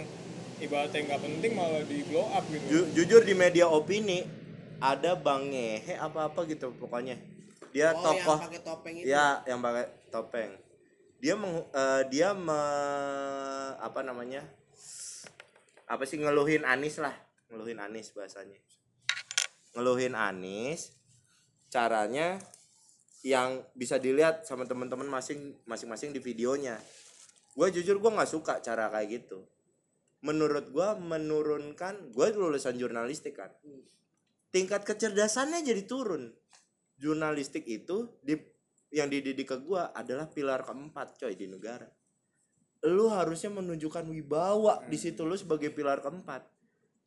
ibaratnya 0.58 1.02
nggak 1.06 1.22
penting 1.22 1.52
malah 1.54 1.84
di 1.84 2.02
blow 2.04 2.26
up 2.26 2.44
gitu. 2.48 2.66
Ju- 2.68 2.88
jujur 2.96 3.22
di 3.22 3.34
media 3.34 3.68
opini 3.68 4.26
ada 4.78 5.18
bang 5.18 5.44
ngehe 5.50 5.94
apa 5.98 6.30
apa 6.30 6.40
gitu 6.46 6.70
pokoknya. 6.78 7.18
Dia 7.74 7.94
oh 7.94 8.02
tokoh 8.02 8.38
yang 8.38 8.48
pakai 8.50 8.62
topeng 8.62 8.96
itu? 8.98 9.06
ya 9.10 9.28
yang 9.50 9.60
pakai 9.62 9.86
topeng. 10.14 10.52
Dia 11.18 11.34
meng, 11.34 11.66
eh, 11.74 12.02
dia 12.14 12.30
me, 12.38 12.62
apa 13.82 14.06
namanya 14.06 14.46
apa 15.90 16.04
sih 16.06 16.22
ngeluhin 16.22 16.62
Anis 16.62 17.02
lah 17.02 17.16
ngeluhin 17.50 17.82
Anis 17.82 18.14
bahasanya. 18.14 18.60
Ngeluhin 19.74 20.14
Anis 20.14 20.94
caranya 21.74 22.38
yang 23.26 23.66
bisa 23.74 23.98
dilihat 23.98 24.46
sama 24.46 24.64
teman-teman 24.70 25.10
masing 25.10 25.58
masing-masing 25.66 26.14
di 26.14 26.22
videonya. 26.22 26.78
Gue 27.58 27.74
jujur 27.74 27.98
gue 27.98 28.12
nggak 28.14 28.30
suka 28.30 28.62
cara 28.62 28.94
kayak 28.94 29.26
gitu. 29.26 29.42
Menurut 30.22 30.70
gue 30.70 30.90
menurunkan 31.02 32.14
gue 32.14 32.28
lulusan 32.38 32.78
jurnalistik 32.78 33.42
kan 33.42 33.50
tingkat 34.50 34.84
kecerdasannya 34.84 35.62
jadi 35.62 35.84
turun. 35.84 36.32
Jurnalistik 36.98 37.64
itu 37.66 38.18
di 38.20 38.34
yang 38.90 39.12
dididik 39.12 39.46
ke 39.46 39.58
gua 39.60 39.92
adalah 39.92 40.26
pilar 40.26 40.64
keempat 40.64 41.20
coy 41.20 41.36
di 41.36 41.46
negara. 41.46 41.86
Lu 42.88 43.10
harusnya 43.10 43.52
menunjukkan 43.52 44.08
wibawa 44.08 44.86
di 44.86 44.96
situ 44.96 45.26
lu 45.26 45.36
sebagai 45.36 45.70
pilar 45.70 46.00
keempat. 46.00 46.46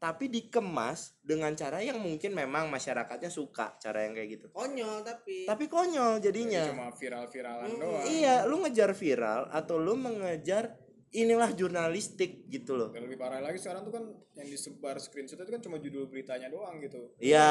Tapi 0.00 0.32
dikemas 0.32 1.12
dengan 1.20 1.52
cara 1.52 1.84
yang 1.84 2.00
mungkin 2.00 2.32
memang 2.32 2.72
masyarakatnya 2.72 3.28
suka 3.28 3.76
cara 3.76 4.08
yang 4.08 4.16
kayak 4.16 4.40
gitu. 4.40 4.46
Konyol 4.48 5.04
tapi 5.04 5.44
tapi 5.44 5.68
konyol 5.68 6.16
Jadi 6.18 6.24
jadinya 6.48 6.62
cuma 6.72 6.88
viral-viralan 6.88 7.68
Hmm, 7.68 7.80
doang. 7.80 8.04
iya 8.08 8.48
lu 8.48 8.64
ngejar 8.64 8.96
viral 8.96 9.52
atau 9.52 9.76
lu 9.76 10.00
mengejar 10.00 10.72
inilah 11.12 11.50
jurnalistik 11.52 12.46
gitu 12.46 12.74
loh 12.74 12.88
Dan 12.88 13.02
lebih 13.02 13.18
parah 13.18 13.38
lagi 13.38 13.58
sekarang 13.58 13.82
tuh 13.82 13.92
kan 13.92 14.04
yang 14.34 14.46
disebar 14.46 14.94
screenshot 14.96 15.34
itu 15.36 15.48
kan 15.48 15.58
cuma 15.58 15.76
judul 15.76 16.06
beritanya 16.06 16.46
doang 16.46 16.78
gitu. 16.78 17.10
iya 17.18 17.50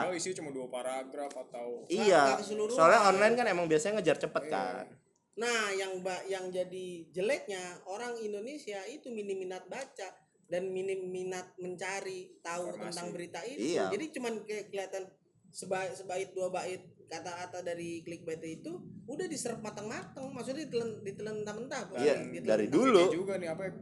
Padahal 0.00 0.16
isinya 0.16 0.40
cuma 0.40 0.50
dua 0.50 0.66
paragraf 0.66 1.28
atau 1.30 1.84
iya 1.86 2.36
keseluruhan. 2.36 2.72
soalnya 2.72 3.00
online 3.06 3.34
kan 3.34 3.46
emang 3.46 3.66
biasanya 3.66 3.98
ngejar 3.98 4.16
cepet 4.18 4.44
kan 4.46 4.88
nah 5.34 5.66
yang 5.70 5.98
ba- 5.98 6.22
yang 6.24 6.46
jadi 6.48 6.86
jeleknya 7.10 7.58
orang 7.84 8.14
Indonesia 8.16 8.78
itu 8.86 9.10
minim 9.10 9.34
minat 9.36 9.66
baca 9.66 10.14
dan 10.44 10.70
minim 10.70 11.04
minat 11.04 11.50
mencari 11.56 12.38
tahu 12.38 12.70
Informasi. 12.70 12.86
tentang 12.86 13.08
berita 13.10 13.40
itu 13.42 13.74
Iya. 13.74 13.90
jadi 13.90 14.04
cuman 14.12 14.32
kayak 14.40 14.64
kelihatan 14.68 15.02
sebait 15.50 15.90
sebait 15.92 16.30
dua 16.30 16.48
bait 16.48 16.80
kata-kata 17.06 17.60
dari 17.60 18.00
clickbait 18.00 18.40
itu 18.42 18.72
udah 19.04 19.26
diserap 19.26 19.60
matang-matang 19.60 20.28
maksudnya 20.28 20.64
ditelan 20.64 21.00
ditelan 21.00 21.34
mentah-mentah. 21.38 21.80
Iya, 21.96 22.14
Ditelan 22.22 22.44
dari 22.46 22.66
mentah. 22.66 22.74
dulu. 22.74 23.02
Juga 23.12 23.34
nih 23.36 23.48
apa 23.48 23.62
ya, 23.62 23.72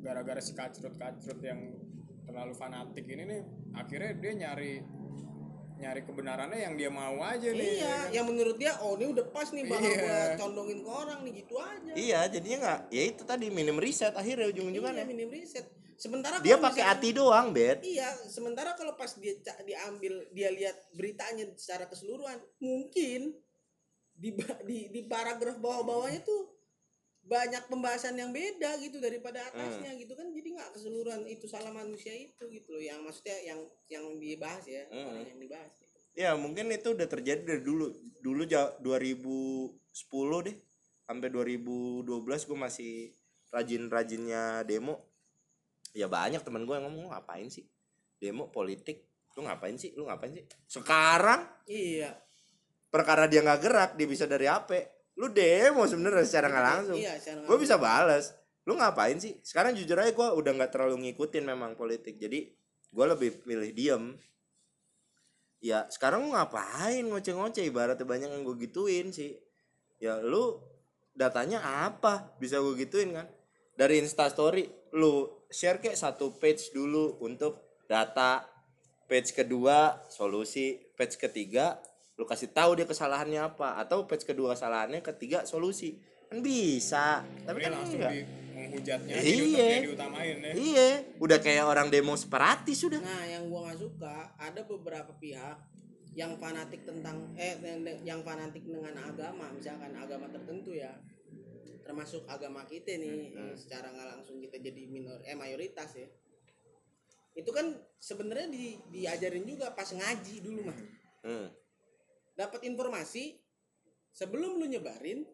gara-gara 0.00 0.40
si 0.40 0.52
kacrut-kacrut 0.52 1.40
yang 1.40 1.60
terlalu 2.22 2.52
fanatik 2.52 3.04
ini 3.04 3.22
nih 3.24 3.40
akhirnya 3.72 4.12
dia 4.14 4.32
nyari 4.36 4.72
nyari 5.74 6.00
kebenarannya 6.00 6.58
yang 6.60 6.74
dia 6.76 6.86
mau 6.88 7.18
aja 7.20 7.42
nih. 7.44 7.58
iya 7.58 7.82
ya 7.82 7.90
kan? 7.98 8.06
yang 8.14 8.24
menurut 8.24 8.54
dia 8.54 8.72
oh 8.78 8.94
ini 8.94 9.10
udah 9.10 9.26
pas 9.28 9.50
nih 9.50 9.66
bakal 9.66 9.82
Iya. 9.84 10.38
condongin 10.38 10.78
ke 10.78 10.90
orang 10.92 11.18
nih 11.22 11.32
gitu 11.36 11.54
aja 11.58 11.90
Iya, 11.92 12.20
jadinya 12.30 12.58
nggak, 12.60 12.80
ya 12.88 13.02
itu 13.04 13.22
tadi 13.24 13.46
minim 13.48 13.76
riset 13.76 14.14
akhirnya 14.14 14.46
Iya, 14.46 14.52
ujung-ujungnya. 14.54 15.02
minim 15.04 15.26
riset 15.28 15.66
sementara 16.02 16.42
Dia 16.42 16.58
pakai 16.58 16.82
hati 16.82 17.14
doang, 17.14 17.54
bet. 17.54 17.78
Iya, 17.86 18.10
sementara 18.26 18.74
kalau 18.74 18.98
pas 18.98 19.14
dia 19.14 19.38
diambil 19.62 20.26
dia 20.34 20.50
lihat 20.50 20.74
beritanya 20.90 21.46
secara 21.54 21.86
keseluruhan, 21.86 22.42
mungkin 22.58 23.38
di 24.12 24.30
di, 24.66 24.78
di 24.90 25.00
paragraf 25.06 25.62
bawah-bawahnya 25.62 26.26
tuh 26.26 26.50
banyak 27.22 27.70
pembahasan 27.70 28.18
yang 28.18 28.34
beda 28.34 28.82
gitu 28.82 28.98
daripada 28.98 29.38
atasnya 29.46 29.94
gitu 29.94 30.10
kan 30.18 30.26
jadi 30.34 30.58
nggak 30.58 30.74
keseluruhan 30.74 31.22
itu 31.30 31.46
salah 31.46 31.70
manusia 31.70 32.10
itu 32.10 32.50
gitu 32.50 32.74
loh 32.74 32.82
yang 32.82 32.98
maksudnya 33.06 33.38
yang 33.46 33.62
yang 33.86 34.04
dibahas 34.18 34.66
ya 34.66 34.82
Hmm. 34.90 35.06
orang 35.06 35.30
yang 35.30 35.38
dibahas 35.38 35.70
gitu. 35.78 35.96
Ya 36.12 36.34
mungkin 36.34 36.68
itu 36.68 36.92
udah 36.92 37.06
terjadi 37.06 37.40
dari 37.46 37.62
dulu. 37.62 37.94
Dulu 38.20 38.42
ja- 38.44 38.74
2010 38.82 40.44
deh, 40.44 40.56
sampai 41.06 41.28
2012 41.30 42.42
gue 42.44 42.58
masih 42.58 42.92
rajin-rajinnya 43.48 44.66
demo. 44.66 44.98
Ya 45.92 46.08
banyak 46.08 46.40
teman 46.40 46.64
gue 46.64 46.74
yang 46.76 46.88
ngomong 46.88 47.08
"Lu 47.08 47.10
ngapain 47.12 47.48
sih 47.52 47.68
demo 48.16 48.48
politik? 48.48 49.08
Lu 49.36 49.44
ngapain 49.44 49.76
sih? 49.76 49.92
Lu 49.96 50.08
ngapain 50.08 50.32
sih? 50.32 50.44
Sekarang 50.68 51.44
iya 51.68 52.16
perkara 52.92 53.24
dia 53.24 53.40
nggak 53.40 53.60
gerak, 53.60 53.90
dia 53.96 54.08
bisa 54.08 54.24
dari 54.28 54.48
HP. 54.48 54.70
Lu 55.20 55.28
demo 55.28 55.84
sebenarnya 55.84 56.24
secara 56.24 56.48
nggak 56.48 56.66
langsung. 56.66 56.96
iya 56.96 57.16
gue 57.20 57.58
bisa 57.60 57.76
balas 57.76 58.42
lu 58.62 58.78
ngapain 58.78 59.18
sih 59.18 59.42
sekarang 59.42 59.74
jujur 59.74 59.98
aja 59.98 60.14
gue 60.14 60.28
udah 60.38 60.52
nggak 60.54 60.70
terlalu 60.70 61.10
ngikutin 61.10 61.42
memang 61.42 61.74
politik 61.74 62.14
jadi 62.14 62.46
gue 62.92 63.06
lebih 63.10 63.42
milih 63.42 63.70
diem 63.74 64.04
ya 65.58 65.90
sekarang 65.90 66.30
lu 66.30 66.30
ngapain 66.34 67.02
ngoceh-ngoceh 67.10 67.66
ibaratnya 67.66 68.06
banyak 68.06 68.30
yang 68.30 68.42
gue 68.46 68.56
gituin 68.62 69.10
sih 69.10 69.34
ya 69.98 70.22
lu 70.22 70.62
datanya 71.10 71.90
apa 71.90 72.38
bisa 72.38 72.62
gue 72.62 72.78
gituin 72.86 73.18
kan 73.18 73.26
dari 73.74 73.98
instastory 73.98 74.70
lu 74.94 75.41
share 75.52 75.78
kayak 75.78 75.94
satu 76.00 76.34
page 76.40 76.72
dulu 76.72 77.20
untuk 77.20 77.60
data 77.86 78.42
page 79.06 79.36
kedua 79.36 80.00
solusi 80.08 80.80
page 80.96 81.20
ketiga 81.20 81.76
lu 82.16 82.24
kasih 82.24 82.48
tahu 82.48 82.76
dia 82.76 82.88
kesalahannya 82.88 83.40
apa 83.52 83.76
atau 83.76 84.08
page 84.08 84.24
kedua 84.24 84.56
kesalahannya 84.56 85.04
ketiga 85.04 85.44
solusi 85.44 86.00
kan 86.32 86.40
bisa 86.40 87.20
tapi 87.44 87.60
kan 87.60 87.76
langsung 87.76 88.00
enggak 88.00 88.12
di 88.16 88.22
menghujatnya 88.52 89.14
Iya. 89.20 89.44
iya. 89.44 89.68
diutamain 89.84 90.36
ya. 90.40 90.52
iya 90.56 90.88
udah 91.20 91.38
kayak 91.40 91.64
orang 91.68 91.88
demo 91.92 92.16
separatis 92.16 92.80
sudah 92.80 93.00
Nah, 93.00 93.24
yang 93.28 93.52
gua 93.52 93.68
nggak 93.68 93.78
suka 93.80 94.32
ada 94.40 94.60
beberapa 94.64 95.12
pihak 95.20 95.56
yang 96.12 96.36
fanatik 96.36 96.84
tentang 96.84 97.32
eh 97.40 97.56
yang 98.04 98.20
fanatik 98.20 98.60
dengan 98.68 98.92
agama, 99.00 99.48
misalkan 99.56 99.96
agama 99.96 100.28
tertentu 100.28 100.76
ya. 100.76 100.92
Termasuk 101.82 102.22
agama 102.26 102.62
kita 102.64 102.94
nih, 102.94 103.30
Hmm. 103.30 103.50
eh, 103.50 103.54
secara 103.54 103.90
nggak 103.90 104.08
langsung 104.08 104.38
kita 104.38 104.56
jadi 104.56 104.82
minor 104.86 105.18
eh 105.22 105.34
mayoritas 105.34 105.90
ya. 105.92 106.08
Itu 107.32 107.48
kan 107.48 107.70
sebenarnya 107.96 108.46
di, 108.46 108.76
diajarin 108.90 109.42
juga 109.42 109.70
pas 109.70 109.88
ngaji 109.88 110.34
dulu 110.40 110.60
mah. 110.64 110.78
hmm. 111.22 111.46
Dapat 112.32 112.64
informasi 112.64 113.36
sebelum 114.10 114.56
lu 114.56 114.66
nyebarin 114.66 115.24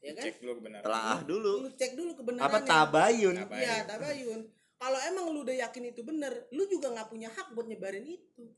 ya 0.00 0.12
kan? 0.12 0.24
Cek 0.24 0.40
dulu 0.40 0.52
kebenaran. 0.58 0.84
telah 0.84 1.18
dulu 1.22 1.52
Lu 1.64 1.70
cek 1.70 1.92
dulu 1.92 2.12
kebenarannya. 2.14 2.48
apa 2.48 2.58
tabayun 2.62 3.34
Tabayun. 3.36 3.60
Iya, 3.60 3.76
tabayun. 3.84 4.40
Kalau 4.74 4.96
emang 5.02 5.28
lu 5.28 5.44
udah 5.44 5.56
yakin 5.60 5.92
itu 5.92 6.00
bener, 6.00 6.48
lu 6.50 6.64
juga 6.64 6.88
nggak 6.88 7.08
punya 7.08 7.28
hak 7.28 7.52
buat 7.52 7.68
nyebarin 7.68 8.06
itu. 8.06 8.48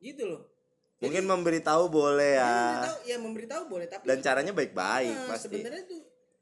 Gitu 0.00 0.24
loh. 0.24 0.42
mungkin 1.00 1.24
memberitahu 1.24 1.88
boleh 1.88 2.36
Ya, 2.36 2.44
ya 2.44 2.52
memberitahu, 2.52 2.98
ya 3.08 3.16
memberitahu 3.16 3.62
boleh, 3.66 3.86
tapi 3.88 4.04
dan 4.04 4.20
caranya 4.20 4.52
baik-baik 4.52 5.16
nah, 5.16 5.32
pasti 5.32 5.48
sebenarnya 5.48 5.88
tuh 5.88 6.00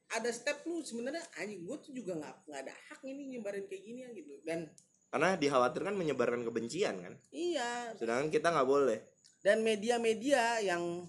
ada 0.08 0.30
step 0.32 0.64
lu 0.64 0.80
sebenarnya 0.80 1.20
anjing 1.36 1.68
gue 1.68 1.76
tuh 1.84 1.92
juga 1.92 2.16
nggak 2.16 2.36
nggak 2.48 2.60
ada 2.64 2.74
hak 2.90 3.00
ini 3.04 3.36
nyebarin 3.36 3.68
kayak 3.68 3.82
gini 3.84 4.00
ya 4.06 4.10
gitu. 4.16 4.32
Dan 4.44 4.68
karena 5.08 5.36
dikhawatirkan 5.40 5.94
menyebarkan 5.96 6.42
kebencian 6.44 7.00
kan? 7.00 7.14
Iya, 7.32 7.96
sedangkan 7.96 8.28
kita 8.28 8.52
nggak 8.52 8.68
boleh. 8.68 8.98
Dan 9.40 9.64
media-media 9.64 10.60
yang 10.60 11.08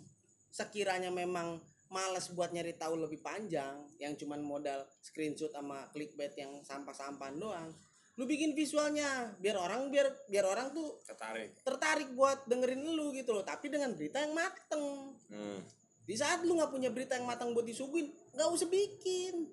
sekiranya 0.52 1.12
memang 1.12 1.60
males 1.89 2.30
buat 2.32 2.54
nyari 2.54 2.78
tahu 2.78 3.02
lebih 3.02 3.20
panjang 3.20 3.76
yang 3.97 4.14
cuman 4.14 4.39
modal 4.45 4.86
screenshot 5.02 5.50
sama 5.50 5.89
clickbait 5.89 6.38
yang 6.38 6.62
sampah-sampahan 6.62 7.41
doang 7.41 7.74
lu 8.20 8.28
bikin 8.28 8.52
visualnya 8.52 9.32
biar 9.39 9.56
orang 9.56 9.88
biar 9.88 10.12
biar 10.28 10.43
orang 10.43 10.76
tuh 10.76 11.00
tertarik. 11.08 11.56
tertarik 11.64 12.10
buat 12.20 12.43
dengerin 12.52 12.84
lu 12.84 13.16
gitu 13.16 13.32
loh. 13.32 13.47
Tapi 13.47 13.72
dengan 13.72 13.95
berita 13.95 14.20
yang 14.20 14.36
mateng. 14.36 15.16
Hmm. 15.32 15.64
di 16.10 16.18
saat 16.18 16.41
lu 16.41 16.58
nggak 16.58 16.74
punya 16.74 16.89
berita 16.89 17.14
yang 17.14 17.30
matang 17.30 17.54
buat 17.54 17.70
disuguhin 17.70 18.10
nggak 18.32 18.49
usah 18.49 18.67
bikin 18.67 19.49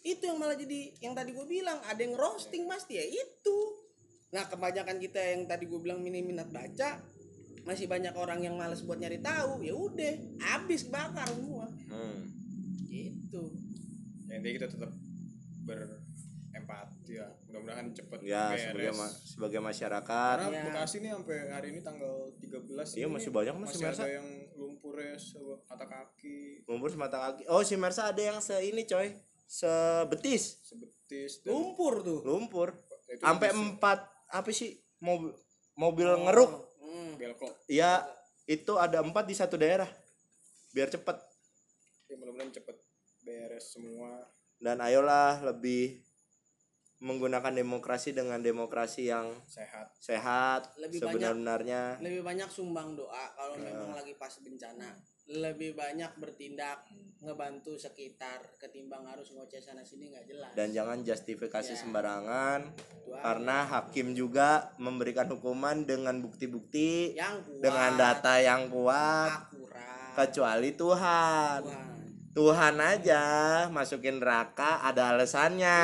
itu 0.00 0.22
yang 0.22 0.36
malah 0.36 0.54
jadi 0.54 0.80
yang 0.98 1.12
tadi 1.12 1.30
gue 1.30 1.44
bilang 1.44 1.76
ada 1.82 1.98
yang 1.98 2.14
roasting 2.14 2.64
pasti 2.64 2.94
ya 2.94 3.04
itu 3.04 3.58
nah 4.30 4.44
kebanyakan 4.44 4.96
kita 4.96 5.18
yang 5.18 5.44
tadi 5.44 5.64
gue 5.64 5.76
bilang 5.78 5.98
minim 5.98 6.24
minat 6.24 6.48
baca 6.48 7.02
masih 7.60 7.84
banyak 7.84 8.12
orang 8.12 8.40
yang 8.40 8.54
males 8.54 8.80
buat 8.80 8.96
nyari 8.96 9.18
tahu 9.18 9.60
ya 9.60 9.72
udah 9.72 10.12
habis 10.42 10.84
bakar 10.84 11.28
semua 11.28 11.68
Hmm. 11.86 12.22
gitu 12.86 13.50
ya 14.24 14.34
intinya 14.34 14.54
kita 14.56 14.68
tetap 14.70 14.90
berempati 15.60 17.12
ya 17.12 17.28
mudah-mudahan 17.44 17.86
cepet 17.90 18.18
Ya 18.22 18.44
beres. 18.48 18.62
sebagai 18.64 18.92
ma- 18.94 19.16
sebagai 19.20 19.60
masyarakat 19.60 20.34
karena 20.38 20.48
Ya. 20.50 20.64
Bekasi 20.64 20.96
nih 20.98 21.10
sampai 21.12 21.36
hari 21.50 21.68
ini 21.70 21.80
tanggal 21.80 22.14
13 22.38 22.94
Iya, 22.94 23.06
masih 23.06 23.30
banyak 23.30 23.54
masih 23.56 23.76
masih 23.76 23.86
ada 23.98 24.06
yang 24.08 24.26
lumpur 24.54 24.94
ya 24.96 25.14
mata 25.70 25.86
kaki 25.86 26.66
ngumpul 26.66 26.90
semata 26.90 27.16
kaki. 27.22 27.46
Oh 27.46 27.62
si 27.62 27.74
Mersa 27.74 28.10
ada 28.10 28.18
yang 28.18 28.42
se 28.42 28.58
ini 28.60 28.82
coy, 28.84 29.14
sebetis 29.44 30.58
sebetis 30.60 31.40
dan 31.40 31.54
lumpur 31.54 32.02
tuh 32.02 32.20
lumpur. 32.22 32.68
Sampai 33.16 33.50
empat 33.50 34.02
apa 34.28 34.50
sih 34.50 34.74
mobil 34.98 35.30
mobil 35.74 36.10
ngeruk. 36.20 36.50
Hmm. 36.78 37.14
Ya 37.66 38.02
itu 38.44 38.74
ada 38.76 38.98
empat 38.98 39.24
di 39.24 39.34
satu 39.34 39.54
daerah. 39.54 39.86
Biar 40.70 40.86
cepet 40.86 41.16
ya 42.06 42.14
mudah-mudahan 42.14 42.50
cepet 42.50 42.76
beres 43.22 43.70
semua 43.70 44.26
dan 44.58 44.78
ayolah 44.78 45.38
lebih 45.44 46.02
menggunakan 47.00 47.54
demokrasi 47.54 48.12
dengan 48.12 48.42
demokrasi 48.42 49.08
yang 49.08 49.30
sehat 49.46 49.94
sehat 49.96 50.68
Lebih 50.76 51.00
banyak- 51.00 51.16
sebenar-benarnya. 51.16 51.82
lebih 51.98 52.20
banyak 52.20 52.50
sumbang 52.50 52.92
doa 52.92 53.24
kalau 53.32 53.56
memang 53.56 53.94
lagi 53.94 54.12
pas 54.14 54.34
bencana 54.36 54.98
lebih 55.30 55.72
banyak 55.72 56.10
bertindak 56.18 56.82
ngebantu 57.20 57.76
sekitar 57.76 58.40
ketimbang 58.56 59.04
harus 59.04 59.30
ngoceh 59.30 59.60
sana 59.60 59.84
sini 59.84 60.10
nggak 60.10 60.26
jelas. 60.26 60.50
Dan 60.56 60.72
jangan 60.72 61.04
justifikasi 61.04 61.70
Ya. 61.70 61.78
sembarangan 61.78 62.66
Itu 62.66 63.12
aja. 63.12 63.20
karena 63.22 63.56
hakim 63.62 64.06
juga 64.12 64.72
memberikan 64.76 65.28
hukuman 65.28 65.84
dengan 65.84 66.18
bukti-bukti 66.18 67.14
yang 67.14 67.38
kuat. 67.38 67.60
dengan 67.60 67.90
data 67.94 68.34
yang 68.40 68.66
kuat. 68.66 69.30
Akurat. 69.46 70.12
Kecuali 70.16 70.70
Tuhan. 70.74 71.60
Tuhan. 71.62 71.88
Tuhan 72.30 72.74
aja 72.78 73.22
masukin 73.68 74.18
neraka 74.18 74.80
ada 74.80 75.12
alasannya. 75.12 75.78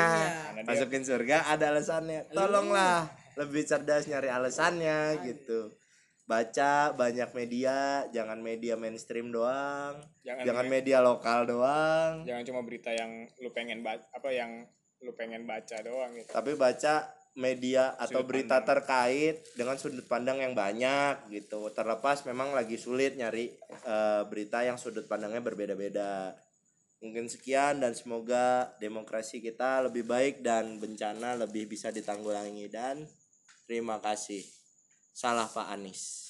Iya. 0.57 0.63
Masukin 0.65 1.03
surga 1.03 1.47
ada 1.47 1.71
alasannya. 1.71 2.33
Tolonglah 2.33 3.07
lebih 3.37 3.61
cerdas 3.63 4.09
nyari 4.09 4.27
alasannya 4.27 5.21
gitu 5.23 5.69
baca 6.27 6.91
banyak 6.91 7.31
media 7.31 8.03
jangan 8.11 8.43
media 8.43 8.75
mainstream 8.75 9.31
doang 9.31 9.95
jangan 10.27 10.43
jangan 10.43 10.65
media 10.67 10.97
lokal 10.99 11.39
doang. 11.47 12.27
Jangan 12.27 12.43
cuma 12.43 12.61
berita 12.67 12.91
yang 12.91 13.31
lu 13.39 13.49
pengen 13.55 13.79
baca 13.79 14.03
apa 14.11 14.29
yang 14.35 14.67
lu 14.99 15.15
pengen 15.15 15.47
baca 15.47 15.79
doang 15.79 16.11
gitu. 16.19 16.27
Tapi 16.27 16.59
baca 16.59 17.07
media 17.37 17.95
atau 17.95 18.25
Sudut 18.25 18.33
berita 18.33 18.59
pandang. 18.59 18.69
terkait 18.75 19.35
dengan 19.55 19.77
sudut 19.79 20.03
pandang 20.09 20.43
yang 20.43 20.51
banyak 20.51 21.31
gitu. 21.31 21.69
Terlepas 21.71 22.27
memang 22.27 22.51
lagi 22.51 22.75
sulit 22.75 23.15
nyari 23.15 23.55
eh, 23.87 24.21
berita 24.27 24.65
yang 24.67 24.75
sudut 24.75 25.07
pandangnya 25.07 25.39
berbeda-beda. 25.39 26.35
Mungkin 26.97 27.29
sekian 27.29 27.77
dan 27.77 27.93
semoga 27.93 28.73
demokrasi 28.81 29.37
kita 29.37 29.85
lebih 29.85 30.03
baik 30.03 30.41
dan 30.41 30.81
bencana 30.81 31.37
lebih 31.37 31.69
bisa 31.69 31.93
ditanggulangi. 31.93 32.65
Dan 32.73 33.05
terima 33.69 34.01
kasih 34.01 34.56
salah 35.17 35.49
Pak 35.49 35.73
Anies. 35.73 36.29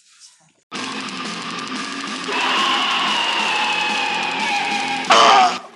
Ah! 5.12 5.67